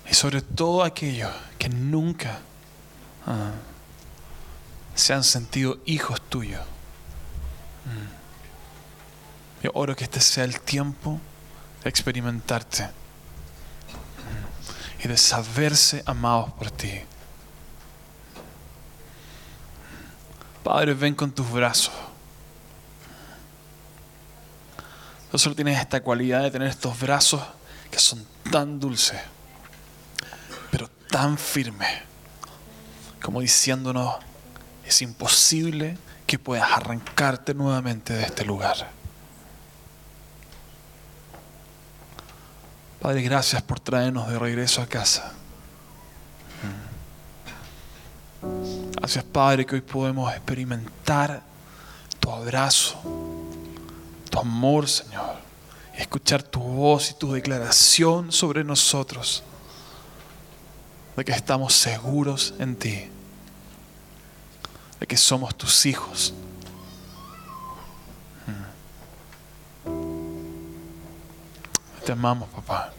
y 0.09 0.13
sobre 0.13 0.41
todo 0.41 0.83
aquellos 0.83 1.31
que 1.57 1.67
nunca 1.67 2.39
ah, 3.27 3.51
se 4.95 5.13
han 5.13 5.23
sentido 5.25 5.79
hijos 5.85 6.21
tuyos, 6.21 6.61
yo 9.61 9.71
oro 9.73 9.95
que 9.95 10.03
este 10.03 10.19
sea 10.19 10.43
el 10.43 10.59
tiempo 10.59 11.19
de 11.83 11.89
experimentarte 11.89 12.89
y 15.03 15.07
de 15.07 15.17
saberse 15.17 16.03
amados 16.05 16.51
por 16.53 16.69
ti. 16.71 16.91
Padre, 20.63 20.93
ven 20.93 21.13
con 21.15 21.31
tus 21.31 21.49
brazos. 21.51 21.93
Tú 25.31 25.39
solo 25.39 25.55
tienes 25.55 25.79
esta 25.79 26.01
cualidad 26.01 26.43
de 26.43 26.51
tener 26.51 26.67
estos 26.67 26.99
brazos 26.99 27.41
que 27.89 27.99
son 27.99 28.25
tan 28.51 28.79
dulces, 28.79 29.19
pero 30.71 30.89
tan 31.09 31.37
firmes, 31.37 31.89
como 33.21 33.41
diciéndonos, 33.41 34.15
es 34.85 35.01
imposible 35.01 35.97
que 36.33 36.39
puedas 36.39 36.71
arrancarte 36.71 37.53
nuevamente 37.53 38.11
de 38.11 38.23
este 38.23 38.43
lugar. 38.43 38.75
Padre, 42.99 43.21
gracias 43.21 43.61
por 43.61 43.79
traernos 43.79 44.27
de 44.27 44.39
regreso 44.39 44.81
a 44.81 44.87
casa. 44.87 45.31
Gracias, 48.95 49.23
Padre, 49.25 49.63
que 49.63 49.75
hoy 49.75 49.81
podemos 49.81 50.33
experimentar 50.33 51.43
tu 52.19 52.31
abrazo 52.31 52.99
tu 54.31 54.39
amor, 54.39 54.89
Señor, 54.89 55.35
escuchar 55.95 56.41
tu 56.41 56.59
voz 56.59 57.11
y 57.11 57.13
tu 57.13 57.33
declaración 57.33 58.31
sobre 58.31 58.63
nosotros, 58.63 59.43
de 61.15 61.23
que 61.23 61.31
estamos 61.31 61.75
seguros 61.75 62.55
en 62.57 62.75
ti, 62.75 63.07
de 65.03 65.07
que 65.07 65.17
somos 65.17 65.53
tus 65.53 65.85
hijos. 65.85 66.33
Te 72.05 72.13
amamos, 72.13 72.47
papá. 72.47 72.93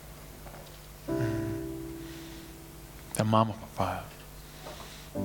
Te 3.14 3.22
amamos, 3.22 3.56
papá. 3.56 4.04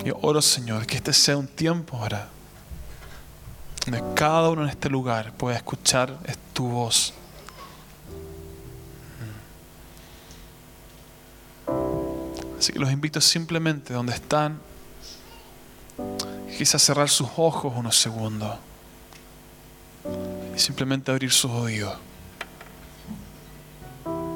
Y 0.05 0.11
oro, 0.21 0.41
Señor, 0.41 0.85
que 0.85 0.95
este 0.95 1.11
sea 1.11 1.35
un 1.35 1.47
tiempo 1.47 1.97
ahora 1.97 2.29
donde 3.85 4.01
cada 4.15 4.49
uno 4.49 4.63
en 4.63 4.69
este 4.69 4.89
lugar 4.89 5.33
pueda 5.33 5.57
escuchar 5.57 6.17
tu 6.53 6.69
voz. 6.69 7.13
Así 12.57 12.71
que 12.71 12.79
los 12.79 12.89
invito 12.89 13.19
simplemente 13.19 13.93
donde 13.93 14.13
están, 14.13 14.61
quizás 16.59 16.81
cerrar 16.81 17.07
sus 17.07 17.29
ojos 17.37 17.71
unos 17.73 17.97
segundos 17.97 18.53
y 20.53 20.59
simplemente 20.59 21.09
abrir 21.09 21.31
sus 21.31 21.49
oídos 21.51 21.95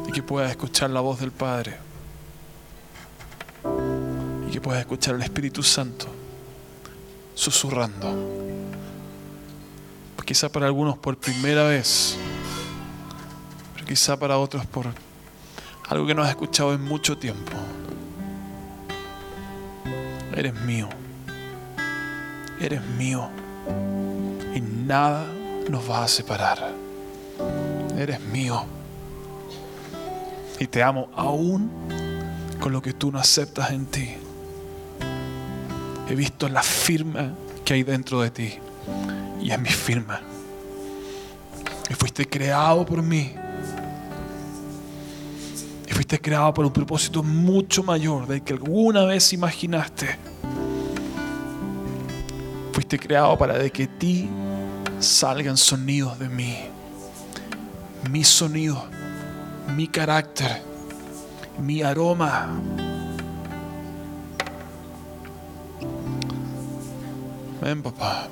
y 0.08 0.12
que 0.14 0.24
puedas 0.24 0.50
escuchar 0.50 0.90
la 0.90 1.02
voz 1.02 1.20
del 1.20 1.34
Padre 1.34 1.76
y 4.48 4.52
que 4.52 4.62
puedas 4.62 4.80
escuchar 4.80 5.16
al 5.16 5.22
Espíritu 5.22 5.62
Santo 5.64 6.08
susurrando 7.36 8.16
quizá 10.26 10.48
para 10.48 10.66
algunos 10.66 10.98
por 10.98 11.18
primera 11.18 11.66
vez, 11.66 12.16
pero 13.74 13.86
quizá 13.86 14.18
para 14.18 14.38
otros 14.38 14.66
por 14.66 14.88
algo 15.90 16.08
que 16.08 16.16
no 16.16 16.24
has 16.24 16.30
escuchado 16.30 16.74
en 16.74 16.82
mucho 16.82 17.18
tiempo. 17.18 17.52
Eres 20.34 20.54
mío, 20.62 20.88
eres 22.64 22.86
mío 22.98 23.30
y 24.56 24.62
nada 24.62 25.26
nos 25.70 25.90
va 25.90 26.04
a 26.04 26.08
separar. 26.08 26.72
Eres 27.98 28.20
mío 28.22 28.66
y 30.60 30.68
te 30.68 30.82
amo 30.82 31.10
aún 31.16 31.70
con 32.60 32.72
lo 32.72 32.82
que 32.82 32.94
tú 32.94 33.12
no 33.12 33.20
aceptas 33.20 33.72
en 33.72 33.86
ti. 33.86 34.10
He 36.10 36.16
visto 36.16 36.48
la 36.48 36.64
firma 36.64 37.34
que 37.66 37.74
hay 37.74 37.84
dentro 37.84 38.22
de 38.22 38.32
ti 38.32 38.54
y 39.42 39.52
es 39.52 39.60
mi 39.60 39.70
firma. 39.70 40.22
Y 41.90 41.94
fuiste 41.94 42.26
creado 42.28 42.86
por 42.86 43.02
mí. 43.02 43.34
Y 45.88 45.92
fuiste 45.92 46.20
creado 46.20 46.54
por 46.54 46.66
un 46.66 46.72
propósito 46.72 47.24
mucho 47.24 47.84
mayor 47.84 48.26
del 48.26 48.42
que 48.42 48.54
alguna 48.54 49.06
vez 49.06 49.34
imaginaste. 49.34 50.33
Creado 53.00 53.38
para 53.38 53.58
de 53.58 53.72
que 53.72 53.88
ti 53.88 54.30
salgan 55.00 55.58
sonidos 55.58 56.18
de 56.20 56.30
mí. 56.30 56.58
Mi 58.10 58.24
sonido, 58.24 58.86
mi 59.76 59.88
carácter, 59.88 60.62
mi 61.60 61.82
aroma. 61.82 62.50
Ven, 67.62 67.82
papá. 67.82 68.28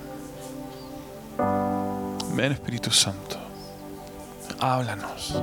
Ven 2.36 2.52
Espíritu 2.52 2.92
Santo, 2.92 3.38
háblanos. 4.60 5.42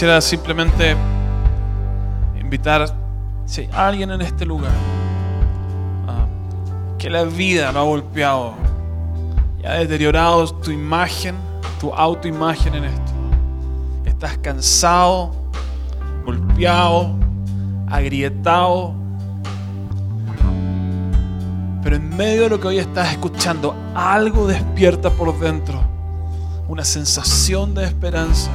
Quisiera 0.00 0.22
simplemente 0.22 0.96
invitar, 2.40 2.86
si 3.44 3.68
alguien 3.70 4.10
en 4.10 4.22
este 4.22 4.46
lugar 4.46 4.72
ah, 6.08 6.24
que 6.98 7.10
la 7.10 7.24
vida 7.24 7.70
lo 7.70 7.80
ha 7.80 7.82
golpeado 7.82 8.54
y 9.62 9.66
ha 9.66 9.72
deteriorado 9.72 10.46
tu 10.54 10.70
imagen, 10.70 11.34
tu 11.78 11.92
autoimagen 11.92 12.76
en 12.76 12.84
esto. 12.84 13.12
Estás 14.06 14.38
cansado, 14.38 15.32
golpeado, 16.24 17.14
agrietado. 17.86 18.94
Pero 21.82 21.96
en 21.96 22.08
medio 22.16 22.44
de 22.44 22.48
lo 22.48 22.58
que 22.58 22.68
hoy 22.68 22.78
estás 22.78 23.12
escuchando, 23.12 23.74
algo 23.94 24.46
despierta 24.46 25.10
por 25.10 25.38
dentro. 25.38 25.78
Una 26.68 26.86
sensación 26.86 27.74
de 27.74 27.84
esperanza. 27.84 28.50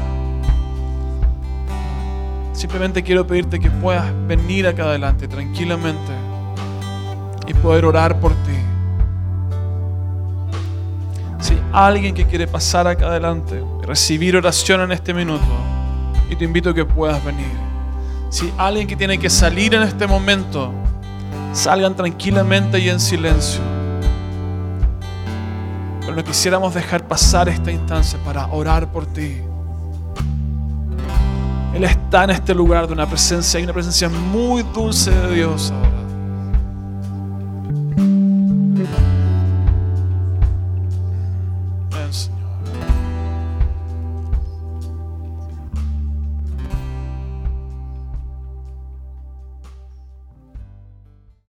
Simplemente 2.66 3.04
quiero 3.04 3.28
pedirte 3.28 3.60
que 3.60 3.70
puedas 3.70 4.12
venir 4.26 4.66
acá 4.66 4.86
adelante 4.86 5.28
tranquilamente 5.28 6.12
y 7.46 7.54
poder 7.54 7.86
orar 7.86 8.20
por 8.20 8.32
ti. 8.32 8.58
Si 11.42 11.56
alguien 11.72 12.16
que 12.16 12.26
quiere 12.26 12.48
pasar 12.48 12.88
acá 12.88 13.06
adelante 13.06 13.64
recibir 13.84 14.36
oración 14.36 14.82
en 14.82 14.94
este 14.94 15.14
minuto, 15.14 15.46
y 16.28 16.36
te 16.36 16.44
invito 16.44 16.72
a 16.72 16.74
que 16.74 16.84
puedas 16.86 17.24
venir. 17.24 17.46
Si 18.32 18.52
alguien 18.58 18.88
que 18.88 18.96
tiene 18.96 19.20
que 19.20 19.30
salir 19.30 19.76
en 19.76 19.84
este 19.84 20.08
momento, 20.08 20.72
salgan 21.54 21.96
tranquilamente 21.96 22.80
y 22.80 22.90
en 22.90 23.00
silencio. 23.00 23.62
Pero 26.02 26.16
no 26.16 26.24
quisiéramos 26.24 26.74
dejar 26.74 27.08
pasar 27.08 27.48
esta 27.48 27.72
instancia 27.72 28.18
para 28.26 28.48
orar 28.48 28.92
por 28.92 29.06
ti. 29.06 29.40
Él 31.76 31.84
está 31.84 32.24
en 32.24 32.30
este 32.30 32.56
lugar 32.56 32.88
de 32.88 32.94
una 32.94 33.06
presencia, 33.06 33.58
hay 33.58 33.66
una 33.66 33.74
presencia 33.74 34.08
muy 34.08 34.64
dulce 34.74 35.12
de 35.12 35.36
Dios 35.36 35.72
ahora. 35.72 35.95